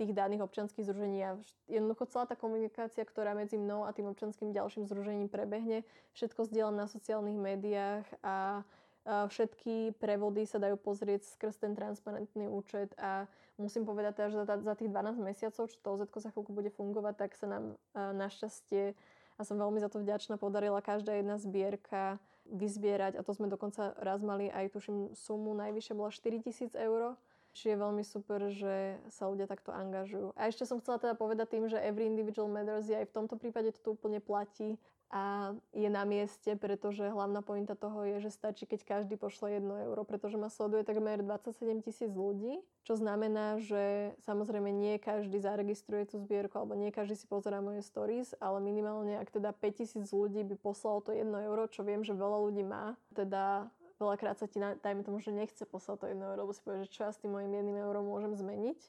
tých 0.00 0.16
daných 0.16 0.48
občanských 0.48 0.88
združení 0.88 1.20
a 1.20 1.36
jednoducho 1.68 2.08
celá 2.08 2.24
tá 2.24 2.32
komunikácia, 2.32 3.04
ktorá 3.04 3.36
medzi 3.36 3.60
mnou 3.60 3.84
a 3.84 3.92
tým 3.92 4.08
občanským 4.08 4.56
ďalším 4.56 4.88
združením 4.88 5.28
prebehne, 5.28 5.84
všetko 6.16 6.48
zdieľam 6.48 6.80
na 6.80 6.88
sociálnych 6.88 7.36
médiách 7.36 8.08
a 8.24 8.64
všetky 9.04 9.96
prevody 10.00 10.44
sa 10.44 10.60
dajú 10.60 10.76
pozrieť 10.80 11.24
skrz 11.36 11.60
ten 11.60 11.72
transparentný 11.76 12.48
účet 12.48 12.92
a 12.96 13.28
musím 13.60 13.84
povedať 13.84 14.16
teda, 14.16 14.28
že 14.32 14.38
za, 14.64 14.74
tých 14.76 14.88
12 14.92 15.20
mesiacov, 15.20 15.68
čo 15.68 15.78
to 15.80 15.88
OZ 15.92 16.08
za 16.08 16.30
chvíľku 16.32 16.52
bude 16.52 16.72
fungovať, 16.72 17.14
tak 17.16 17.30
sa 17.36 17.46
nám 17.48 17.64
našťastie 17.92 18.96
a 19.36 19.40
som 19.44 19.56
veľmi 19.56 19.80
za 19.80 19.88
to 19.88 20.04
vďačná, 20.04 20.36
podarila 20.36 20.84
každá 20.84 21.16
jedna 21.16 21.40
zbierka 21.40 22.20
vyzbierať 22.48 23.16
a 23.16 23.24
to 23.24 23.32
sme 23.32 23.48
dokonca 23.48 23.96
raz 23.96 24.20
mali 24.20 24.52
aj 24.52 24.76
tuším 24.76 25.16
sumu, 25.16 25.56
najvyššia 25.56 25.94
bola 25.96 26.10
4000 26.12 26.76
eur. 26.76 27.16
Čiže 27.60 27.76
je 27.76 27.84
veľmi 27.84 28.04
super, 28.08 28.40
že 28.48 28.96
sa 29.12 29.28
ľudia 29.28 29.44
takto 29.44 29.68
angažujú. 29.68 30.32
A 30.32 30.48
ešte 30.48 30.64
som 30.64 30.80
chcela 30.80 30.96
teda 30.96 31.12
povedať 31.12 31.52
tým, 31.52 31.68
že 31.68 31.76
every 31.76 32.08
individual 32.08 32.48
matters 32.48 32.88
je 32.88 32.96
aj 32.96 33.12
v 33.12 33.16
tomto 33.20 33.36
prípade 33.36 33.68
to 33.76 33.92
úplne 33.92 34.16
platí 34.16 34.80
a 35.12 35.52
je 35.76 35.92
na 35.92 36.08
mieste, 36.08 36.56
pretože 36.56 37.04
hlavná 37.04 37.44
pointa 37.44 37.76
toho 37.76 38.00
je, 38.08 38.24
že 38.24 38.32
stačí, 38.32 38.64
keď 38.64 39.04
každý 39.04 39.20
pošle 39.20 39.60
1 39.60 39.92
euro, 39.92 40.08
pretože 40.08 40.40
ma 40.40 40.48
sleduje 40.48 40.88
takmer 40.88 41.20
27 41.20 41.84
tisíc 41.84 42.08
ľudí, 42.16 42.64
čo 42.88 42.96
znamená, 42.96 43.60
že 43.60 44.16
samozrejme 44.24 44.72
nie 44.72 44.96
každý 44.96 45.36
zaregistruje 45.36 46.08
tú 46.08 46.16
zbierku 46.16 46.56
alebo 46.56 46.80
nie 46.80 46.88
každý 46.88 47.12
si 47.20 47.28
pozerá 47.28 47.60
moje 47.60 47.84
stories, 47.84 48.32
ale 48.40 48.64
minimálne 48.64 49.20
ak 49.20 49.36
teda 49.36 49.52
5 49.52 49.84
tisíc 49.84 50.08
ľudí 50.16 50.48
by 50.48 50.56
poslalo 50.56 51.04
to 51.04 51.12
1 51.12 51.28
euro, 51.28 51.68
čo 51.68 51.84
viem, 51.84 52.00
že 52.00 52.16
veľa 52.16 52.38
ľudí 52.40 52.64
má, 52.64 52.96
teda 53.12 53.68
veľakrát 54.00 54.40
sa 54.40 54.48
ti, 54.48 54.56
dajme 54.58 55.04
tomu, 55.04 55.20
že 55.20 55.30
nechce 55.30 55.62
poslať 55.68 55.96
to 56.00 56.06
1 56.08 56.16
euro, 56.16 56.48
lebo 56.48 56.52
si 56.56 56.64
povie, 56.64 56.88
že 56.88 56.96
čo 56.96 57.04
ja 57.04 57.12
s 57.12 57.20
tým 57.20 57.36
mojim 57.36 57.52
1 57.52 57.84
eurom 57.84 58.08
môžem 58.08 58.32
zmeniť. 58.32 58.80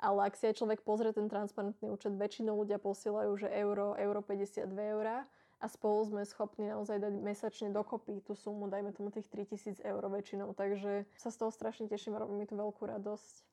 Ale 0.00 0.28
ak 0.28 0.36
si 0.36 0.48
aj 0.48 0.56
človek 0.60 0.80
pozrie 0.80 1.12
ten 1.12 1.28
transparentný 1.28 1.92
účet, 1.92 2.16
väčšinou 2.16 2.56
ľudia 2.56 2.80
posielajú, 2.80 3.36
že 3.36 3.52
euro, 3.52 3.92
euro 4.00 4.20
52 4.24 4.72
eurá 4.96 5.28
a 5.60 5.66
spolu 5.68 6.08
sme 6.08 6.24
schopní 6.24 6.72
naozaj 6.72 7.04
dať 7.04 7.14
mesačne 7.20 7.68
dokopy 7.68 8.24
tú 8.24 8.32
sumu, 8.32 8.64
dajme 8.72 8.96
tomu 8.96 9.12
tých 9.12 9.28
3000 9.28 9.84
eur 9.84 10.02
väčšinou. 10.08 10.56
Takže 10.56 11.04
sa 11.20 11.28
z 11.28 11.36
toho 11.36 11.52
strašne 11.52 11.84
teším 11.84 12.16
a 12.16 12.24
robí 12.24 12.32
mi 12.32 12.48
to 12.48 12.56
veľkú 12.56 12.88
radosť. 12.88 13.49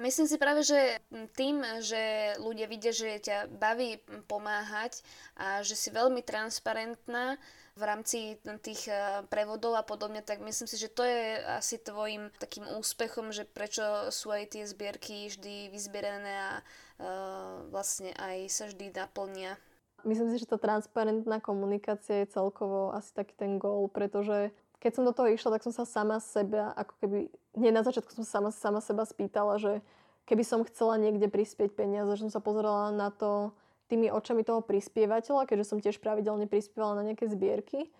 Myslím 0.00 0.24
si 0.24 0.40
práve, 0.40 0.64
že 0.64 0.96
tým, 1.36 1.60
že 1.84 2.32
ľudia 2.40 2.64
vidia, 2.64 2.88
že 2.88 3.20
ťa 3.20 3.52
baví 3.52 4.00
pomáhať 4.24 5.04
a 5.36 5.60
že 5.60 5.76
si 5.76 5.92
veľmi 5.92 6.24
transparentná 6.24 7.36
v 7.76 7.82
rámci 7.84 8.40
tých 8.64 8.88
eh, 8.88 9.20
prevodov 9.28 9.76
a 9.76 9.84
podobne, 9.84 10.24
tak 10.24 10.40
myslím 10.40 10.64
si, 10.64 10.76
že 10.80 10.88
to 10.88 11.04
je 11.04 11.44
asi 11.60 11.76
tvojim 11.76 12.32
takým 12.40 12.64
úspechom, 12.80 13.28
že 13.28 13.44
prečo 13.44 14.08
sú 14.08 14.32
aj 14.32 14.56
tie 14.56 14.64
zbierky 14.64 15.28
vždy 15.28 15.68
vyzbierané 15.68 16.32
a 16.32 16.52
uh, 16.60 17.68
vlastne 17.68 18.16
aj 18.16 18.48
sa 18.48 18.64
vždy 18.72 18.96
naplnia. 18.96 19.60
Myslím 20.04 20.32
si, 20.32 20.40
že 20.40 20.48
tá 20.48 20.56
transparentná 20.56 21.44
komunikácia 21.44 22.24
je 22.24 22.32
celkovo 22.32 22.96
asi 22.96 23.12
taký 23.12 23.36
ten 23.36 23.60
gól, 23.60 23.84
pretože 23.92 24.48
keď 24.80 24.92
som 24.96 25.04
do 25.04 25.12
toho 25.12 25.28
išla, 25.28 25.60
tak 25.60 25.62
som 25.62 25.76
sa 25.76 25.84
sama 25.84 26.18
seba, 26.24 26.72
ako 26.72 26.92
keby, 27.04 27.18
hneď 27.52 27.72
na 27.76 27.84
začiatku 27.84 28.16
som 28.16 28.24
sa 28.24 28.40
sama, 28.40 28.50
sama 28.50 28.80
seba 28.80 29.04
spýtala, 29.04 29.60
že 29.60 29.84
keby 30.24 30.42
som 30.42 30.64
chcela 30.64 30.96
niekde 30.96 31.28
prispieť 31.28 31.76
peniaze, 31.76 32.08
že 32.16 32.24
som 32.26 32.32
sa 32.32 32.40
pozerala 32.40 32.88
na 32.88 33.12
to 33.12 33.52
tými 33.92 34.08
očami 34.08 34.40
toho 34.40 34.64
prispievateľa, 34.64 35.44
keďže 35.44 35.68
som 35.68 35.78
tiež 35.82 36.00
pravidelne 36.00 36.48
prispievala 36.48 37.02
na 37.02 37.12
nejaké 37.12 37.28
zbierky. 37.28 37.92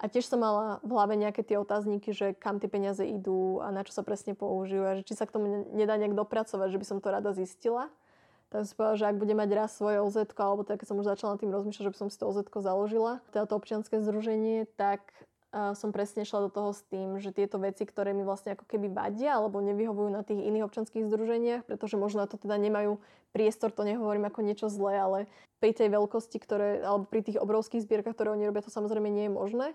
A 0.00 0.08
tiež 0.08 0.24
som 0.24 0.40
mala 0.40 0.80
v 0.80 0.96
hlave 0.96 1.20
nejaké 1.20 1.44
tie 1.44 1.60
otázniky, 1.60 2.16
že 2.16 2.32
kam 2.32 2.56
tie 2.56 2.70
peniaze 2.70 3.04
idú 3.04 3.60
a 3.60 3.68
na 3.68 3.84
čo 3.84 3.92
sa 3.92 4.00
presne 4.00 4.32
použijú 4.32 4.88
a 4.88 4.96
že 4.96 5.04
či 5.04 5.12
sa 5.12 5.28
k 5.28 5.36
tomu 5.36 5.68
nedá 5.76 6.00
nejak 6.00 6.16
dopracovať, 6.16 6.72
že 6.72 6.80
by 6.80 6.86
som 6.88 6.98
to 7.02 7.12
rada 7.12 7.36
zistila. 7.36 7.92
Tak 8.48 8.68
som 8.68 8.76
povedala, 8.76 9.00
že 9.00 9.08
ak 9.08 9.20
bude 9.20 9.34
mať 9.36 9.50
raz 9.52 9.70
svoje 9.76 10.00
OZ, 10.00 10.32
alebo 10.40 10.64
tak 10.64 10.80
keď 10.80 10.86
som 10.88 11.00
už 11.00 11.06
začala 11.12 11.36
tým 11.36 11.52
rozmýšľať, 11.52 11.84
že 11.88 11.92
by 11.92 11.98
som 11.98 12.08
si 12.08 12.16
to 12.16 12.24
OZ 12.24 12.40
založila, 12.48 13.20
teda 13.36 13.44
to 13.44 13.56
občianske 13.56 14.00
združenie, 14.00 14.64
tak 14.80 15.04
som 15.52 15.92
presne 15.92 16.24
šla 16.24 16.48
do 16.48 16.50
toho 16.50 16.72
s 16.72 16.80
tým, 16.88 17.20
že 17.20 17.28
tieto 17.28 17.60
veci, 17.60 17.84
ktoré 17.84 18.16
mi 18.16 18.24
vlastne 18.24 18.56
ako 18.56 18.64
keby 18.64 18.88
vadia 18.88 19.36
alebo 19.36 19.60
nevyhovujú 19.60 20.08
na 20.08 20.24
tých 20.24 20.40
iných 20.40 20.64
občanských 20.64 21.04
združeniach, 21.12 21.68
pretože 21.68 22.00
možno 22.00 22.24
na 22.24 22.28
to 22.28 22.40
teda 22.40 22.56
nemajú 22.56 22.96
priestor, 23.36 23.68
to 23.68 23.84
nehovorím 23.84 24.24
ako 24.32 24.40
niečo 24.40 24.72
zlé, 24.72 24.96
ale 24.96 25.18
pri 25.60 25.76
tej 25.76 25.92
veľkosti, 25.92 26.40
ktoré, 26.40 26.80
alebo 26.80 27.04
pri 27.04 27.20
tých 27.20 27.36
obrovských 27.36 27.84
zbierkach, 27.84 28.16
ktoré 28.16 28.32
oni 28.32 28.48
robia, 28.48 28.64
to 28.64 28.72
samozrejme 28.72 29.12
nie 29.12 29.28
je 29.28 29.32
možné. 29.32 29.66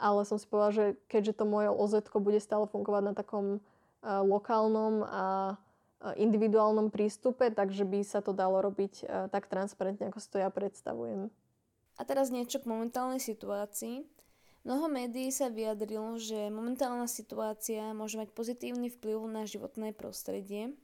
Ale 0.00 0.26
som 0.26 0.40
si 0.40 0.48
povedala, 0.50 0.72
že 0.74 0.84
keďže 1.06 1.38
to 1.38 1.44
moje 1.46 1.68
OZ 1.70 2.02
bude 2.18 2.40
stále 2.42 2.66
fungovať 2.66 3.02
na 3.04 3.14
takom 3.14 3.60
uh, 3.60 4.24
lokálnom 4.24 5.04
a 5.04 5.24
individuálnom 6.00 6.88
prístupe, 6.88 7.52
takže 7.52 7.84
by 7.84 8.00
sa 8.00 8.24
to 8.24 8.32
dalo 8.32 8.64
robiť 8.64 9.04
e, 9.04 9.28
tak 9.28 9.52
transparentne, 9.52 10.08
ako 10.08 10.16
si 10.16 10.28
to 10.32 10.40
ja 10.40 10.48
predstavujem. 10.48 11.28
A 12.00 12.02
teraz 12.08 12.32
niečo 12.32 12.56
k 12.56 12.70
momentálnej 12.72 13.20
situácii. 13.20 14.08
Mnoho 14.60 14.92
médií 14.92 15.32
sa 15.32 15.48
vyjadrilo, 15.48 16.20
že 16.20 16.52
momentálna 16.52 17.08
situácia 17.08 17.96
môže 17.96 18.20
mať 18.20 18.28
pozitívny 18.36 18.92
vplyv 18.92 19.24
na 19.24 19.48
životné 19.48 19.96
prostredie. 19.96 20.76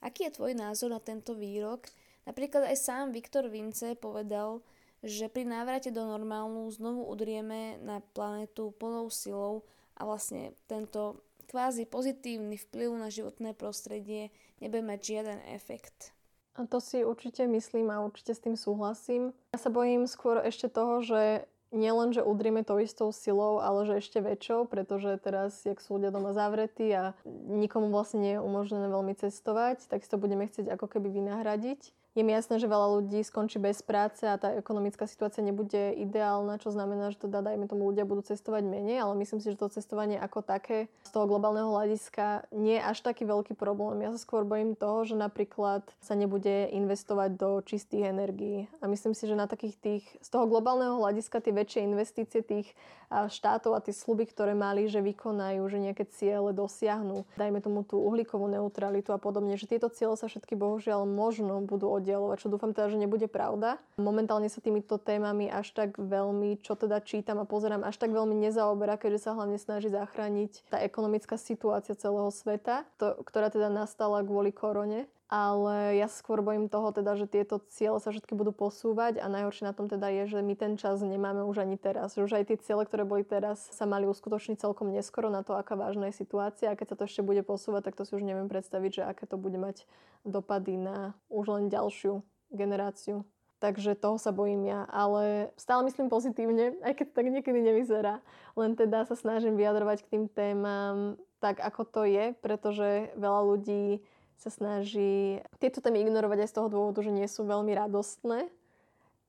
Aký 0.00 0.26
je 0.26 0.36
tvoj 0.40 0.56
názor 0.56 0.90
na 0.90 0.98
tento 0.98 1.36
výrok? 1.36 1.86
Napríklad 2.24 2.72
aj 2.72 2.76
sám 2.80 3.12
Viktor 3.12 3.52
Vince 3.52 3.94
povedal, 4.00 4.64
že 5.04 5.28
pri 5.28 5.44
návrate 5.44 5.92
do 5.92 6.06
normálu 6.06 6.70
znovu 6.72 7.04
udrieme 7.04 7.76
na 7.84 8.00
planetu 8.14 8.72
plnou 8.80 9.10
silou 9.12 9.66
a 9.98 10.08
vlastne 10.08 10.56
tento 10.70 11.20
kvázi 11.50 11.84
pozitívny 11.84 12.56
vplyv 12.56 12.96
na 12.96 13.12
životné 13.12 13.52
prostredie 13.52 14.32
nebude 14.62 14.80
mať 14.86 14.98
žiaden 15.02 15.38
efekt. 15.52 16.16
A 16.56 16.64
to 16.68 16.80
si 16.80 17.04
určite 17.04 17.44
myslím 17.48 17.88
a 17.92 18.04
určite 18.04 18.32
s 18.36 18.44
tým 18.44 18.56
súhlasím. 18.56 19.32
Ja 19.56 19.60
sa 19.60 19.72
bojím 19.72 20.04
skôr 20.04 20.40
ešte 20.44 20.68
toho, 20.68 21.00
že 21.00 21.48
nielen, 21.72 22.12
že 22.12 22.22
udrieme 22.22 22.62
to 22.62 22.78
istou 22.78 23.10
silou, 23.10 23.58
ale 23.58 23.88
že 23.88 24.04
ešte 24.04 24.20
väčšou, 24.20 24.68
pretože 24.68 25.16
teraz, 25.18 25.64
jak 25.64 25.80
sú 25.80 25.98
ľudia 25.98 26.12
doma 26.12 26.36
zavretí 26.36 26.92
a 26.92 27.16
nikomu 27.48 27.88
vlastne 27.90 28.20
nie 28.20 28.32
je 28.36 28.44
umožnené 28.44 28.86
veľmi 28.92 29.16
cestovať, 29.16 29.88
tak 29.88 30.04
si 30.04 30.08
to 30.12 30.20
budeme 30.20 30.46
chcieť 30.46 30.68
ako 30.70 30.86
keby 30.86 31.08
vynahradiť. 31.10 32.01
Je 32.12 32.20
mi 32.20 32.36
jasné, 32.36 32.60
že 32.60 32.68
veľa 32.68 33.00
ľudí 33.00 33.24
skončí 33.24 33.56
bez 33.56 33.80
práce 33.80 34.28
a 34.28 34.36
tá 34.36 34.52
ekonomická 34.52 35.08
situácia 35.08 35.40
nebude 35.40 35.96
ideálna, 35.96 36.60
čo 36.60 36.68
znamená, 36.68 37.08
že 37.08 37.24
teda 37.24 37.40
dajme 37.40 37.64
tomu 37.64 37.88
ľudia 37.88 38.04
budú 38.04 38.20
cestovať 38.20 38.68
menej, 38.68 39.00
ale 39.00 39.16
myslím 39.24 39.40
si, 39.40 39.48
že 39.48 39.56
to 39.56 39.72
cestovanie 39.72 40.20
ako 40.20 40.44
také 40.44 40.92
z 41.08 41.10
toho 41.10 41.24
globálneho 41.24 41.72
hľadiska 41.72 42.52
nie 42.52 42.76
je 42.76 42.84
až 42.84 43.00
taký 43.00 43.24
veľký 43.24 43.56
problém. 43.56 44.04
Ja 44.04 44.12
sa 44.12 44.20
skôr 44.20 44.44
bojím 44.44 44.76
toho, 44.76 45.08
že 45.08 45.16
napríklad 45.16 45.88
sa 46.04 46.12
nebude 46.12 46.68
investovať 46.76 47.30
do 47.40 47.64
čistých 47.64 48.12
energií. 48.12 48.68
A 48.84 48.92
myslím 48.92 49.16
si, 49.16 49.24
že 49.24 49.32
na 49.32 49.48
takých 49.48 49.80
tých, 49.80 50.04
z 50.20 50.28
toho 50.28 50.44
globálneho 50.44 51.00
hľadiska 51.00 51.40
tie 51.40 51.56
väčšie 51.56 51.80
investície 51.80 52.44
tých 52.44 52.76
štátov 53.12 53.76
a 53.76 53.84
tie 53.84 53.92
sluby, 53.92 54.24
ktoré 54.24 54.56
mali, 54.56 54.88
že 54.88 55.04
vykonajú, 55.04 55.60
že 55.68 55.78
nejaké 55.80 56.08
ciele 56.08 56.56
dosiahnu, 56.56 57.28
dajme 57.36 57.60
tomu 57.60 57.84
tú 57.84 58.00
uhlíkovú 58.00 58.48
neutralitu 58.48 59.12
a 59.12 59.20
podobne, 59.20 59.60
že 59.60 59.68
tieto 59.68 59.92
ciele 59.92 60.16
sa 60.16 60.32
všetky 60.32 60.56
bohužiaľ 60.56 61.04
možno 61.04 61.60
budú 61.60 61.92
oddialovať, 62.02 62.42
čo 62.42 62.50
dúfam 62.50 62.74
teda, 62.74 62.90
že 62.90 62.98
nebude 62.98 63.30
pravda. 63.30 63.78
Momentálne 63.94 64.50
sa 64.50 64.58
týmito 64.58 64.98
témami 64.98 65.46
až 65.46 65.70
tak 65.70 65.94
veľmi, 65.94 66.58
čo 66.66 66.74
teda 66.74 66.98
čítam 66.98 67.38
a 67.38 67.46
pozerám, 67.46 67.86
až 67.86 68.02
tak 68.02 68.10
veľmi 68.10 68.34
nezaoberá, 68.42 68.98
keďže 68.98 69.30
sa 69.30 69.38
hlavne 69.38 69.62
snaží 69.62 69.86
zachrániť 69.86 70.66
tá 70.66 70.82
ekonomická 70.82 71.38
situácia 71.38 71.94
celého 71.94 72.28
sveta, 72.34 72.82
to, 72.98 73.14
ktorá 73.22 73.48
teda 73.54 73.70
nastala 73.70 74.26
kvôli 74.26 74.50
korone 74.50 75.06
ale 75.32 75.96
ja 75.96 76.12
skôr 76.12 76.44
bojím 76.44 76.68
toho 76.68 76.92
teda, 76.92 77.16
že 77.16 77.24
tieto 77.24 77.56
ciele 77.72 77.96
sa 78.04 78.12
všetky 78.12 78.36
budú 78.36 78.52
posúvať 78.52 79.16
a 79.16 79.32
najhoršie 79.32 79.64
na 79.64 79.72
tom 79.72 79.88
teda 79.88 80.12
je, 80.12 80.36
že 80.36 80.44
my 80.44 80.52
ten 80.52 80.76
čas 80.76 81.00
nemáme 81.00 81.40
už 81.48 81.64
ani 81.64 81.80
teraz. 81.80 82.12
Že 82.12 82.28
už 82.28 82.32
aj 82.36 82.44
tie 82.52 82.60
ciele, 82.60 82.84
ktoré 82.84 83.08
boli 83.08 83.24
teraz, 83.24 83.64
sa 83.72 83.88
mali 83.88 84.04
uskutočniť 84.04 84.60
celkom 84.60 84.92
neskoro 84.92 85.32
na 85.32 85.40
to, 85.40 85.56
aká 85.56 85.72
vážna 85.72 86.12
je 86.12 86.20
situácia 86.20 86.68
a 86.68 86.76
keď 86.76 86.92
sa 86.92 86.96
to 87.00 87.08
ešte 87.08 87.24
bude 87.24 87.40
posúvať, 87.48 87.88
tak 87.88 87.96
to 87.96 88.04
si 88.04 88.12
už 88.12 88.28
neviem 88.28 88.52
predstaviť, 88.52 88.90
že 88.92 89.02
aké 89.08 89.24
to 89.24 89.40
bude 89.40 89.56
mať 89.56 89.88
dopady 90.28 90.76
na 90.76 91.16
už 91.32 91.48
len 91.48 91.72
ďalšiu 91.72 92.20
generáciu. 92.52 93.24
takže 93.56 93.96
toho 93.96 94.20
sa 94.20 94.36
bojím 94.36 94.68
ja. 94.68 94.84
Ale 94.92 95.48
stále 95.56 95.80
myslím 95.88 96.12
pozitívne, 96.12 96.76
aj 96.86 96.92
keď 96.92 97.06
tak 97.08 97.26
niekedy 97.32 97.56
nevyzerá. 97.64 98.20
Len 98.52 98.76
teda 98.76 99.08
sa 99.08 99.16
snažím 99.16 99.56
vyjadrovať 99.56 100.04
k 100.04 100.10
tým 100.12 100.24
témam 100.28 101.16
tak, 101.40 101.56
ako 101.56 101.88
to 101.88 102.02
je, 102.04 102.36
pretože 102.44 103.16
veľa 103.16 103.40
ľudí 103.48 104.04
sa 104.42 104.50
snaží 104.50 105.38
tieto 105.62 105.78
témy 105.78 106.02
ignorovať 106.02 106.42
aj 106.42 106.48
z 106.50 106.56
toho 106.58 106.68
dôvodu, 106.68 106.98
že 107.06 107.14
nie 107.14 107.30
sú 107.30 107.46
veľmi 107.46 107.70
radostné. 107.70 108.50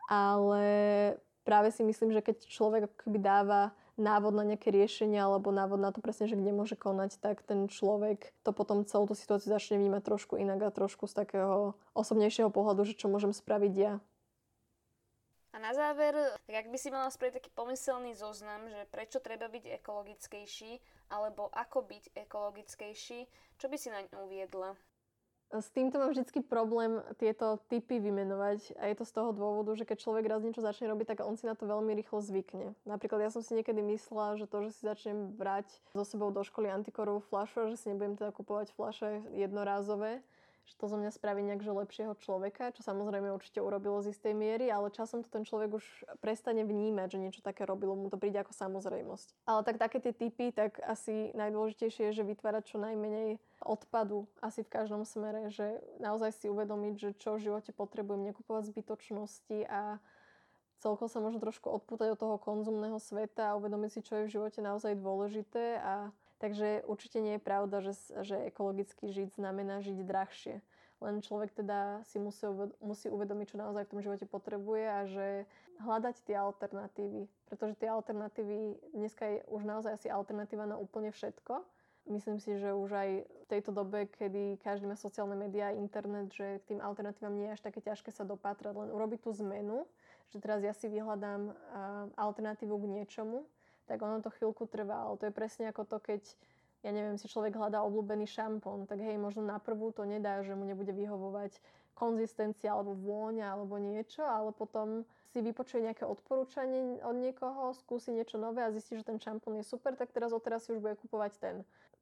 Ale 0.09 0.65
práve 1.45 1.69
si 1.69 1.85
myslím, 1.85 2.09
že 2.11 2.25
keď 2.25 2.49
človek 2.49 2.81
akoby 2.89 3.19
dáva 3.21 3.71
návod 3.93 4.33
na 4.33 4.41
nejaké 4.41 4.73
riešenie 4.73 5.21
alebo 5.21 5.53
návod 5.53 5.77
na 5.77 5.93
to 5.93 6.01
presne, 6.01 6.25
že 6.25 6.33
kde 6.33 6.49
môže 6.49 6.73
konať, 6.73 7.21
tak 7.21 7.45
ten 7.45 7.69
človek 7.69 8.33
to 8.41 8.49
potom 8.49 8.81
celú 8.89 9.05
tú 9.05 9.13
situáciu 9.13 9.53
začne 9.53 9.77
vnímať 9.77 10.01
trošku 10.01 10.33
inak 10.41 10.65
a 10.65 10.73
trošku 10.73 11.05
z 11.05 11.13
takého 11.13 11.77
osobnejšieho 11.93 12.49
pohľadu, 12.49 12.89
že 12.89 12.97
čo 12.97 13.05
môžem 13.05 13.29
spraviť 13.29 13.73
ja. 13.77 14.01
A 15.53 15.61
na 15.61 15.69
záver, 15.77 16.17
tak 16.49 16.65
ak 16.65 16.67
by 16.73 16.77
si 16.81 16.89
mala 16.89 17.13
spraviť 17.13 17.37
taký 17.37 17.53
pomyselný 17.53 18.17
zoznam, 18.17 18.65
že 18.73 18.89
prečo 18.89 19.21
treba 19.21 19.45
byť 19.45 19.77
ekologickejší, 19.77 20.81
alebo 21.13 21.53
ako 21.53 21.85
byť 21.85 22.17
ekologickejší, 22.25 23.29
čo 23.61 23.65
by 23.69 23.77
si 23.77 23.93
na 23.93 24.01
ňu 24.01 24.25
uviedla? 24.25 24.73
S 25.53 25.69
týmto 25.69 26.01
mám 26.01 26.09
vždycky 26.09 26.41
problém 26.41 26.97
tieto 27.21 27.61
typy 27.69 28.01
vymenovať 28.01 28.73
a 28.73 28.89
je 28.89 28.95
to 28.97 29.05
z 29.05 29.13
toho 29.13 29.29
dôvodu, 29.37 29.77
že 29.77 29.85
keď 29.85 30.01
človek 30.01 30.25
raz 30.25 30.41
niečo 30.41 30.65
začne 30.65 30.89
robiť, 30.89 31.13
tak 31.13 31.21
on 31.21 31.37
si 31.37 31.45
na 31.45 31.53
to 31.53 31.69
veľmi 31.69 31.93
rýchlo 31.93 32.25
zvykne. 32.25 32.73
Napríklad 32.89 33.21
ja 33.21 33.29
som 33.29 33.45
si 33.45 33.53
niekedy 33.53 33.85
myslela, 33.85 34.33
že 34.41 34.49
to, 34.49 34.65
že 34.65 34.73
si 34.73 34.81
začnem 34.81 35.37
brať 35.37 35.69
so 35.93 36.01
sebou 36.01 36.33
do 36.33 36.41
školy 36.41 36.73
antikorovú 36.73 37.21
fľašu 37.29 37.57
a 37.61 37.69
že 37.69 37.77
si 37.77 37.93
nebudem 37.93 38.17
teda 38.17 38.33
kupovať 38.33 38.73
fľaše 38.73 39.29
jednorázové, 39.37 40.25
že 40.63 40.79
to 40.79 40.87
zo 40.87 40.95
mňa 40.95 41.11
spraví 41.11 41.43
nejak 41.43 41.63
lepšieho 41.63 42.15
človeka, 42.23 42.71
čo 42.71 42.87
samozrejme 42.87 43.35
určite 43.35 43.59
urobilo 43.59 43.99
z 43.99 44.15
istej 44.15 44.31
miery, 44.31 44.71
ale 44.71 44.95
časom 44.95 45.19
to 45.19 45.27
ten 45.27 45.43
človek 45.43 45.75
už 45.75 45.85
prestane 46.23 46.63
vnímať, 46.63 47.07
že 47.11 47.21
niečo 47.21 47.41
také 47.43 47.67
robilo, 47.67 47.99
mu 47.99 48.07
to 48.07 48.15
príde 48.15 48.39
ako 48.39 48.55
samozrejmosť. 48.55 49.27
Ale 49.43 49.61
tak 49.67 49.75
také 49.75 49.99
tie 49.99 50.15
typy, 50.15 50.55
tak 50.55 50.79
asi 50.83 51.35
najdôležitejšie 51.35 52.11
je, 52.11 52.17
že 52.23 52.27
vytvárať 52.27 52.63
čo 52.75 52.77
najmenej 52.79 53.43
odpadu 53.63 54.27
asi 54.39 54.63
v 54.63 54.71
každom 54.71 55.03
smere, 55.03 55.51
že 55.51 55.83
naozaj 55.99 56.31
si 56.35 56.45
uvedomiť, 56.47 56.93
že 56.95 57.09
čo 57.19 57.35
v 57.35 57.43
živote 57.51 57.75
potrebujem, 57.75 58.23
nekupovať 58.31 58.71
zbytočnosti 58.71 59.67
a 59.67 59.99
celkovo 60.83 61.07
sa 61.07 61.23
možno 61.23 61.39
trošku 61.39 61.71
odpútať 61.71 62.15
od 62.15 62.19
toho 62.19 62.35
konzumného 62.39 62.99
sveta 62.99 63.51
a 63.51 63.57
uvedomiť 63.59 63.89
si, 63.91 63.99
čo 64.03 64.19
je 64.19 64.27
v 64.27 64.33
živote 64.35 64.59
naozaj 64.59 64.99
dôležité 64.99 65.79
a 65.79 66.11
Takže 66.43 66.83
určite 66.83 67.23
nie 67.23 67.39
je 67.39 67.45
pravda, 67.47 67.79
že, 67.79 67.95
že 68.27 68.35
ekologicky 68.51 69.07
žiť 69.15 69.39
znamená 69.39 69.79
žiť 69.79 70.03
drahšie. 70.03 70.59
Len 70.99 71.23
človek 71.23 71.55
teda 71.55 72.03
si 72.03 72.19
musí, 72.19 72.43
musí 72.83 73.07
uvedomiť, 73.07 73.55
čo 73.55 73.63
naozaj 73.63 73.87
v 73.87 73.91
tom 73.95 74.03
živote 74.03 74.27
potrebuje 74.27 74.83
a 74.83 74.99
že 75.07 75.27
hľadať 75.79 76.15
tie 76.27 76.35
alternatívy. 76.35 77.31
Pretože 77.47 77.79
tie 77.79 77.87
alternatívy, 77.87 78.75
dneska 78.91 79.23
je 79.23 79.37
už 79.47 79.63
naozaj 79.63 79.95
asi 79.95 80.07
alternatíva 80.11 80.67
na 80.67 80.75
úplne 80.75 81.15
všetko. 81.15 81.63
Myslím 82.11 82.43
si, 82.43 82.59
že 82.59 82.75
už 82.75 82.91
aj 82.91 83.09
v 83.23 83.45
tejto 83.47 83.71
dobe, 83.71 84.11
kedy 84.11 84.59
každý 84.59 84.91
má 84.91 84.99
sociálne 84.99 85.39
médiá, 85.39 85.71
internet, 85.71 86.27
že 86.35 86.59
k 86.67 86.75
tým 86.75 86.79
alternatívam 86.83 87.39
nie 87.39 87.47
je 87.47 87.55
až 87.55 87.63
také 87.63 87.79
ťažké 87.79 88.11
sa 88.11 88.27
dopátrať, 88.27 88.75
len 88.75 88.91
urobiť 88.91 89.23
tú 89.23 89.31
zmenu, 89.39 89.87
že 90.35 90.43
teraz 90.43 90.59
ja 90.59 90.75
si 90.75 90.91
vyhľadám 90.91 91.55
alternatívu 92.19 92.75
k 92.75 92.91
niečomu, 92.99 93.47
tak 93.85 94.01
ono 94.01 94.23
to 94.23 94.33
chvíľku 94.33 94.65
trvá. 94.65 95.07
Ale 95.07 95.19
to 95.19 95.27
je 95.27 95.33
presne 95.33 95.69
ako 95.69 95.83
to, 95.85 95.97
keď 95.99 96.21
ja 96.83 96.91
neviem, 96.91 97.15
si 97.15 97.31
človek 97.31 97.55
hľadá 97.55 97.79
obľúbený 97.87 98.27
šampón, 98.27 98.83
tak 98.83 98.99
hej, 98.99 99.15
možno 99.15 99.47
na 99.47 99.55
prvú 99.55 99.95
to 99.95 100.03
nedá, 100.03 100.43
že 100.43 100.51
mu 100.51 100.67
nebude 100.67 100.91
vyhovovať 100.91 101.55
konzistencia 101.95 102.75
alebo 102.75 102.91
vôňa 102.91 103.55
alebo 103.55 103.79
niečo, 103.79 104.27
ale 104.27 104.51
potom 104.51 105.07
si 105.31 105.39
vypočuje 105.39 105.87
nejaké 105.87 106.03
odporúčanie 106.03 106.99
od 107.07 107.15
niekoho, 107.15 107.71
skúsi 107.71 108.11
niečo 108.11 108.35
nové 108.35 108.61
a 108.61 108.73
zistí, 108.75 108.99
že 108.99 109.07
ten 109.07 109.17
šampón 109.17 109.57
je 109.61 109.65
super, 109.65 109.95
tak 109.95 110.11
teraz 110.11 110.35
odteraz 110.35 110.67
si 110.67 110.75
už 110.75 110.83
bude 110.83 110.99
kupovať 110.99 111.39
ten. 111.39 111.55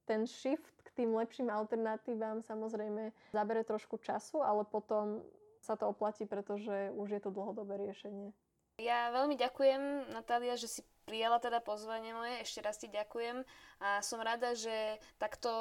Ten 0.09 0.25
shift 0.25 0.81
k 0.81 0.89
tým 0.97 1.13
lepším 1.13 1.53
alternatívam 1.53 2.41
samozrejme 2.41 3.13
zabere 3.31 3.61
trošku 3.61 4.01
času, 4.01 4.41
ale 4.41 4.65
potom 4.65 5.21
sa 5.61 5.77
to 5.77 5.93
oplatí, 5.93 6.25
pretože 6.25 6.89
už 6.97 7.07
je 7.13 7.21
to 7.21 7.29
dlhodobé 7.29 7.77
riešenie. 7.77 8.33
Ja 8.81 9.13
veľmi 9.13 9.37
ďakujem, 9.37 10.09
Natália, 10.09 10.57
že 10.57 10.65
si 10.65 10.81
prijala 11.11 11.43
teda 11.43 11.59
pozvanie 11.59 12.15
moje, 12.15 12.39
ešte 12.39 12.63
raz 12.63 12.79
ti 12.79 12.87
ďakujem 12.87 13.43
a 13.83 13.99
som 13.99 14.23
rada, 14.23 14.55
že 14.55 14.95
takto 15.19 15.51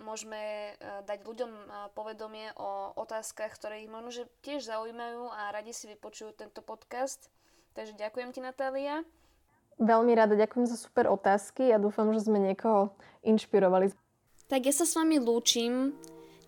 môžeme 0.00 0.72
e, 0.72 1.04
dať 1.04 1.28
ľuďom 1.28 1.52
e, 1.52 1.64
povedomie 1.92 2.56
o 2.56 2.96
otázkach, 2.96 3.52
ktoré 3.60 3.84
ich 3.84 3.92
možno 3.92 4.08
že 4.08 4.24
tiež 4.40 4.64
zaujímajú 4.64 5.28
a 5.28 5.52
radi 5.52 5.76
si 5.76 5.92
vypočujú 5.92 6.32
tento 6.40 6.64
podcast. 6.64 7.28
Takže 7.76 8.00
ďakujem 8.00 8.32
ti, 8.32 8.40
Natália. 8.40 9.04
Veľmi 9.76 10.16
rada, 10.16 10.40
ďakujem 10.40 10.64
za 10.64 10.80
super 10.80 11.04
otázky 11.12 11.68
a 11.68 11.76
dúfam, 11.76 12.08
že 12.16 12.24
sme 12.24 12.40
niekoho 12.40 12.96
inšpirovali. 13.28 13.92
Tak 14.48 14.64
ja 14.64 14.72
sa 14.72 14.88
s 14.88 14.96
vami 14.96 15.20
lúčim. 15.20 15.92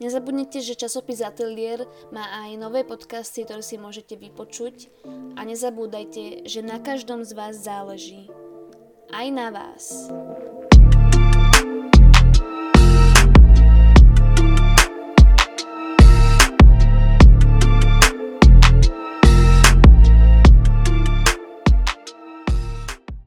Nezabudnite, 0.00 0.64
že 0.64 0.80
časopis 0.80 1.20
Atelier 1.20 1.84
má 2.08 2.24
aj 2.48 2.56
nové 2.56 2.88
podcasty, 2.88 3.44
ktoré 3.44 3.60
si 3.60 3.76
môžete 3.76 4.16
vypočuť 4.16 4.88
a 5.36 5.44
nezabúdajte, 5.44 6.48
že 6.48 6.64
na 6.64 6.80
každom 6.80 7.20
z 7.20 7.36
vás 7.36 7.60
záleží. 7.60 8.32
Aj 9.12 9.28
na 9.28 9.52
vás. 9.52 10.08